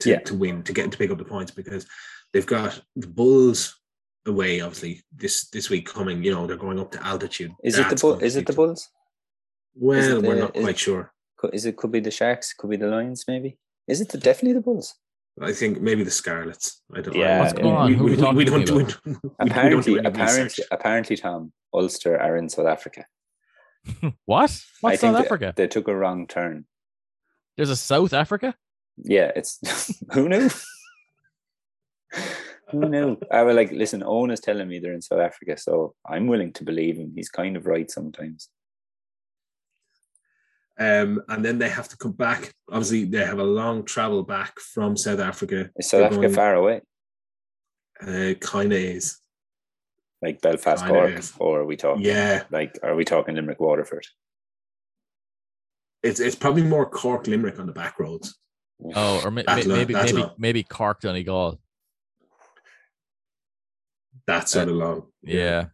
[0.00, 0.18] to, Yeah.
[0.28, 1.86] to win to get to pick up the points because
[2.34, 3.80] they've got the Bulls
[4.26, 6.22] away obviously this this week coming.
[6.22, 7.52] You know they're going up to altitude.
[7.64, 8.18] Is it the That's bull?
[8.18, 8.90] Is it the Bulls?
[9.74, 11.12] Well, is it we're not quite it- sure.
[11.52, 12.52] Is it could be the Sharks?
[12.52, 13.24] Could be the Lions?
[13.26, 13.56] Maybe.
[13.88, 14.94] Is it the, definitely the Bulls?
[15.40, 16.82] I think maybe the Scarlets.
[16.94, 17.14] I don't.
[17.16, 17.20] Know.
[17.22, 17.94] Yeah, I, What's going on?
[17.94, 18.96] Who are we we don't do it.
[19.06, 20.66] we- we don't Apparently, do apparently, research.
[20.70, 23.06] apparently, Tom Ulster are in South Africa.
[24.26, 24.50] What?
[24.50, 25.52] I What's think South they- Africa?
[25.56, 26.66] They took a wrong turn.
[27.56, 28.54] There's a South Africa?
[28.98, 29.58] Yeah, it's
[30.12, 30.50] who knew.
[32.70, 33.16] who knew?
[33.30, 36.52] I was like, listen, Owen is telling me they're in South Africa, so I'm willing
[36.54, 37.12] to believe him.
[37.14, 38.48] He's kind of right sometimes.
[40.80, 42.54] Um, and then they have to come back.
[42.70, 45.68] Obviously, they have a long travel back from South Africa.
[45.76, 46.80] Is South They're Africa going- far away,
[48.00, 49.18] Uh, kind of is.
[50.22, 51.34] like Belfast, Kinda Cork, is.
[51.38, 52.02] or are we talking?
[52.04, 54.06] Yeah, Like, are we talking Limerick, Waterford?
[56.02, 58.38] it's it's probably more Cork Limerick on the back roads.
[58.94, 61.60] Oh, or may, That's not- maybe that's maybe not- maybe Cork Donegal.
[64.26, 65.12] That's sort of long.
[65.22, 65.66] Yeah.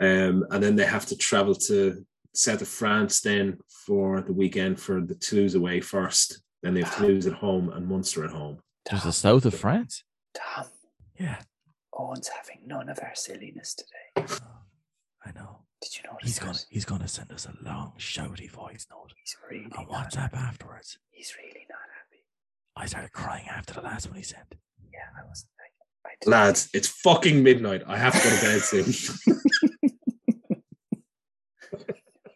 [0.00, 4.80] Um, and then they have to travel to south of France then for the weekend
[4.80, 6.42] for the Toulouse away first.
[6.62, 8.58] Then they have Toulouse at home and Munster at home.
[8.88, 10.04] There's the south of France.
[10.34, 10.66] Tom,
[11.18, 11.40] Yeah.
[11.98, 14.26] Owen's having none of our silliness today.
[14.42, 14.62] Oh,
[15.26, 15.58] I know.
[15.82, 16.44] Did you notice He's that?
[16.46, 20.32] gonna he's gonna send us a long shouty voice note He's really on not, WhatsApp
[20.34, 20.96] afterwards.
[21.10, 22.24] He's really not happy.
[22.76, 24.54] I started crying after the last one he sent.
[24.92, 25.72] Yeah, I wasn't like
[26.06, 27.82] I didn't Lads, it's fucking midnight.
[27.86, 29.32] I have to go to bed soon.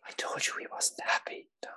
[0.05, 1.73] I told you he wasn't happy, Tom.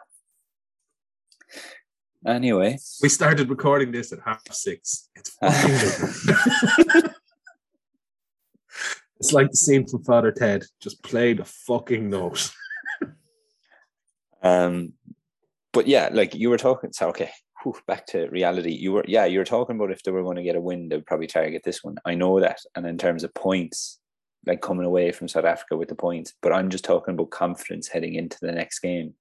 [2.28, 5.10] Anyway, we started recording this at half six.
[5.16, 7.12] It's fucking.
[9.20, 10.64] It's like the scene from Father Ted.
[10.82, 12.52] Just play the fucking note.
[14.42, 14.94] um,
[15.72, 16.92] but yeah, like you were talking.
[16.92, 17.32] So okay,
[17.64, 18.74] whew, back to reality.
[18.74, 20.90] You were yeah, you were talking about if they were going to get a win,
[20.90, 21.98] they'd probably target this one.
[22.06, 22.60] I know that.
[22.76, 24.00] And in terms of points,
[24.46, 27.88] like coming away from South Africa with the points, but I'm just talking about confidence
[27.88, 29.14] heading into the next game.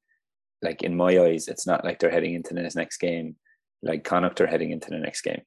[0.63, 3.37] Like in my eyes, it's not like they're heading into the next game
[3.83, 5.43] like Connacht are heading into the next game.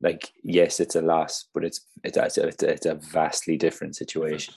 [0.00, 4.54] Like yes, it's a loss, but it's it's it's a, it's a vastly different situation.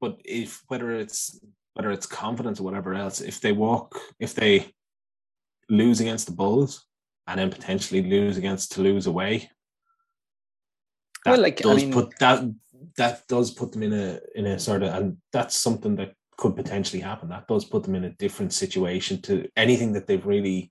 [0.00, 1.40] But if whether it's
[1.74, 4.72] whether it's confidence or whatever else, if they walk, if they
[5.68, 6.86] lose against the Bulls
[7.26, 9.50] and then potentially lose against Toulouse away,
[11.24, 12.44] that well, like does I mean, put that
[12.96, 16.56] that does put them in a in a sort of and that's something that could
[16.56, 17.28] potentially happen.
[17.28, 20.70] That does put them in a different situation to anything that they've really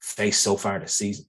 [0.00, 1.26] faced so far this season.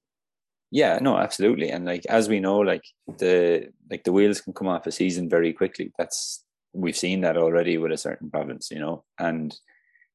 [0.71, 1.69] Yeah, no, absolutely.
[1.69, 2.83] And like as we know, like
[3.19, 5.91] the like the wheels can come off a season very quickly.
[5.97, 6.43] That's
[6.73, 9.55] we've seen that already with a certain province, you know, and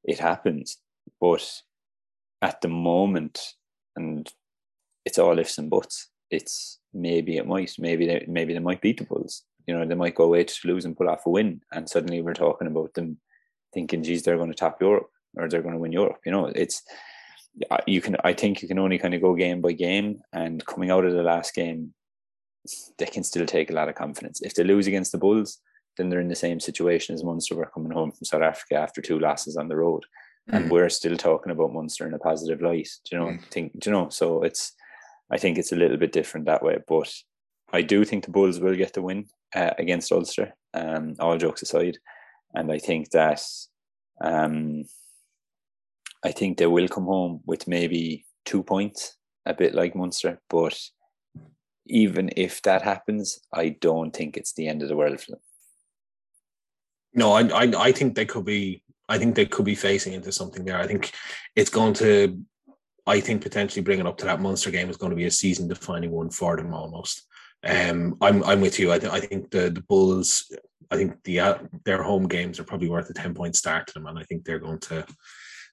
[0.04, 0.78] it happens.
[1.20, 1.48] But
[2.42, 3.54] at the moment,
[3.94, 4.28] and
[5.04, 6.08] it's all ifs and buts.
[6.30, 9.44] It's maybe it might, maybe they maybe they might beat the Bulls.
[9.68, 12.34] You know, they might go away Toulouse and pull off a win, and suddenly we're
[12.34, 13.18] talking about them
[13.72, 16.20] thinking, geez, they're going to top Europe or they're going to win Europe.
[16.24, 16.82] You know, it's
[17.86, 18.16] you can.
[18.24, 21.12] I think you can only kind of go game by game, and coming out of
[21.12, 21.94] the last game,
[22.98, 24.40] they can still take a lot of confidence.
[24.42, 25.58] If they lose against the Bulls,
[25.96, 29.00] then they're in the same situation as Munster were coming home from South Africa after
[29.00, 30.04] two losses on the road
[30.50, 30.70] and mm.
[30.70, 32.88] we're still talking about Munster in a positive light.
[33.04, 33.28] Do you know?
[33.30, 33.44] Mm.
[33.50, 34.08] Think do you know?
[34.08, 34.72] So it's,
[35.30, 36.78] I think it's a little bit different that way.
[36.86, 37.12] But
[37.72, 40.54] I do think the Bulls will get the win uh, against Ulster.
[40.74, 41.98] Um, all jokes aside,
[42.54, 43.42] and I think that,
[44.20, 44.84] um,
[46.24, 49.16] I think they will come home with maybe two points,
[49.46, 50.40] a bit like Munster.
[50.50, 50.78] But
[51.86, 55.40] even if that happens, I don't think it's the end of the world for them.
[57.14, 60.30] No, I, I, I think they could be I think they could be facing into
[60.30, 60.78] something there.
[60.78, 61.12] I think
[61.56, 62.38] it's going to,
[63.06, 65.66] I think potentially bringing up to that Munster game is going to be a season
[65.66, 67.26] defining one for them almost.
[67.64, 68.92] Um, I'm I'm with you.
[68.92, 70.50] I, th- I think the the Bulls.
[70.90, 73.94] I think the uh, their home games are probably worth a ten point start to
[73.94, 75.04] them, and I think they're going to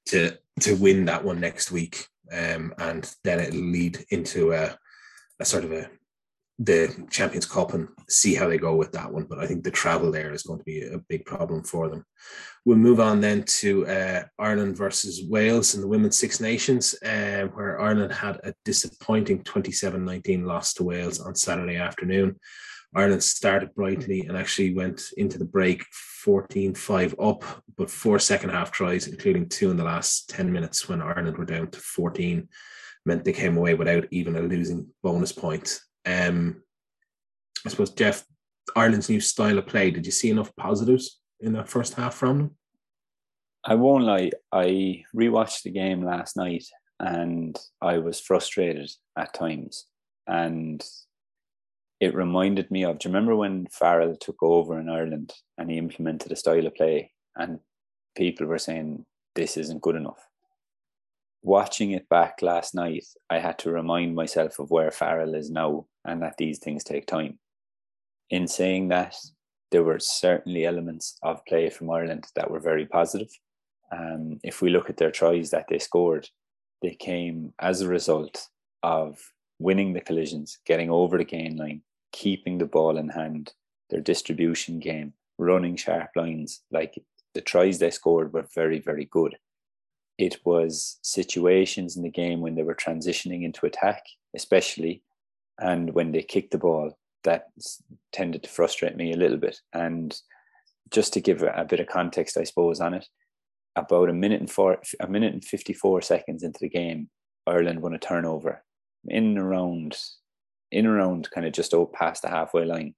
[0.08, 2.08] to to win that one next week.
[2.32, 4.76] Um, and then it'll lead into a,
[5.40, 5.90] a sort of a
[6.58, 9.26] the Champions Cup and see how they go with that one.
[9.30, 12.06] But I think the travel there is going to be a big problem for them.
[12.64, 17.48] We'll move on then to uh, Ireland versus Wales in the Women's Six Nations, uh,
[17.54, 22.40] where Ireland had a disappointing 27 19 loss to Wales on Saturday afternoon.
[22.96, 27.44] Ireland started brightly and actually went into the break 14 5 up,
[27.78, 31.46] but four second half tries, including two in the last 10 minutes when Ireland were
[31.46, 32.48] down to 14,
[33.06, 35.82] meant they came away without even a losing bonus point.
[36.06, 36.62] Um,
[37.66, 38.26] I suppose Jeff,
[38.76, 39.92] Ireland's new style of play.
[39.92, 42.58] Did you see enough positives in that first half from them?
[43.64, 44.32] I won't lie.
[44.52, 46.66] I rewatched the game last night
[47.00, 49.86] and I was frustrated at times.
[50.28, 50.84] And
[52.00, 55.78] it reminded me of do you remember when Farrell took over in Ireland and he
[55.78, 57.60] implemented a style of play and
[58.16, 60.24] people were saying this isn't good enough?
[61.46, 65.86] Watching it back last night, I had to remind myself of where Farrell is now
[66.04, 67.38] and that these things take time.
[68.32, 69.16] In saying that,
[69.72, 73.30] there were certainly elements of play from Ireland that were very positive.
[73.92, 76.28] Um, if we look at their tries that they scored,
[76.82, 78.48] they came as a result
[78.82, 79.20] of
[79.60, 81.82] winning the collisions, getting over the gain line,
[82.12, 83.54] keeping the ball in hand,
[83.92, 86.64] their distribution game, running sharp lines.
[86.72, 86.96] Like
[87.36, 89.38] the tries they scored were very, very good
[90.18, 94.04] it was situations in the game when they were transitioning into attack,
[94.36, 95.04] especially,
[95.60, 97.48] and when they kicked the ball, that
[98.12, 99.60] tended to frustrate me a little bit.
[99.74, 100.18] And
[100.92, 103.08] just to give a, bit of context, I suppose, on it,
[103.76, 107.10] about a minute and four, a minute and fifty-four seconds into the game,
[107.48, 108.64] Ireland won a turnover
[109.08, 109.98] in around,
[110.72, 112.96] in around, kind of just out past the halfway line.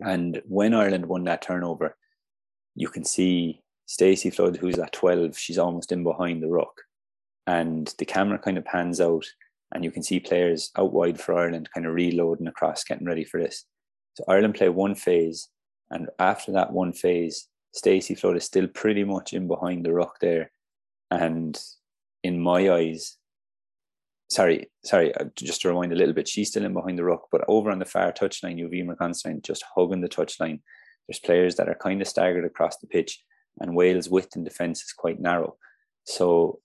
[0.00, 1.96] And when Ireland won that turnover,
[2.76, 6.82] you can see Stacey Flood, who's at 12, she's almost in behind the ruck.
[7.46, 9.24] And the camera kind of pans out,
[9.74, 13.24] and you can see players out wide for Ireland kind of reloading across, getting ready
[13.24, 13.64] for this.
[14.14, 15.48] So Ireland play one phase,
[15.90, 20.18] and after that one phase, Stacey Flood is still pretty much in behind the ruck
[20.20, 20.50] there.
[21.10, 21.58] And
[22.22, 23.16] in my eyes,
[24.28, 27.28] sorry, sorry, uh, just to rewind a little bit, she's still in behind the ruck,
[27.32, 30.60] but over on the far touchline, you've Eimear Considine just hugging the touchline.
[31.08, 33.24] There's players that are kind of staggered across the pitch
[33.60, 35.56] and Wales' width in defence is quite narrow.
[36.04, 36.60] So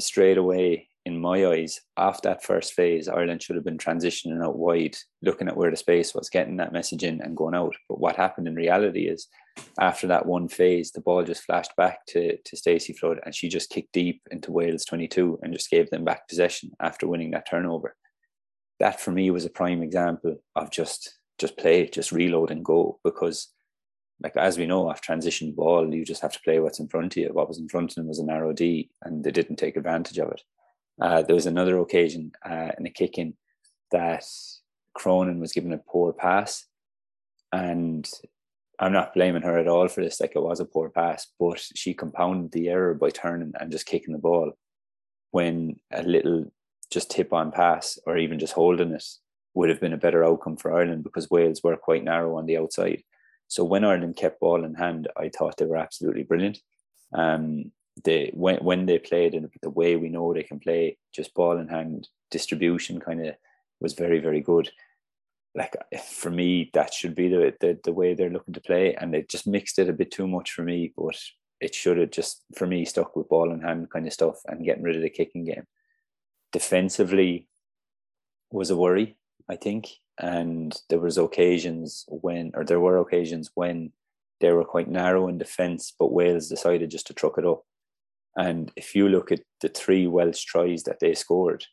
[0.00, 4.58] straight away, in my eyes, after that first phase, Ireland should have been transitioning out
[4.58, 7.76] wide, looking at where the space was, getting that message in and going out.
[7.88, 9.28] But what happened in reality is
[9.78, 13.48] after that one phase, the ball just flashed back to to Stacey Flood, and she
[13.48, 17.48] just kicked deep into Wales 22 and just gave them back possession after winning that
[17.48, 17.94] turnover.
[18.80, 22.98] That for me was a prime example of just just play, just reload and go.
[23.04, 23.48] Because,
[24.20, 27.16] like as we know, off transition ball, you just have to play what's in front
[27.16, 27.28] of you.
[27.32, 30.18] What was in front of them was a narrow D, and they didn't take advantage
[30.18, 30.42] of it.
[31.00, 33.34] Uh, there was another occasion uh, in a kick in
[33.92, 34.24] that
[34.94, 36.66] Cronin was given a poor pass,
[37.52, 38.08] and
[38.78, 40.20] I'm not blaming her at all for this.
[40.20, 43.86] Like it was a poor pass, but she compounded the error by turning and just
[43.86, 44.52] kicking the ball
[45.30, 46.46] when a little
[46.90, 49.04] just tip on pass or even just holding it
[49.54, 52.58] would have been a better outcome for Ireland because Wales were quite narrow on the
[52.58, 53.02] outside.
[53.48, 56.58] So when Ireland kept ball in hand, I thought they were absolutely brilliant.
[57.12, 57.72] Um,
[58.04, 61.58] they when when they played in the way we know they can play, just ball
[61.58, 63.34] in hand distribution kind of
[63.80, 64.70] was very very good.
[65.54, 65.74] Like
[66.04, 68.94] for me that should be the, the the way they're looking to play.
[68.94, 71.16] And they just mixed it a bit too much for me but
[71.60, 74.64] it should have just for me stuck with ball in hand kind of stuff and
[74.64, 75.66] getting rid of the kicking game.
[76.52, 77.48] Defensively
[78.50, 79.16] was a worry
[79.48, 79.88] i think
[80.18, 83.92] and there was occasions when or there were occasions when
[84.40, 87.62] they were quite narrow in defence but wales decided just to truck it up
[88.36, 91.64] and if you look at the three welsh tries that they scored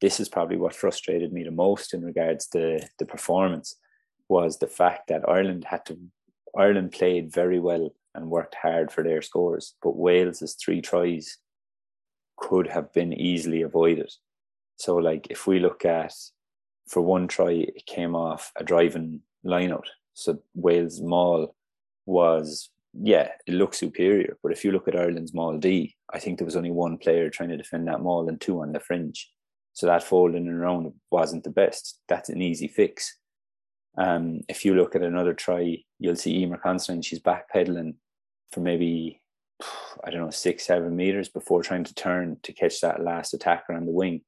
[0.00, 3.76] this is probably what frustrated me the most in regards to the performance
[4.28, 5.98] was the fact that Ireland had to
[6.56, 11.38] Ireland played very well and worked hard for their scores, but Wales's three tries
[12.36, 14.10] could have been easily avoided.
[14.76, 16.14] So, like if we look at
[16.90, 19.86] for one try, it came off a driving lineout.
[20.14, 21.54] So Wales Maul
[22.04, 24.36] was yeah, it looked superior.
[24.42, 27.30] But if you look at Ireland's Maul D, I think there was only one player
[27.30, 29.30] trying to defend that Maul and two on the fringe.
[29.72, 32.00] So that folding and around wasn't the best.
[32.08, 33.16] That's an easy fix.
[33.96, 37.94] Um, if you look at another try, you'll see Eimear Considine, she's backpedaling
[38.52, 39.20] for maybe,
[40.04, 43.72] I don't know, six, seven meters before trying to turn to catch that last attacker
[43.72, 44.22] on the wing.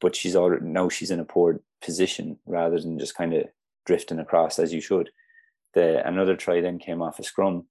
[0.00, 3.44] But she's already, now she's in a poor position rather than just kind of
[3.86, 5.10] drifting across as you should.
[5.74, 7.66] The Another try then came off a scrum.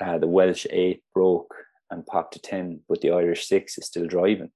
[0.00, 1.54] Uh, the Welsh eight broke
[1.90, 4.50] and popped to 10, but the Irish six is still driving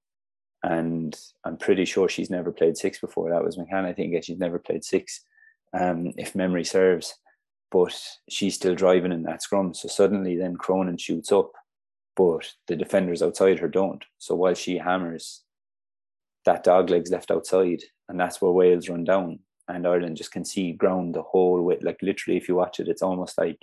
[0.62, 3.30] and I'm pretty sure she's never played six before.
[3.30, 5.24] That was McCann, I think, she's never played six,
[5.78, 7.14] um, if memory serves.
[7.70, 7.98] But
[8.28, 9.74] she's still driving in that scrum.
[9.74, 11.52] So suddenly, then Cronin shoots up,
[12.14, 14.04] but the defenders outside her don't.
[14.18, 15.42] So while she hammers,
[16.44, 20.78] that dog leg's left outside, and that's where Wales run down, and Ireland just concede
[20.78, 21.78] ground the whole way.
[21.80, 23.60] Like literally, if you watch it, it's almost like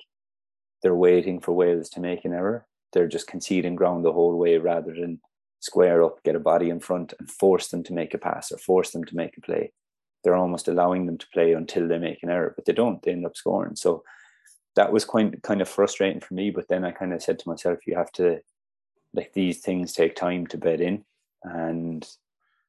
[0.81, 2.65] they're waiting for Wales to make an error.
[2.93, 5.21] They're just conceding ground the whole way rather than
[5.59, 8.57] square up, get a body in front, and force them to make a pass or
[8.57, 9.73] force them to make a play.
[10.23, 13.01] They're almost allowing them to play until they make an error, but they don't.
[13.01, 13.75] They end up scoring.
[13.75, 14.03] So
[14.75, 16.49] that was quite kind of frustrating for me.
[16.49, 18.39] But then I kind of said to myself, you have to
[19.13, 21.03] like these things take time to bed in,
[21.43, 22.07] and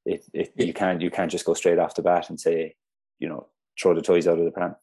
[0.05, 2.75] it, it you can't you can't just go straight off the bat and say,
[3.19, 3.49] you know,
[3.81, 4.77] throw the toys out of the pram.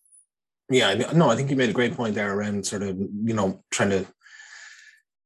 [0.69, 3.63] Yeah, no, I think you made a great point there around sort of you know
[3.71, 4.05] trying to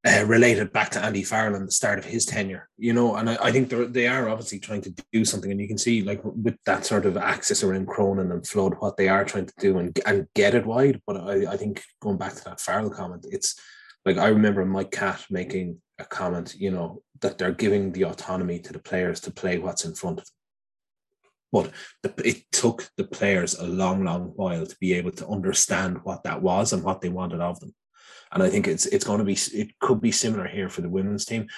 [0.06, 3.30] uh, related back to Andy Farrell and the start of his tenure, you know, and
[3.30, 6.20] I, I think they are obviously trying to do something, and you can see like
[6.24, 9.78] with that sort of axis around Cronin and Flood, what they are trying to do
[9.78, 11.00] and and get it wide.
[11.06, 13.54] But I, I think going back to that Farrell comment, it's
[14.04, 18.58] like I remember Mike Catt making a comment, you know, that they're giving the autonomy
[18.60, 20.34] to the players to play what's in front of them.
[21.52, 21.72] But
[22.02, 26.24] the, it took the players a long, long while to be able to understand what
[26.24, 27.74] that was and what they wanted of them
[28.32, 30.88] and I think it's it's going to be it could be similar here for the
[30.88, 31.48] women's team.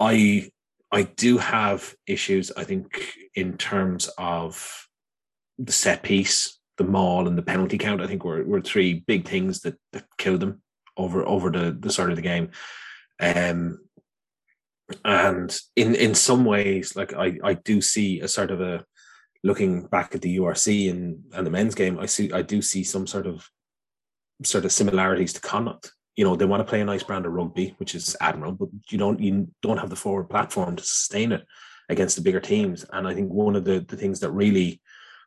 [0.00, 0.50] I
[0.92, 2.50] I do have issues.
[2.56, 4.86] I think in terms of
[5.58, 8.02] the set piece, the maul, and the penalty count.
[8.02, 10.62] I think were were three big things that that killed them
[10.96, 12.50] over over the the start of the game.
[13.20, 13.78] Um,
[15.04, 18.84] and in in some ways, like I I do see a sort of a
[19.42, 21.98] looking back at the URC and and the men's game.
[21.98, 23.48] I see I do see some sort of
[24.44, 27.32] sort of similarities to Connacht you know they want to play a nice brand of
[27.32, 31.30] rugby, which is admirable, but you don't you don't have the forward platform to sustain
[31.30, 31.46] it
[31.88, 32.84] against the bigger teams.
[32.92, 34.80] And I think one of the, the things that really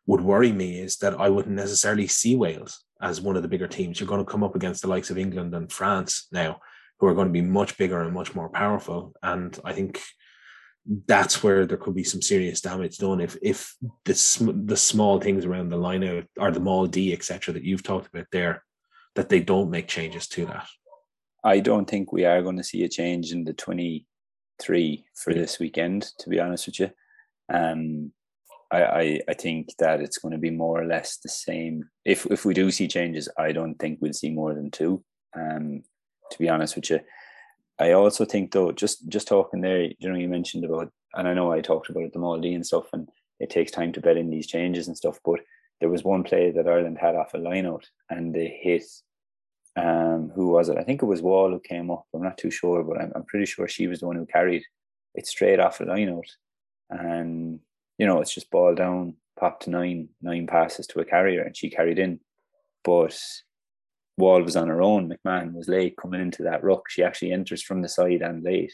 [0.08, 3.68] would worry me is that I wouldn't necessarily see Wales as one of the bigger
[3.68, 4.00] teams.
[4.00, 6.60] You're going to come up against the likes of England and France now,
[7.00, 9.14] who are going to be much bigger and much more powerful.
[9.24, 10.02] And I think
[11.06, 15.46] that's where there could be some serious damage done if if the the small things
[15.46, 18.64] around the line out or the Maul D etc that you've talked about there
[19.16, 20.68] that they don't make changes to that.
[21.44, 25.60] I don't think we are going to see a change in the 23 for this
[25.60, 26.92] weekend, to be honest with you.
[27.52, 28.12] Um,
[28.72, 31.90] I, I, I think that it's going to be more or less the same.
[32.06, 35.04] If if we do see changes, I don't think we'll see more than two.
[35.36, 35.84] Um,
[36.32, 37.00] to be honest with you,
[37.80, 41.34] I also think though, just just talking there, you know, you mentioned about, and I
[41.34, 43.08] know I talked about it, the Maul D and stuff, and
[43.40, 45.20] it takes time to bed in these changes and stuff.
[45.24, 45.40] But
[45.80, 48.84] there was one play that Ireland had off a line out, and they hit.
[49.76, 50.78] Um, who was it?
[50.78, 52.06] I think it was Wall who came up.
[52.14, 54.64] I'm not too sure, but I'm, I'm pretty sure she was the one who carried
[55.16, 56.28] it straight off the line out,
[56.90, 57.60] and
[57.98, 61.56] you know it's just ball down, pop to nine, nine passes to a carrier, and
[61.56, 62.20] she carried in.
[62.84, 63.18] But
[64.20, 65.10] Wall was on her own.
[65.10, 66.90] McMahon was late coming into that ruck.
[66.90, 68.74] She actually enters from the side and late.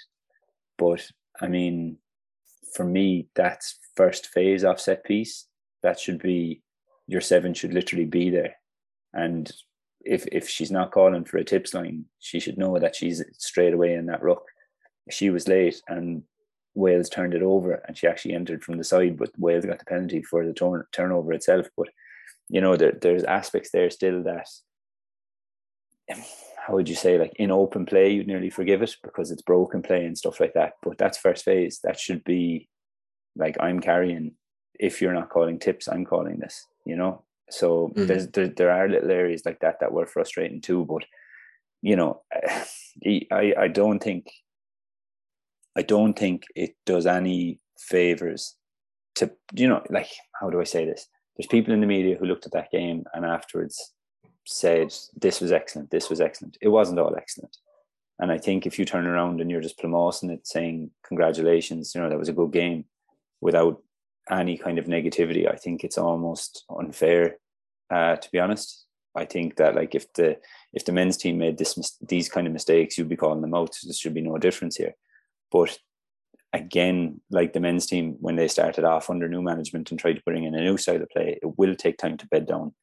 [0.77, 1.07] But
[1.39, 1.97] I mean,
[2.73, 5.45] for me, that's first phase off set piece.
[5.83, 6.61] That should be
[7.07, 8.55] your seven should literally be there.
[9.13, 9.51] And
[10.01, 13.73] if if she's not calling for a tips line, she should know that she's straight
[13.73, 14.43] away in that ruck.
[15.09, 16.23] She was late and
[16.73, 19.85] Wales turned it over and she actually entered from the side, but Wales got the
[19.85, 21.67] penalty for the turn, turnover itself.
[21.77, 21.89] But
[22.49, 24.47] you know, there, there's aspects there still that
[26.09, 29.81] how would you say like in open play you'd nearly forgive it because it's broken
[29.81, 30.73] play and stuff like that.
[30.81, 31.79] But that's first phase.
[31.83, 32.69] That should be
[33.35, 34.31] like i'm carrying
[34.79, 37.23] if you're not calling tips i'm calling this you know?
[37.49, 38.07] So mm.
[38.07, 41.03] there's there, there are little areas like that that were frustrating too but
[41.81, 42.21] you know
[43.05, 44.27] i i don't think
[45.75, 48.55] i don't think it does any favors
[49.15, 50.09] to you know like
[50.39, 51.07] how do i say this?
[51.37, 53.93] There's people in the media who looked at that game and afterwards
[54.45, 56.57] said this was excellent, this was excellent.
[56.61, 57.57] It wasn't all excellent.
[58.19, 62.01] And I think if you turn around and you're just plumossing it, saying congratulations, you
[62.01, 62.85] know that was a good game,
[63.41, 63.81] without
[64.31, 67.37] any kind of negativity, I think it's almost unfair.
[67.89, 68.85] Uh, to be honest,
[69.15, 70.37] I think that like if the
[70.73, 73.75] if the men's team made this these kind of mistakes, you'd be calling them out.
[73.83, 74.95] There should be no difference here.
[75.51, 75.77] But
[76.53, 80.23] again, like the men's team, when they started off under new management and tried to
[80.25, 82.73] bring in a new style of play, it will take time to bed down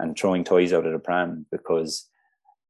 [0.00, 2.08] and throwing toys out of the pram because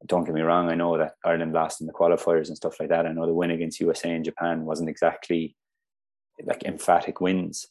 [0.07, 2.89] don't get me wrong, I know that Ireland lost in the qualifiers and stuff like
[2.89, 3.07] that.
[3.07, 5.57] I know the win against USA and Japan wasn't exactly
[6.45, 7.67] like emphatic wins,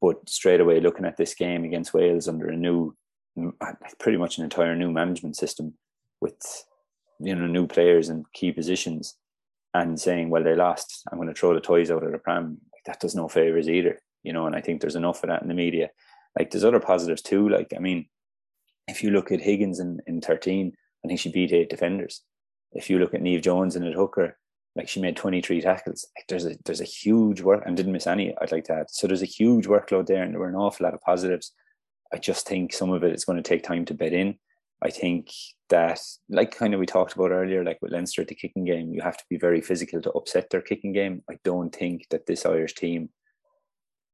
[0.00, 2.96] but straight away looking at this game against Wales under a new,
[3.98, 5.74] pretty much an entire new management system
[6.20, 6.36] with
[7.18, 9.16] you know new players and key positions,
[9.74, 12.58] and saying, well, they lost, I'm going to throw the toys out of the pram.
[12.72, 14.46] Like, that does no favors either, you know.
[14.46, 15.90] And I think there's enough of that in the media.
[16.38, 17.48] Like there's other positives too.
[17.48, 18.06] Like I mean,
[18.88, 20.72] if you look at Higgins in, in 13,
[21.04, 22.22] I think she beat eight defenders.
[22.72, 24.38] If you look at Neve Jones and at hooker,
[24.74, 26.06] like she made 23 tackles.
[26.16, 28.90] Like there's a there's a huge work and didn't miss any, I'd like to add.
[28.90, 31.52] So there's a huge workload there and there were an awful lot of positives.
[32.12, 34.38] I just think some of it is going to take time to bed in.
[34.82, 35.30] I think
[35.68, 38.92] that, like kind of we talked about earlier, like with Leinster at the kicking game,
[38.92, 41.22] you have to be very physical to upset their kicking game.
[41.30, 43.10] I don't think that this Irish team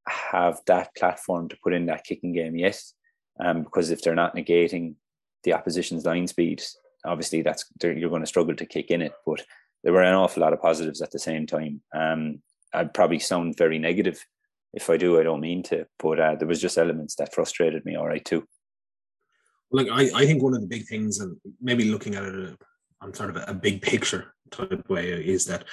[0.06, 2.80] have that platform to put in that kicking game yet
[3.40, 4.94] um, because if they're not negating
[5.44, 6.62] the opposition's line speed,
[7.04, 9.12] obviously that's you're going to struggle to kick in it.
[9.26, 9.44] But
[9.84, 11.80] there were an awful lot of positives at the same time.
[11.94, 12.42] Um,
[12.74, 14.24] I'd probably sound very negative.
[14.74, 17.84] If I do, I don't mean to, but uh, there was just elements that frustrated
[17.84, 17.96] me.
[17.96, 18.46] All right, too.
[19.70, 22.56] Like I, I think one of the big things, and maybe looking at it
[23.00, 25.64] on sort of a, a big picture type way, is that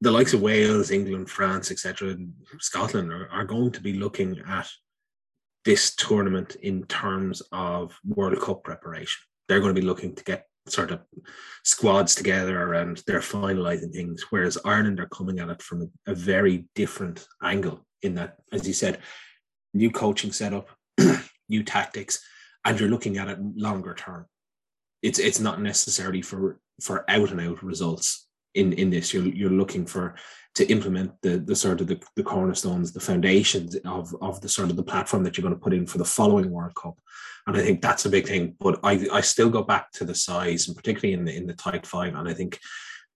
[0.00, 2.16] the likes of Wales, England, France, etc.,
[2.60, 4.68] Scotland are, are going to be looking at
[5.66, 9.20] this tournament in terms of World Cup preparation.
[9.48, 11.00] They're going to be looking to get sort of
[11.64, 16.14] squads together and they're finalizing things, whereas Ireland are coming at it from a, a
[16.14, 17.84] very different angle.
[18.02, 19.00] In that, as you said,
[19.74, 20.68] new coaching setup,
[21.48, 22.22] new tactics,
[22.64, 24.26] and you're looking at it longer term.
[25.02, 29.12] It's it's not necessarily for for out and out results in in this.
[29.14, 30.14] You're you're looking for
[30.54, 34.70] to implement the the sort of the, the cornerstones, the foundations of of the sort
[34.70, 36.98] of the platform that you're going to put in for the following World Cup.
[37.46, 38.56] And I think that's a big thing.
[38.58, 41.54] But I I still go back to the size, and particularly in the in the
[41.54, 42.14] tight five.
[42.14, 42.58] And I think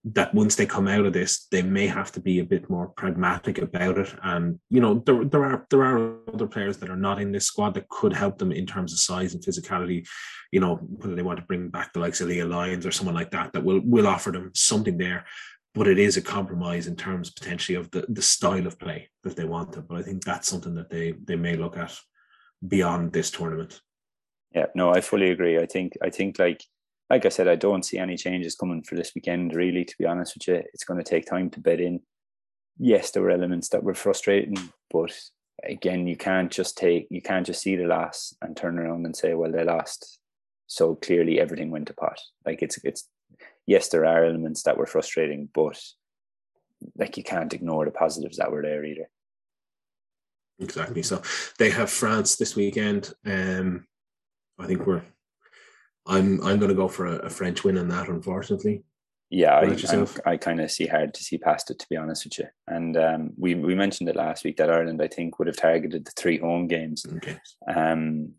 [0.03, 2.87] that once they come out of this, they may have to be a bit more
[2.87, 4.13] pragmatic about it.
[4.23, 7.45] And you know, there there are there are other players that are not in this
[7.45, 10.07] squad that could help them in terms of size and physicality.
[10.51, 13.15] You know, whether they want to bring back the likes of Leah Lyons or someone
[13.15, 15.25] like that, that will will offer them something there
[15.73, 19.35] but it is a compromise in terms potentially of the, the style of play that
[19.35, 19.87] they wanted.
[19.87, 21.97] But I think that's something that they they may look at
[22.67, 23.79] beyond this tournament.
[24.53, 25.57] Yeah, no, I fully agree.
[25.57, 26.63] I think I think like
[27.11, 29.53] like I said, I don't see any changes coming for this weekend.
[29.53, 31.99] Really, to be honest with you, it's going to take time to bed in.
[32.77, 34.57] Yes, there were elements that were frustrating,
[34.89, 35.11] but
[35.61, 39.13] again, you can't just take you can't just see the loss and turn around and
[39.13, 40.19] say, well, they lost.
[40.67, 42.17] So clearly, everything went to pot.
[42.45, 43.09] Like it's it's
[43.67, 45.77] yes, there are elements that were frustrating, but
[46.95, 49.09] like you can't ignore the positives that were there either.
[50.59, 51.03] Exactly.
[51.03, 51.21] So
[51.59, 53.13] they have France this weekend.
[53.25, 53.85] Um,
[54.57, 55.03] I think we're
[56.05, 58.83] I'm I'm going to go for a, a French win in that, unfortunately.
[59.29, 60.19] Yeah, I, What about yourself?
[60.25, 62.47] I, I kind of see hard to see past it, to be honest with you.
[62.67, 66.05] And um, we we mentioned it last week that Ireland, I think, would have targeted
[66.05, 67.05] the three home games.
[67.17, 67.37] Okay.
[67.73, 68.33] Um,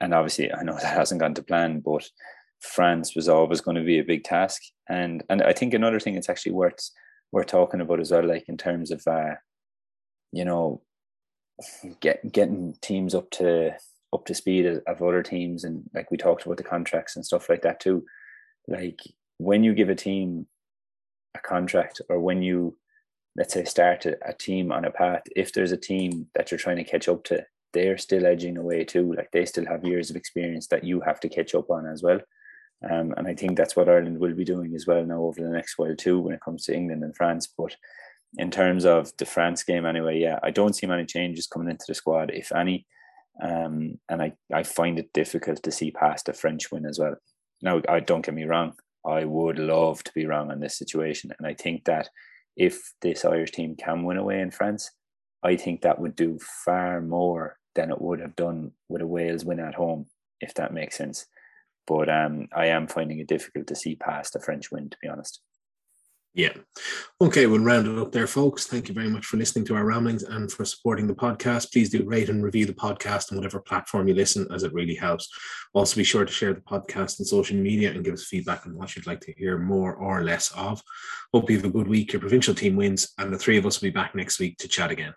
[0.00, 2.08] and obviously, I know that hasn't gone to plan, but
[2.60, 4.62] France was always going to be a big task.
[4.88, 6.90] And and I think another thing it's actually worth
[7.32, 9.34] worth talking about as well, like in terms of uh,
[10.32, 10.82] you know,
[12.00, 13.74] get getting teams up to
[14.12, 17.24] up to speed of, of other teams, and like we talked about the contracts and
[17.24, 18.04] stuff like that too.
[18.66, 19.00] Like
[19.38, 20.46] when you give a team
[21.34, 22.76] a contract, or when you
[23.36, 26.58] let's say start a, a team on a path, if there's a team that you're
[26.58, 29.14] trying to catch up to, they're still edging away too.
[29.14, 32.02] Like they still have years of experience that you have to catch up on as
[32.02, 32.20] well.
[32.88, 35.48] Um, and I think that's what Ireland will be doing as well now over the
[35.48, 37.46] next while too when it comes to England and France.
[37.46, 37.76] But
[38.36, 41.84] in terms of the France game anyway, yeah, I don't see many changes coming into
[41.88, 42.86] the squad, if any.
[43.42, 47.16] Um, and I, I find it difficult to see past a French win as well.
[47.62, 48.74] Now, I don't get me wrong.
[49.06, 51.32] I would love to be wrong on this situation.
[51.38, 52.08] And I think that
[52.56, 54.90] if this Irish team can win away in France,
[55.42, 59.44] I think that would do far more than it would have done with a Wales
[59.44, 60.06] win at home,
[60.40, 61.26] if that makes sense.
[61.86, 65.08] But um, I am finding it difficult to see past a French win, to be
[65.08, 65.40] honest.
[66.34, 66.52] Yeah.
[67.20, 68.66] Okay, we'll round it up there, folks.
[68.66, 71.72] Thank you very much for listening to our ramblings and for supporting the podcast.
[71.72, 74.94] Please do rate and review the podcast on whatever platform you listen, as it really
[74.94, 75.28] helps.
[75.74, 78.76] Also, be sure to share the podcast on social media and give us feedback on
[78.76, 80.80] what you'd like to hear more or less of.
[81.32, 82.12] Hope you have a good week.
[82.12, 84.68] Your provincial team wins, and the three of us will be back next week to
[84.68, 85.14] chat again.